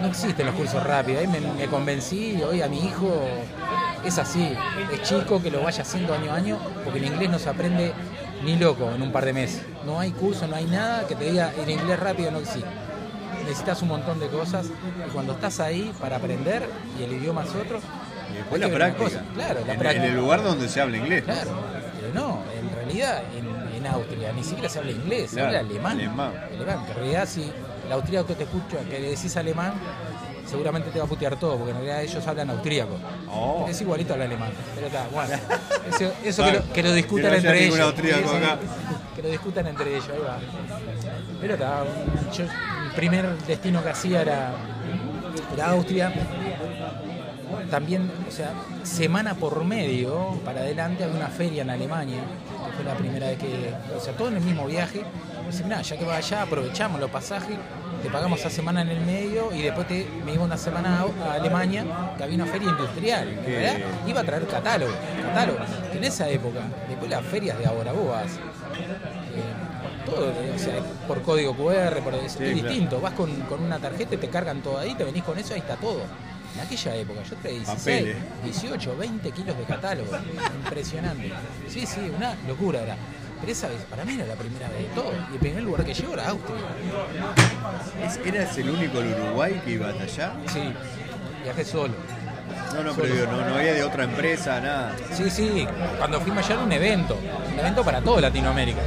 no 0.00 0.08
existen 0.08 0.46
los 0.46 0.54
cursos 0.54 0.82
rápidos. 0.82 1.22
Ahí 1.22 1.26
me, 1.26 1.66
convencí 1.66 2.40
hoy 2.42 2.62
a 2.62 2.68
mi 2.68 2.84
hijo 2.86 3.26
es 4.04 4.18
así, 4.18 4.56
es 4.92 5.02
chico 5.02 5.42
que 5.42 5.50
lo 5.50 5.62
vaya 5.62 5.82
haciendo 5.82 6.14
año 6.14 6.32
a 6.32 6.36
año, 6.36 6.58
porque 6.84 6.98
el 6.98 7.06
inglés 7.06 7.30
no 7.30 7.38
se 7.38 7.48
aprende 7.48 7.92
ni 8.44 8.56
loco 8.56 8.90
en 8.94 9.02
un 9.02 9.12
par 9.12 9.24
de 9.24 9.32
meses. 9.32 9.62
No 9.84 9.98
hay 10.00 10.10
curso, 10.12 10.46
no 10.46 10.56
hay 10.56 10.64
nada 10.66 11.06
que 11.06 11.14
te 11.14 11.24
diga 11.30 11.52
el 11.60 11.68
inglés 11.70 11.98
rápido 11.98 12.30
no 12.30 12.38
existe. 12.38 12.68
Necesitas 13.44 13.80
un 13.82 13.88
montón 13.88 14.20
de 14.20 14.28
cosas 14.28 14.66
y 15.06 15.10
cuando 15.10 15.32
estás 15.32 15.58
ahí 15.60 15.92
para 16.00 16.16
aprender 16.16 16.68
y 16.98 17.02
el 17.04 17.12
idioma 17.12 17.44
es 17.44 17.50
otro, 17.54 17.80
Y 18.30 18.36
después 18.36 18.60
la 18.60 18.68
práctica. 18.68 19.04
cosa. 19.04 19.22
Claro, 19.34 19.60
la 19.66 19.72
en, 19.72 19.78
práctica. 19.78 20.04
en 20.04 20.10
el 20.12 20.16
lugar 20.18 20.42
donde 20.42 20.68
se 20.68 20.80
habla 20.80 20.96
inglés. 20.98 21.24
Claro, 21.24 21.50
pero 21.98 22.12
no, 22.14 22.42
en 22.60 22.74
realidad 22.76 23.22
en, 23.36 23.74
en 23.76 23.86
Austria 23.86 24.32
ni 24.32 24.44
siquiera 24.44 24.68
se 24.68 24.78
habla 24.80 24.90
inglés, 24.92 25.30
se 25.30 25.36
Claro, 25.36 25.48
habla 25.48 25.60
alemán. 25.60 25.92
alemán. 25.98 26.32
Alemán, 26.54 26.84
que 26.84 26.90
en 26.92 26.96
realidad 26.98 27.26
si 27.28 27.50
el 27.86 27.92
austríaco 27.92 28.34
te 28.34 28.44
escucha 28.44 28.78
que 28.90 28.98
le 29.00 29.10
decís 29.10 29.34
alemán, 29.38 29.72
seguramente 30.48 30.90
te 30.90 30.98
va 30.98 31.04
a 31.04 31.08
putear 31.08 31.36
todo, 31.38 31.56
porque 31.56 31.70
en 31.70 31.76
realidad 31.76 32.02
ellos 32.02 32.26
hablan 32.26 32.50
austríaco. 32.50 32.96
Oh. 33.30 33.66
Es 33.68 33.80
igualito 33.80 34.14
al 34.14 34.22
alemán, 34.22 34.50
pero 34.74 34.86
está, 34.86 35.06
bueno. 35.12 35.34
Eso, 35.88 36.12
eso 36.22 36.42
Claro, 36.42 36.60
que, 36.60 36.68
lo, 36.68 36.74
que 36.74 36.82
lo 36.82 36.88
que 36.90 36.94
discutan 36.96 37.30
no 37.30 37.36
entre 37.36 37.64
ellos. 37.66 37.80
acá. 38.34 38.58
Que 39.16 39.22
lo 39.22 39.28
discutan 39.30 39.66
entre 39.66 39.90
ellos, 39.90 40.08
ahí 40.12 40.20
va. 40.20 40.38
Pero 41.40 41.54
está, 41.54 41.84
yo, 42.36 42.44
el 42.44 42.92
primer 42.94 43.38
destino 43.46 43.82
que 43.82 43.88
hacía 43.88 44.22
era, 44.22 44.52
era 45.54 45.70
Austria 45.70 46.12
también, 47.70 48.10
o 48.26 48.30
sea, 48.30 48.52
semana 48.82 49.34
por 49.34 49.64
medio 49.64 50.38
para 50.44 50.60
adelante 50.60 51.04
había 51.04 51.16
una 51.16 51.28
feria 51.28 51.62
en 51.62 51.70
Alemania, 51.70 52.20
que 52.66 52.72
fue 52.72 52.84
la 52.84 52.94
primera 52.94 53.26
vez 53.28 53.38
que, 53.38 53.72
o 53.96 54.00
sea, 54.00 54.14
todo 54.14 54.28
en 54.28 54.36
el 54.36 54.42
mismo 54.42 54.66
viaje. 54.66 55.02
Dice, 55.46 55.64
mira, 55.64 55.80
ya 55.82 55.96
que 55.96 56.04
va 56.04 56.16
allá, 56.16 56.42
aprovechamos 56.42 57.00
los 57.00 57.10
pasajes, 57.10 57.56
te 58.02 58.10
pagamos 58.10 58.40
esa 58.40 58.50
semana 58.50 58.82
en 58.82 58.88
el 58.88 59.00
medio 59.00 59.52
y 59.52 59.62
después 59.62 59.86
te, 59.88 60.06
me 60.24 60.34
iba 60.34 60.44
una 60.44 60.56
semana 60.56 61.04
a, 61.24 61.32
Alemania, 61.34 61.84
que 62.16 62.24
había 62.24 62.36
una 62.36 62.46
feria 62.46 62.70
industrial. 62.70 63.28
¿verdad? 63.46 63.78
Iba 64.06 64.20
a 64.20 64.24
traer 64.24 64.46
catálogo, 64.46 64.92
catálogo. 65.22 65.58
Que 65.90 65.98
en 65.98 66.04
esa 66.04 66.28
época, 66.28 66.60
después 66.88 67.10
las 67.10 67.24
ferias 67.24 67.58
de 67.58 67.66
ahora 67.66 67.92
boas, 67.92 68.26
eh, 68.26 70.06
todo, 70.06 70.32
o 70.54 70.58
sea, 70.58 70.74
por 71.06 71.22
código 71.22 71.54
QR, 71.54 72.00
por, 72.02 72.14
es, 72.14 72.32
Sí, 72.32 72.44
es 72.44 72.52
claro. 72.52 72.68
distinto. 72.68 73.00
Vas 73.00 73.12
con, 73.14 73.30
con 73.42 73.62
una 73.62 73.78
tarjeta 73.78 74.14
y 74.14 74.18
te 74.18 74.28
cargan 74.28 74.60
todo 74.62 74.78
ahí, 74.78 74.94
te 74.94 75.04
venís 75.04 75.22
con 75.24 75.38
eso, 75.38 75.54
ahí 75.54 75.60
está 75.60 75.76
todo. 75.76 76.02
En 76.54 76.60
aquella 76.62 76.96
época, 76.96 77.22
yo 77.22 77.36
traía 77.36 77.58
16, 77.58 77.76
Papeles. 77.76 78.16
18, 78.44 78.96
20 78.96 79.30
kilos 79.32 79.58
de 79.58 79.64
catálogo. 79.64 80.10
Impresionante. 80.64 81.30
Sí, 81.68 81.86
sí, 81.86 82.10
una 82.16 82.34
locura 82.46 82.80
era. 82.80 82.96
Pero 83.40 83.52
esa 83.52 83.68
vez, 83.68 83.78
para 83.88 84.04
mí 84.04 84.14
era 84.14 84.26
la 84.26 84.34
primera 84.34 84.68
vez 84.68 84.78
de 84.78 84.94
todo. 84.94 85.12
Y 85.30 85.34
el 85.34 85.38
primer 85.40 85.62
lugar 85.62 85.84
que 85.84 85.94
llegó 85.94 86.14
era 86.14 86.28
Austria. 86.28 86.56
Es- 88.04 88.20
¿Eras 88.24 88.56
el 88.58 88.70
único 88.70 88.98
del 89.00 89.14
Uruguay 89.20 89.60
que 89.64 89.70
iba 89.72 89.88
hasta 89.88 90.02
allá? 90.04 90.32
Sí. 90.52 90.72
Viajé 91.44 91.64
solo. 91.64 91.94
No, 92.74 92.82
no, 92.82 92.92
pero 92.94 93.14
digo, 93.14 93.26
no, 93.30 93.48
no 93.48 93.54
había 93.56 93.72
de 93.74 93.82
otra 93.84 94.04
empresa, 94.04 94.60
nada. 94.60 94.94
Sí, 95.12 95.30
sí, 95.30 95.66
cuando 95.98 96.20
fuimos 96.20 96.44
allá 96.44 96.54
era 96.56 96.64
un 96.64 96.72
evento, 96.72 97.18
un 97.52 97.58
evento 97.58 97.82
para 97.84 98.00
toda 98.00 98.20
Latinoamérica. 98.22 98.80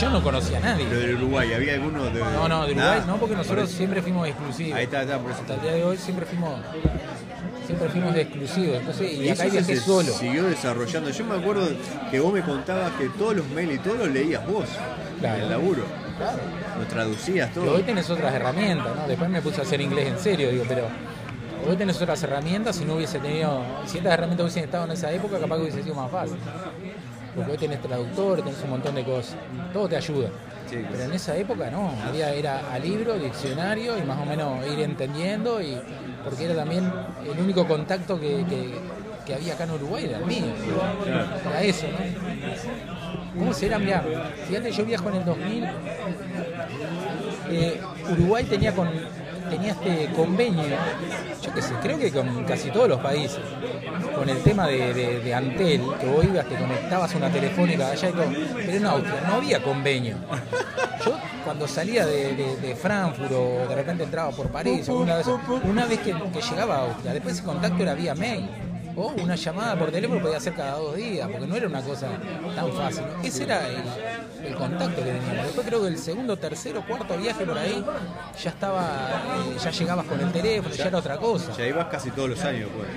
Yo 0.00 0.08
no 0.08 0.22
conocía 0.22 0.56
a 0.56 0.60
nadie. 0.60 0.86
Pero 0.88 1.00
del 1.00 1.14
Uruguay, 1.16 1.52
¿había 1.52 1.74
alguno 1.74 2.04
de.? 2.04 2.18
No, 2.20 2.48
no, 2.48 2.64
de 2.66 2.72
Uruguay 2.72 2.74
Nada. 2.76 3.04
no, 3.06 3.16
porque 3.18 3.34
Por 3.34 3.44
nosotros 3.44 3.68
eso. 3.68 3.76
siempre 3.76 4.00
fuimos 4.02 4.26
exclusivos. 4.26 4.78
Ahí 4.78 4.84
está, 4.84 5.02
está, 5.02 5.18
por 5.18 5.30
eso. 5.30 5.40
Hasta 5.42 5.54
el 5.54 5.60
día 5.60 5.72
de 5.72 5.84
hoy 5.84 5.96
siempre 5.98 6.24
fuimos 6.26 6.58
siempre 7.66 7.88
fuimos 7.88 8.14
de 8.14 8.22
exclusivos. 8.22 8.76
Entonces, 8.78 9.12
y, 9.12 9.22
Y 9.22 9.28
acá 9.30 9.44
viajé 9.44 9.76
se 9.76 9.80
solo. 9.80 10.12
siguió 10.12 10.44
desarrollando. 10.44 11.10
Yo 11.10 11.24
me 11.24 11.36
acuerdo 11.36 11.68
que 12.10 12.20
vos 12.20 12.32
me 12.32 12.42
contabas 12.42 12.92
que 12.92 13.08
todos 13.10 13.36
los 13.36 13.48
mails 13.50 13.74
y 13.74 13.78
todo 13.78 13.94
los 13.96 14.08
leías 14.08 14.46
vos. 14.46 14.66
Claro. 15.20 15.36
En 15.36 15.42
el 15.44 15.50
laburo. 15.50 15.82
Claro. 16.18 16.38
Lo 16.78 16.86
traducías 16.86 17.52
todo. 17.52 17.74
hoy 17.74 17.82
tenés 17.82 18.08
otras 18.10 18.34
herramientas, 18.34 18.94
¿no? 18.94 19.06
Después 19.08 19.30
me 19.30 19.40
puse 19.40 19.60
a 19.60 19.64
hacer 19.64 19.80
inglés 19.80 20.08
en 20.08 20.18
serio, 20.18 20.50
digo, 20.50 20.64
pero 20.68 20.86
hoy 21.68 21.76
tenés 21.76 22.00
otras 22.00 22.22
herramientas, 22.22 22.76
si 22.76 22.84
no 22.84 22.94
hubiese 22.96 23.18
tenido, 23.18 23.62
si 23.86 23.98
estas 23.98 24.12
herramientas 24.14 24.44
hubiesen 24.44 24.64
estado 24.64 24.84
en 24.84 24.90
esa 24.92 25.10
época, 25.12 25.38
capaz 25.38 25.56
que 25.56 25.62
hubiese 25.62 25.82
sido 25.82 25.94
más 25.94 26.10
fácil. 26.10 26.36
Porque 27.34 27.52
hoy 27.52 27.58
tenés 27.58 27.80
traductor, 27.80 28.42
tenés 28.42 28.62
un 28.62 28.70
montón 28.70 28.94
de 28.94 29.04
cosas, 29.04 29.36
todo 29.72 29.88
te 29.88 29.96
ayuda. 29.96 30.28
Sí, 30.68 30.84
Pero 30.90 31.04
en 31.04 31.12
esa 31.12 31.36
época 31.36 31.70
no, 31.70 31.90
había, 32.06 32.32
era 32.34 32.72
a 32.72 32.78
libro, 32.78 33.14
diccionario 33.18 33.98
y 33.98 34.02
más 34.02 34.18
o 34.20 34.24
menos 34.26 34.66
ir 34.66 34.80
entendiendo 34.80 35.60
y 35.60 35.78
porque 36.24 36.44
era 36.44 36.54
también 36.54 36.90
el 37.24 37.38
único 37.40 37.66
contacto 37.66 38.18
que, 38.20 38.44
que- 38.48 38.78
que 39.26 39.34
había 39.34 39.54
acá 39.54 39.64
en 39.64 39.70
Uruguay 39.72 40.04
era 40.06 40.18
el 40.18 40.24
mío. 40.26 40.46
Claro. 41.04 41.28
Era 41.48 41.62
eso, 41.62 41.86
¿no? 41.86 43.38
¿Cómo 43.38 43.52
será? 43.54 43.78
Mirá, 43.78 44.02
fíjate, 44.48 44.72
yo 44.72 44.84
viajo 44.84 45.08
en 45.10 45.14
el 45.16 45.24
2000. 45.24 45.64
eh, 47.50 47.80
Uruguay 48.10 48.44
tenía 48.44 48.74
con 48.74 48.88
tenía 49.52 49.72
este 49.72 50.08
convenio, 50.16 50.62
yo 51.42 51.54
qué 51.54 51.62
sé, 51.62 51.74
creo 51.82 51.98
que 51.98 52.10
con 52.10 52.44
casi 52.44 52.70
todos 52.70 52.88
los 52.88 53.00
países, 53.00 53.38
con 54.16 54.28
el 54.28 54.38
tema 54.42 54.66
de, 54.66 54.92
de- 55.20 55.34
Antel, 55.34 55.82
que 56.00 56.06
vos 56.06 56.24
ibas, 56.24 56.46
te 56.46 56.56
conectabas 56.56 57.14
una 57.14 57.30
telefónica 57.30 57.88
allá 57.90 58.08
y 58.08 58.12
todo, 58.12 58.26
pero 58.56 58.72
en 58.72 58.86
Austria 58.86 59.20
no 59.26 59.34
había 59.34 59.62
convenio. 59.62 60.16
Yo 61.04 61.16
cuando 61.44 61.66
salía 61.68 62.06
de, 62.06 62.34
de- 62.60 62.76
Frankfurt 62.76 63.30
o 63.32 63.68
de 63.68 63.74
repente 63.74 64.04
entraba 64.04 64.30
por 64.30 64.48
París, 64.48 64.88
una 64.88 65.16
vez, 65.16 65.26
una 65.64 65.86
vez 65.86 65.98
que, 66.00 66.12
que 66.12 66.40
llegaba 66.40 66.76
a 66.76 66.80
Austria, 66.86 67.12
después 67.12 67.34
ese 67.34 67.44
contacto 67.44 67.82
era 67.82 67.94
vía 67.94 68.14
mail. 68.14 68.48
O 68.94 69.08
una 69.22 69.34
llamada 69.36 69.78
por 69.78 69.90
teléfono 69.90 70.20
podía 70.20 70.36
hacer 70.36 70.54
cada 70.54 70.72
dos 70.76 70.96
días, 70.96 71.28
porque 71.30 71.46
no 71.46 71.56
era 71.56 71.66
una 71.66 71.82
cosa 71.82 72.08
tan 72.54 72.72
fácil. 72.72 73.04
Ese 73.22 73.44
era 73.44 73.66
el, 73.68 73.76
el 74.46 74.54
contacto 74.54 74.96
que 74.96 75.10
teníamos. 75.12 75.44
Después 75.44 75.66
creo 75.66 75.82
que 75.82 75.88
el 75.88 75.98
segundo, 75.98 76.36
tercero, 76.36 76.84
cuarto 76.86 77.16
viaje 77.16 77.44
por 77.46 77.56
ahí 77.58 77.84
ya 78.42 78.50
estaba, 78.50 79.22
eh, 79.46 79.56
ya 79.62 79.70
llegabas 79.70 80.06
con 80.06 80.20
el 80.20 80.30
teléfono, 80.30 80.74
ya 80.74 80.84
era 80.84 80.98
otra 80.98 81.16
cosa. 81.16 81.52
Ya 81.56 81.66
ibas 81.66 81.86
casi 81.86 82.10
todos 82.10 82.30
los 82.30 82.44
años, 82.44 82.68
pues. 82.76 82.88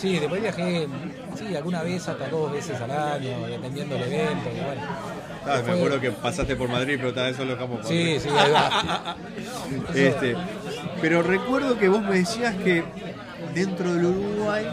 Sí, 0.00 0.18
después 0.18 0.42
viajé, 0.42 0.88
sí, 1.36 1.54
alguna 1.54 1.82
vez 1.82 2.08
hasta 2.08 2.28
dos 2.28 2.52
veces 2.52 2.80
al 2.80 2.90
año, 2.90 3.46
dependiendo 3.46 3.94
del 3.94 4.12
evento. 4.12 4.50
y 4.54 4.60
bueno. 4.64 4.82
Ah, 5.46 5.62
me 5.64 5.72
acuerdo 5.72 6.00
que 6.00 6.10
pasaste 6.10 6.56
por 6.56 6.68
Madrid, 6.68 6.96
pero 6.98 7.14
tal 7.14 7.28
vez 7.28 7.36
solo 7.36 7.52
dejamos 7.52 7.86
Sí, 7.86 8.18
sí, 8.20 8.28
ahí 8.28 8.50
va. 8.50 9.16
Este, 9.94 10.36
pero 11.00 11.22
recuerdo 11.22 11.78
que 11.78 11.88
vos 11.88 12.02
me 12.02 12.16
decías 12.16 12.54
que 12.56 12.82
dentro 13.54 13.92
del 13.94 14.04
Uruguay, 14.06 14.66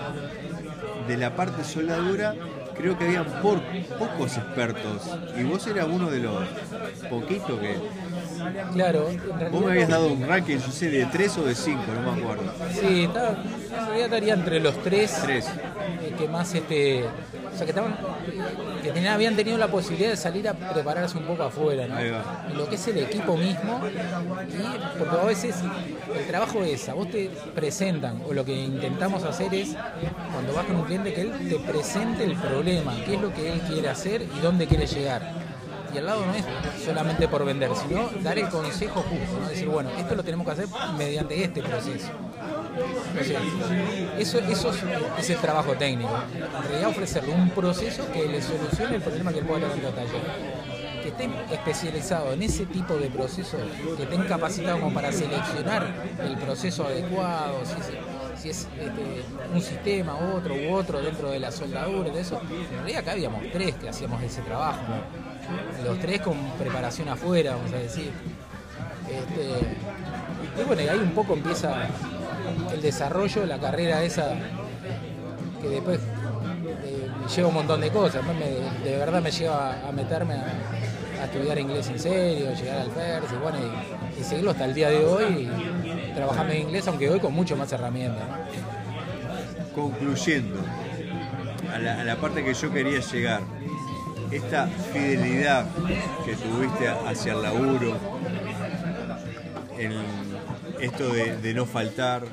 de 1.07 1.17
la 1.17 1.35
parte 1.35 1.63
soldadura, 1.63 2.35
creo 2.75 2.97
que 2.97 3.05
habían 3.05 3.25
por, 3.41 3.61
pocos 3.97 4.37
expertos. 4.37 5.01
Y 5.37 5.43
vos 5.43 5.65
eras 5.67 5.87
uno 5.89 6.09
de 6.09 6.19
los 6.19 6.43
poquitos 7.09 7.59
que. 7.59 7.79
Claro, 8.73 9.07
realidad- 9.09 9.51
Vos 9.51 9.61
me 9.65 9.71
habías 9.71 9.89
dado 9.89 10.07
un 10.07 10.27
ranking, 10.27 10.57
yo 10.57 10.71
sé, 10.71 10.89
de 10.89 11.05
3 11.05 11.37
o 11.37 11.43
de 11.43 11.55
5, 11.55 11.81
no 11.93 12.11
me 12.11 12.21
acuerdo. 12.21 12.43
Sí, 12.73 13.03
estaba, 13.05 13.29
en 13.29 13.85
realidad 13.87 14.05
estaría 14.05 14.33
entre 14.33 14.59
los 14.59 14.81
tres, 14.83 15.19
Tres. 15.23 15.45
eh, 16.01 16.13
que 16.17 16.27
más 16.27 16.53
este, 16.53 17.03
o 17.03 17.55
sea 17.57 17.65
que 17.65 17.71
estaban, 17.71 17.97
que 18.83 18.91
tenían- 18.91 19.13
habían 19.13 19.35
tenido 19.35 19.57
la 19.57 19.67
posibilidad 19.67 20.09
de 20.11 20.17
salir 20.17 20.47
a 20.49 20.53
prepararse 20.53 21.17
un 21.17 21.23
poco 21.25 21.43
afuera, 21.43 21.87
¿no? 21.87 21.95
Ahí 21.95 22.09
va. 22.11 22.45
En 22.49 22.57
lo 22.57 22.67
que 22.69 22.75
es 22.75 22.87
el 22.87 22.97
equipo 22.99 23.35
mismo, 23.37 23.81
y 23.87 24.97
porque 24.99 25.15
a 25.21 25.25
veces 25.25 25.55
el 26.17 26.25
trabajo 26.27 26.63
es, 26.63 26.87
a 26.89 26.93
vos 26.93 27.09
te 27.09 27.29
presentan, 27.53 28.21
o 28.27 28.33
lo 28.33 28.43
que 28.45 28.53
intentamos 28.53 29.23
hacer 29.23 29.53
es, 29.53 29.75
cuando 30.33 30.53
vas 30.53 30.65
con 30.65 30.75
un 30.77 30.83
cliente, 30.83 31.13
que 31.13 31.21
él 31.21 31.31
te 31.49 31.55
presente 31.59 32.23
el 32.25 32.35
problema, 32.35 32.93
qué 33.05 33.15
es 33.15 33.21
lo 33.21 33.33
que 33.33 33.53
él 33.53 33.59
quiere 33.61 33.89
hacer 33.89 34.21
y 34.23 34.39
dónde 34.41 34.67
quiere 34.67 34.85
llegar. 34.87 35.31
Y 35.95 35.97
al 35.97 36.07
lado 36.07 36.25
no 36.25 36.35
es 36.35 36.43
solamente 36.83 37.25
por 37.29 37.45
vender, 37.45 37.71
sino 37.73 38.09
dar 38.21 38.37
el 38.37 38.49
consejo 38.49 39.01
justo, 39.01 39.39
¿no? 39.39 39.47
decir, 39.47 39.69
bueno, 39.69 39.89
esto 39.97 40.13
lo 40.13 40.23
tenemos 40.23 40.45
que 40.45 40.51
hacer 40.51 40.67
mediante 40.97 41.41
este 41.41 41.63
proceso. 41.63 42.09
O 43.15 44.19
eso, 44.19 44.39
eso 44.39 44.73
es, 45.17 45.29
el 45.29 45.37
trabajo 45.37 45.71
técnico. 45.75 46.11
En 46.35 46.63
realidad 46.63 46.89
ofrecerle 46.89 47.33
un 47.33 47.49
proceso 47.51 48.11
que 48.11 48.27
le 48.27 48.41
solucione 48.41 48.97
el 48.97 49.01
problema 49.01 49.31
que 49.31 49.39
él 49.39 49.45
pueda 49.45 49.69
tener 49.69 49.85
en 49.85 49.93
taller. 49.93 50.21
Que 51.01 51.07
esté 51.09 51.29
especializado 51.53 52.33
en 52.33 52.43
ese 52.43 52.65
tipo 52.65 52.95
de 52.95 53.09
proceso, 53.09 53.57
que 53.95 54.03
estén 54.03 54.23
capacitados 54.23 54.81
como 54.81 54.93
para 54.93 55.13
seleccionar 55.13 55.87
el 56.19 56.35
proceso 56.37 56.85
adecuado, 56.87 57.61
si 58.35 58.49
es, 58.49 58.67
este, 58.77 59.23
un 59.53 59.61
sistema, 59.61 60.17
otro 60.17 60.55
u 60.55 60.73
otro 60.73 61.01
dentro 61.01 61.29
de 61.29 61.39
la 61.39 61.51
soldadura, 61.51 62.09
de 62.09 62.19
eso. 62.19 62.41
En 62.41 62.77
realidad 62.79 63.01
acá 63.01 63.11
habíamos 63.13 63.41
tres 63.53 63.75
que 63.75 63.87
hacíamos 63.87 64.21
ese 64.21 64.41
trabajo. 64.41 64.81
Los 65.83 65.99
tres 65.99 66.21
con 66.21 66.37
preparación 66.57 67.09
afuera, 67.09 67.55
vamos 67.55 67.73
a 67.73 67.77
decir. 67.77 68.11
Este, 69.09 70.61
y 70.61 70.63
bueno, 70.65 70.81
ahí 70.91 70.99
un 70.99 71.11
poco 71.11 71.33
empieza 71.33 71.87
el 72.73 72.81
desarrollo, 72.81 73.45
la 73.45 73.59
carrera 73.59 74.03
esa, 74.03 74.35
que 75.61 75.69
después 75.69 75.99
eh, 75.99 77.09
me 77.21 77.27
lleva 77.27 77.47
un 77.47 77.53
montón 77.53 77.81
de 77.81 77.89
cosas. 77.89 78.23
De 78.83 78.97
verdad 78.97 79.21
me 79.21 79.31
lleva 79.31 79.87
a 79.87 79.91
meterme 79.91 80.35
a, 80.35 81.25
estudiar 81.25 81.57
inglés 81.57 81.89
en 81.89 81.99
serio, 81.99 82.53
llegar 82.53 82.81
al 82.81 82.91
FERS 82.91 83.31
y 83.31 83.35
bueno, 83.41 83.57
y, 83.57 84.21
y 84.21 84.23
seguirlo 84.23 84.51
hasta 84.51 84.65
el 84.65 84.73
día 84.73 84.89
de 84.89 85.03
hoy, 85.05 85.49
trabajando 86.13 86.53
en 86.53 86.61
inglés, 86.61 86.87
aunque 86.87 87.09
hoy 87.09 87.19
con 87.19 87.33
mucho 87.33 87.55
más 87.55 87.71
herramientas. 87.71 88.23
Concluyendo, 89.73 90.59
a 91.73 91.79
la 91.79 92.15
parte 92.17 92.43
que 92.43 92.53
yo 92.53 92.71
quería 92.71 92.99
llegar, 92.99 93.41
esta 94.31 94.67
fidelidad 94.67 95.65
que 96.25 96.35
tuviste 96.35 96.87
hacia 96.87 97.33
el 97.33 97.41
laburo, 97.41 97.97
el, 99.77 99.93
esto 100.79 101.09
de, 101.13 101.37
de 101.37 101.53
no 101.53 101.65
faltar, 101.65 102.23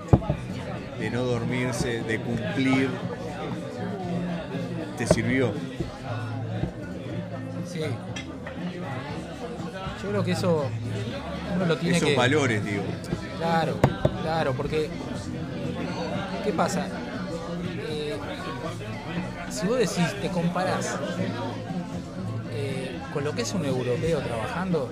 de 0.99 1.11
no 1.11 1.23
dormirse, 1.23 2.03
de 2.03 2.21
cumplir, 2.21 2.89
te 4.97 5.07
sirvió. 5.07 5.53
Sí. 7.71 7.81
Yo 10.03 10.09
creo 10.09 10.25
que 10.25 10.33
eso 10.33 10.67
uno 11.57 11.67
lo 11.67 11.77
tiene 11.79 11.97
Esos 11.97 12.09
que... 12.11 12.17
valores, 12.17 12.65
digo. 12.65 12.83
Claro, 13.39 13.77
claro, 14.23 14.53
porque 14.55 14.91
¿qué 16.45 16.53
pasa? 16.53 16.87
Eh, 17.89 18.17
si 19.51 19.67
vos 19.67 19.79
decís, 19.79 20.21
te 20.21 20.29
comparás 20.29 20.99
con 23.13 23.25
lo 23.25 23.35
que 23.35 23.43
es 23.43 23.53
un 23.55 23.65
europeo 23.65 24.21
trabajando, 24.21 24.91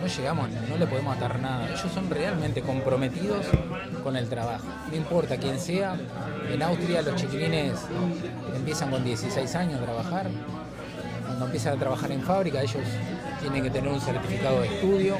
no 0.00 0.06
llegamos, 0.06 0.48
no 0.68 0.76
le 0.76 0.86
podemos 0.86 1.16
atar 1.16 1.38
nada. 1.38 1.68
Ellos 1.68 1.92
son 1.94 2.10
realmente 2.10 2.62
comprometidos 2.62 3.46
con 4.02 4.16
el 4.16 4.28
trabajo. 4.28 4.66
No 4.90 4.96
importa 4.96 5.36
quién 5.36 5.60
sea. 5.60 5.96
En 6.50 6.62
Austria 6.62 7.02
los 7.02 7.16
chiquilines 7.16 7.78
empiezan 8.54 8.90
con 8.90 9.04
16 9.04 9.54
años 9.54 9.80
a 9.80 9.84
trabajar. 9.84 10.28
Cuando 11.26 11.44
empiezan 11.46 11.76
a 11.76 11.80
trabajar 11.80 12.10
en 12.10 12.22
fábrica, 12.22 12.62
ellos 12.62 12.82
tienen 13.42 13.62
que 13.64 13.70
tener 13.70 13.90
un 13.92 14.00
certificado 14.00 14.60
de 14.62 14.68
estudio. 14.68 15.16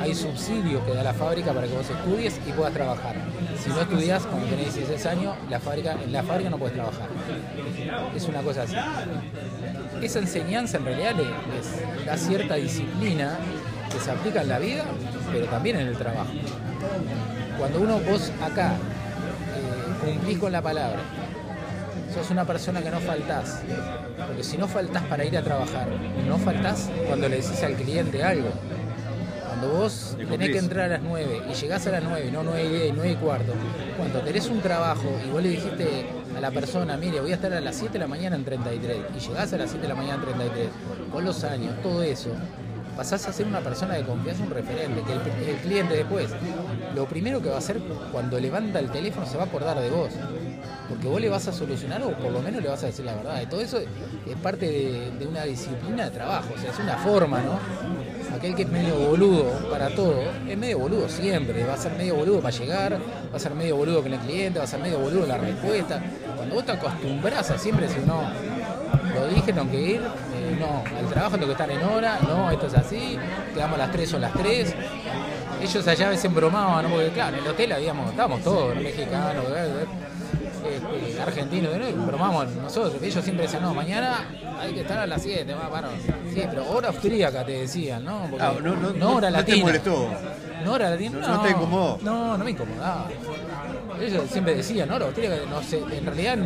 Hay 0.00 0.14
subsidios 0.14 0.82
que 0.84 0.94
da 0.94 1.02
la 1.02 1.14
fábrica 1.14 1.52
para 1.52 1.66
que 1.66 1.74
vos 1.74 1.88
estudies 1.88 2.38
y 2.46 2.52
puedas 2.52 2.72
trabajar. 2.72 3.16
Si 3.62 3.70
no 3.70 3.80
estudias 3.80 4.22
cuando 4.24 4.46
tenés 4.46 4.74
16 4.74 5.06
años, 5.06 5.34
la 5.50 5.58
fábrica, 5.58 5.96
en 6.02 6.12
la 6.12 6.22
fábrica 6.22 6.50
no 6.50 6.58
puedes 6.58 6.74
trabajar. 6.74 7.08
Es 8.14 8.28
una 8.28 8.42
cosa 8.42 8.62
así. 8.62 8.76
Esa 10.02 10.18
enseñanza 10.20 10.76
en 10.76 10.84
realidad 10.84 11.14
le- 11.16 11.24
les 11.24 12.04
da 12.06 12.16
cierta 12.16 12.54
disciplina 12.56 13.36
que 13.90 13.98
se 13.98 14.10
aplica 14.10 14.42
en 14.42 14.48
la 14.48 14.58
vida, 14.58 14.84
pero 15.32 15.46
también 15.46 15.76
en 15.80 15.88
el 15.88 15.96
trabajo. 15.96 16.30
Cuando 17.58 17.80
uno, 17.80 17.98
vos 18.00 18.30
acá, 18.44 18.72
eh, 18.74 20.04
cumplís 20.04 20.38
con 20.38 20.52
la 20.52 20.60
palabra, 20.60 20.98
sos 22.16 22.30
una 22.30 22.46
persona 22.46 22.80
que 22.80 22.90
no 22.90 22.98
faltás, 23.00 23.60
porque 24.26 24.42
si 24.42 24.56
no 24.56 24.66
faltás 24.66 25.02
para 25.04 25.24
ir 25.24 25.36
a 25.36 25.42
trabajar, 25.42 25.86
no 26.26 26.38
faltás 26.38 26.88
cuando 27.06 27.28
le 27.28 27.36
decís 27.36 27.62
al 27.62 27.74
cliente 27.74 28.22
algo. 28.24 28.48
Cuando 29.46 29.68
vos 29.68 30.16
tenés 30.16 30.50
que 30.50 30.58
entrar 30.58 30.86
a 30.86 30.88
las 30.94 31.02
9 31.02 31.42
y 31.50 31.54
llegás 31.54 31.86
a 31.86 31.90
las 31.90 32.02
9, 32.02 32.30
no 32.32 32.42
9 32.42 32.64
y 32.64 32.68
10, 32.68 32.92
9 32.94 33.10
y 33.10 33.16
cuarto, 33.16 33.52
cuando 33.98 34.20
tenés 34.20 34.48
un 34.48 34.60
trabajo 34.60 35.10
y 35.26 35.30
vos 35.30 35.42
le 35.42 35.50
dijiste 35.50 36.06
a 36.34 36.40
la 36.40 36.50
persona, 36.50 36.96
mire, 36.96 37.20
voy 37.20 37.32
a 37.32 37.34
estar 37.34 37.52
a 37.52 37.60
las 37.60 37.76
7 37.76 37.92
de 37.92 37.98
la 37.98 38.06
mañana 38.06 38.36
en 38.36 38.44
33, 38.44 38.96
y 39.14 39.20
llegás 39.20 39.52
a 39.52 39.58
las 39.58 39.70
7 39.70 39.82
de 39.82 39.88
la 39.88 39.94
mañana 39.94 40.14
en 40.14 40.22
33, 40.22 40.68
con 41.12 41.24
los 41.24 41.44
años, 41.44 41.74
todo 41.82 42.02
eso, 42.02 42.30
pasás 42.96 43.28
a 43.28 43.32
ser 43.32 43.46
una 43.46 43.60
persona 43.60 43.94
de 43.94 44.04
confianza, 44.04 44.42
un 44.42 44.50
referente, 44.50 45.02
que 45.02 45.12
el, 45.12 45.50
el 45.50 45.56
cliente 45.56 45.96
después, 45.96 46.30
lo 46.94 47.06
primero 47.06 47.42
que 47.42 47.50
va 47.50 47.56
a 47.56 47.58
hacer 47.58 47.78
cuando 48.10 48.40
levanta 48.40 48.78
el 48.78 48.90
teléfono 48.90 49.26
se 49.26 49.36
va 49.36 49.44
a 49.44 49.46
acordar 49.46 49.78
de 49.80 49.90
vos. 49.90 50.10
Porque 50.88 51.08
vos 51.08 51.20
le 51.20 51.28
vas 51.28 51.46
a 51.48 51.52
solucionar 51.52 52.02
o 52.02 52.10
por 52.12 52.30
lo 52.30 52.40
menos 52.40 52.62
le 52.62 52.68
vas 52.68 52.82
a 52.82 52.86
decir 52.86 53.04
la 53.04 53.14
verdad. 53.14 53.40
Y 53.42 53.46
todo 53.46 53.60
eso 53.60 53.78
es 53.78 54.36
parte 54.42 54.66
de, 55.18 55.26
una 55.26 55.44
disciplina 55.44 56.04
de 56.04 56.10
trabajo, 56.10 56.48
o 56.56 56.60
sea, 56.60 56.70
es 56.70 56.78
una 56.78 56.96
forma, 56.96 57.40
¿no? 57.40 57.58
Aquel 58.36 58.54
que 58.54 58.62
es 58.62 58.68
medio 58.68 58.94
boludo 58.96 59.44
para 59.70 59.88
todo, 59.88 60.20
es 60.46 60.58
medio 60.58 60.78
boludo 60.78 61.08
siempre, 61.08 61.64
va 61.64 61.74
a 61.74 61.76
ser 61.76 61.92
medio 61.92 62.16
boludo 62.16 62.40
para 62.40 62.56
llegar, 62.56 62.92
va 62.94 63.36
a 63.36 63.38
ser 63.38 63.54
medio 63.54 63.76
boludo 63.76 64.02
con 64.02 64.12
el 64.12 64.20
cliente, 64.20 64.58
va 64.58 64.64
a 64.64 64.68
ser 64.68 64.80
medio 64.80 64.98
boludo 64.98 65.22
en 65.22 65.28
la 65.28 65.38
respuesta. 65.38 66.02
Cuando 66.36 66.54
vos 66.54 66.64
te 66.64 66.72
acostumbras 66.72 67.50
a 67.50 67.58
siempre 67.58 67.88
decir, 67.88 68.02
no, 68.06 68.22
lo 69.14 69.26
dije, 69.28 69.52
tengo 69.52 69.70
que 69.70 69.80
ir, 69.80 70.00
eh, 70.00 70.56
no, 70.60 70.84
al 70.98 71.06
trabajo 71.08 71.36
tengo 71.36 71.46
que 71.46 71.52
estar 71.52 71.70
en 71.70 71.82
hora, 71.82 72.18
no, 72.28 72.50
esto 72.50 72.66
es 72.66 72.74
así, 72.74 73.18
quedamos 73.54 73.76
a 73.76 73.86
las 73.86 73.92
3 73.92 74.14
o 74.14 74.18
las 74.18 74.32
3. 74.32 74.74
Ellos 75.62 75.88
allá 75.88 76.08
a 76.08 76.10
veces 76.10 76.32
bromaban, 76.32 76.84
¿no? 76.84 76.90
porque 76.90 77.08
claro, 77.10 77.38
en 77.38 77.44
el 77.44 77.50
hotel 77.50 77.72
habíamos, 77.72 78.10
estábamos 78.10 78.42
todos, 78.42 78.74
¿no? 78.74 78.82
mexicanos, 78.82 79.44
este, 80.74 81.20
argentinos, 81.22 81.72
¿no? 81.76 82.06
bromamos 82.06 82.48
nosotros, 82.56 83.02
ellos 83.02 83.22
siempre 83.24 83.44
decían, 83.46 83.62
no, 83.62 83.74
mañana 83.74 84.26
hay 84.60 84.72
que 84.74 84.80
estar 84.80 84.98
a 84.98 85.06
las 85.06 85.22
7, 85.22 85.54
va, 85.54 85.70
paro. 85.70 85.88
Sí, 86.32 86.42
pero 86.48 86.68
hora 86.70 86.88
austríaca 86.88 87.44
te 87.44 87.52
decían, 87.52 88.04
¿no? 88.04 88.26
Porque 88.30 88.44
Ah, 88.44 88.54
no, 88.62 88.76
no, 88.76 88.90
no 88.92 89.14
hora 89.16 89.30
no 89.30 89.36
te 89.44 89.50
latina. 89.52 89.64
molestó. 89.66 90.08
No 90.64 90.72
hora 90.72 90.90
latina, 90.90 91.18
No- 91.20 91.28
no 91.28 91.40
te 91.42 91.50
incomodó. 91.50 91.98
No, 92.02 92.38
no 92.38 92.44
me 92.44 92.50
incomodaba. 92.50 93.08
Ellos 94.00 94.24
siempre 94.30 94.54
decían, 94.54 94.90
hora 94.90 95.06
austríaca, 95.06 95.36
no 95.48 95.62
sé, 95.62 95.78
en 95.90 96.04
realidad 96.04 96.38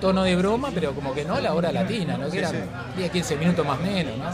tono 0.00 0.22
de 0.22 0.36
broma, 0.36 0.70
pero 0.74 0.92
como 0.92 1.12
que 1.14 1.24
no 1.24 1.40
la 1.40 1.54
hora 1.54 1.72
latina, 1.72 2.16
¿no? 2.16 2.26
Que 2.26 2.30
Sí, 2.32 2.38
eran 2.38 2.52
sí. 2.52 2.58
10, 2.98 3.10
15 3.10 3.36
minutos 3.36 3.66
más 3.66 3.80
menos, 3.80 4.16
¿no? 4.16 4.24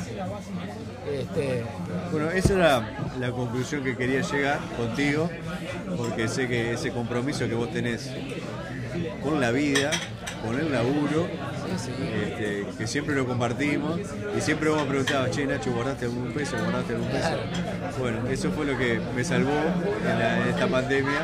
Este, 1.11 1.63
Bueno, 2.11 2.31
esa 2.31 2.55
era 2.55 2.97
la 3.21 3.31
conclusión 3.31 3.83
que 3.85 3.97
quería 3.97 4.21
llegar 4.23 4.59
contigo, 4.77 5.31
porque 5.97 6.29
sé 6.29 6.49
que 6.49 6.73
ese 6.73 6.91
compromiso 6.93 7.47
que 7.47 7.55
vos 7.55 7.71
tenés 7.71 8.11
con 9.23 9.41
la 9.41 9.51
vida, 9.51 9.91
con 10.45 10.59
el 10.59 10.71
laburo, 10.73 11.27
este, 11.75 12.67
que 12.79 12.87
siempre 12.87 13.15
lo 13.15 13.27
compartimos 13.27 13.99
y 14.37 14.41
siempre 14.41 14.69
vos 14.71 14.83
me 14.83 14.89
preguntabas, 14.89 15.31
che 15.31 15.47
Nacho, 15.47 15.73
¿guardaste 15.73 16.05
algún 16.07 16.33
peso? 16.33 16.57
¿Guardaste 16.59 16.95
algún 16.95 17.09
peso? 17.09 17.31
Bueno, 17.99 18.29
eso 18.29 18.51
fue 18.53 18.67
lo 18.67 18.77
que 18.79 19.01
me 19.15 19.25
salvó 19.25 19.53
en, 19.53 20.19
la- 20.19 20.43
en 20.43 20.49
esta 20.49 20.67
pandemia 20.67 21.21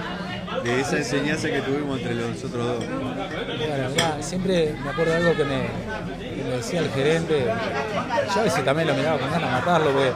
de 0.64 0.80
esa 0.80 0.96
enseñanza 0.98 1.48
que 1.48 1.61
tuvimos 1.61 1.98
entre 1.98 2.14
los 2.14 2.44
otros 2.44 2.66
dos. 2.66 2.84
Claro, 2.84 3.90
mirá, 3.90 4.16
siempre 4.20 4.74
me 4.82 4.90
acuerdo 4.90 5.12
de 5.12 5.18
algo 5.18 5.36
que 5.36 5.44
me, 5.44 5.61
que 6.36 6.44
me 6.44 6.57
decía 6.57 6.80
el 6.80 6.90
gerente. 6.90 7.46
Yo 8.34 8.40
a 8.40 8.44
veces 8.44 8.64
también 8.64 8.88
lo 8.88 8.94
miraba 8.94 9.18
con 9.18 9.30
ganas 9.30 9.48
de 9.48 9.57
matarlo, 9.57 9.90
porque 9.90 10.12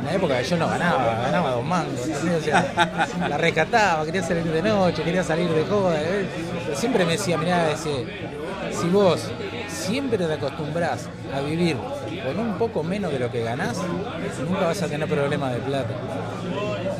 en 0.00 0.04
la 0.06 0.14
época 0.14 0.42
yo 0.42 0.56
no 0.56 0.68
ganaba, 0.68 1.22
ganaba 1.22 1.50
dos 1.52 1.64
mangos. 1.64 2.00
O 2.00 2.40
sea, 2.40 3.08
la 3.28 3.38
rescataba, 3.38 4.04
quería 4.04 4.22
salir 4.22 4.44
de 4.44 4.62
noche, 4.62 5.02
quería 5.02 5.24
salir 5.24 5.48
de 5.50 5.64
joda. 5.64 6.00
¿eh? 6.00 6.26
Pero 6.66 6.76
siempre 6.76 7.04
me 7.04 7.12
decía, 7.12 7.38
mirá, 7.38 7.66
decía, 7.66 7.92
si 8.70 8.88
vos 8.88 9.30
siempre 9.82 10.18
te 10.18 10.32
acostumbrás 10.32 11.08
a 11.34 11.40
vivir 11.40 11.76
con 12.24 12.38
un 12.38 12.58
poco 12.58 12.82
menos 12.82 13.12
de 13.12 13.18
lo 13.18 13.30
que 13.30 13.42
ganás, 13.42 13.78
nunca 14.48 14.66
vas 14.66 14.82
a 14.82 14.88
tener 14.88 15.08
problemas 15.08 15.52
de 15.54 15.60
plata. 15.60 15.94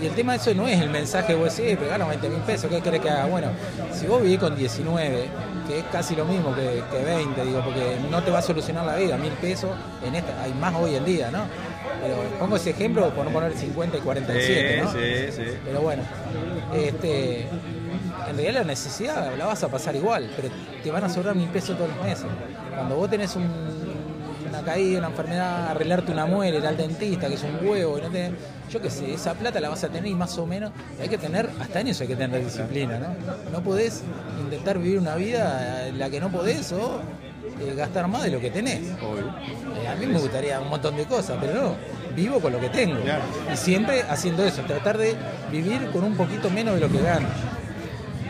Y 0.00 0.06
el 0.06 0.12
tema 0.14 0.32
de 0.32 0.38
eso 0.38 0.54
no 0.54 0.66
es 0.66 0.80
el 0.80 0.90
mensaje, 0.90 1.34
vos 1.34 1.56
decís, 1.56 1.76
pero 1.78 1.90
gano 1.90 2.08
20 2.08 2.28
mil 2.28 2.40
pesos, 2.40 2.68
¿qué 2.68 2.80
querés 2.80 3.00
que 3.00 3.10
haga? 3.10 3.26
Bueno, 3.26 3.48
si 3.92 4.06
vos 4.06 4.20
vivís 4.20 4.38
con 4.38 4.56
19, 4.56 5.28
que 5.68 5.78
es 5.78 5.84
casi 5.92 6.16
lo 6.16 6.24
mismo 6.24 6.54
que, 6.54 6.82
que 6.90 7.04
20, 7.04 7.44
digo, 7.44 7.62
porque 7.64 7.98
no 8.10 8.20
te 8.22 8.32
va 8.32 8.40
a 8.40 8.42
solucionar 8.42 8.84
la 8.84 8.96
vida, 8.96 9.16
mil 9.16 9.32
pesos, 9.34 9.70
en 10.04 10.16
esta, 10.16 10.42
hay 10.42 10.52
más 10.54 10.74
hoy 10.74 10.96
en 10.96 11.04
día, 11.04 11.30
¿no? 11.30 11.44
Pero 12.02 12.16
pongo 12.40 12.56
ese 12.56 12.70
ejemplo 12.70 13.10
por 13.10 13.24
no 13.24 13.30
poner 13.30 13.56
50 13.56 13.96
y 13.96 14.00
47, 14.00 14.82
¿no? 14.82 14.92
sí, 14.92 14.98
sí. 15.30 15.58
Pero 15.64 15.82
bueno, 15.82 16.02
este, 16.74 17.46
en 18.32 18.36
realidad 18.38 18.62
la 18.62 18.66
necesidad 18.66 19.36
la 19.36 19.46
vas 19.46 19.62
a 19.62 19.68
pasar 19.68 19.94
igual, 19.96 20.30
pero 20.36 20.48
te 20.82 20.90
van 20.90 21.04
a 21.04 21.08
sobrar 21.08 21.34
mil 21.34 21.48
pesos 21.48 21.76
todos 21.76 21.90
los 21.94 22.04
meses. 22.04 22.26
Cuando 22.74 22.96
vos 22.96 23.08
tenés 23.08 23.34
un- 23.36 23.72
una 24.48 24.60
caída, 24.62 24.98
una 24.98 25.08
enfermedad, 25.08 25.68
arreglarte 25.70 26.12
una 26.12 26.26
muela, 26.26 26.58
ir 26.58 26.66
al 26.66 26.76
dentista, 26.76 27.26
que 27.28 27.34
es 27.34 27.42
un 27.42 27.66
huevo, 27.66 27.96
y 27.98 28.02
no 28.02 28.08
tenés- 28.10 28.32
yo 28.70 28.80
qué 28.82 28.90
sé, 28.90 29.14
esa 29.14 29.32
plata 29.34 29.60
la 29.60 29.68
vas 29.70 29.82
a 29.84 29.88
tener 29.88 30.06
y 30.10 30.14
más 30.14 30.36
o 30.38 30.46
menos 30.46 30.72
hay 31.00 31.08
que 31.08 31.16
tener, 31.18 31.48
hasta 31.60 31.80
en 31.80 31.88
eso 31.88 32.02
hay 32.02 32.08
que 32.08 32.16
tener 32.16 32.44
disciplina, 32.44 32.98
¿no? 32.98 33.08
No 33.50 33.62
podés 33.62 34.02
intentar 34.40 34.78
vivir 34.78 34.98
una 34.98 35.14
vida 35.14 35.86
en 35.88 35.98
la 35.98 36.10
que 36.10 36.20
no 36.20 36.30
podés 36.30 36.70
o 36.72 37.00
eh, 37.60 37.74
gastar 37.76 38.08
más 38.08 38.22
de 38.24 38.30
lo 38.30 38.40
que 38.40 38.50
tenés. 38.50 38.80
Eh, 39.82 39.88
a 39.88 39.94
mí 39.96 40.06
me 40.06 40.18
gustaría 40.18 40.60
un 40.60 40.68
montón 40.68 40.96
de 40.96 41.04
cosas, 41.04 41.36
pero 41.40 41.54
no, 41.54 41.74
vivo 42.16 42.40
con 42.40 42.52
lo 42.52 42.60
que 42.60 42.68
tengo. 42.68 42.96
Y 43.52 43.56
siempre 43.56 44.02
haciendo 44.08 44.44
eso, 44.44 44.62
tratar 44.62 44.98
de 44.98 45.14
vivir 45.50 45.90
con 45.92 46.04
un 46.04 46.14
poquito 46.16 46.50
menos 46.50 46.74
de 46.74 46.80
lo 46.80 46.88
que 46.90 47.00
gano. 47.02 47.28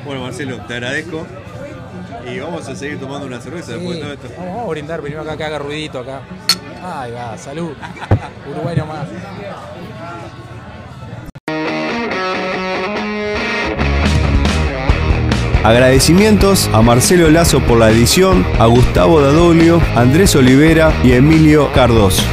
Bueno, 0.05 0.22
Marcelo, 0.22 0.59
te 0.66 0.74
agradezco 0.74 1.26
y 2.26 2.38
vamos 2.40 2.68
a 2.68 2.74
seguir 2.74 2.98
tomando 2.98 3.26
una 3.26 3.40
cerveza 3.40 3.72
después 3.72 3.96
de 3.96 4.03
todo 4.03 4.12
esto. 4.12 4.28
Vamos, 4.36 4.46
vamos 4.55 4.66
a 4.66 4.70
brindar 4.70 5.00
primero 5.00 5.22
acá 5.22 5.36
que 5.36 5.44
haga 5.44 5.59
ruidito 5.59 6.00
acá. 6.00 6.22
Ahí 6.82 7.12
va, 7.12 7.38
salud. 7.38 7.72
Uruguay 8.50 8.76
nomás. 8.76 9.09
Agradecimientos 15.64 16.68
a 16.72 16.82
Marcelo 16.82 17.30
Lazo 17.30 17.61
por 17.61 17.78
la 17.78 17.90
edición, 17.90 18.44
a 18.59 18.66
Gustavo 18.66 19.20
Dadolio, 19.20 19.80
Andrés 19.94 20.34
Olivera 20.34 20.92
y 21.05 21.12
Emilio 21.12 21.72
Cardoso. 21.72 22.24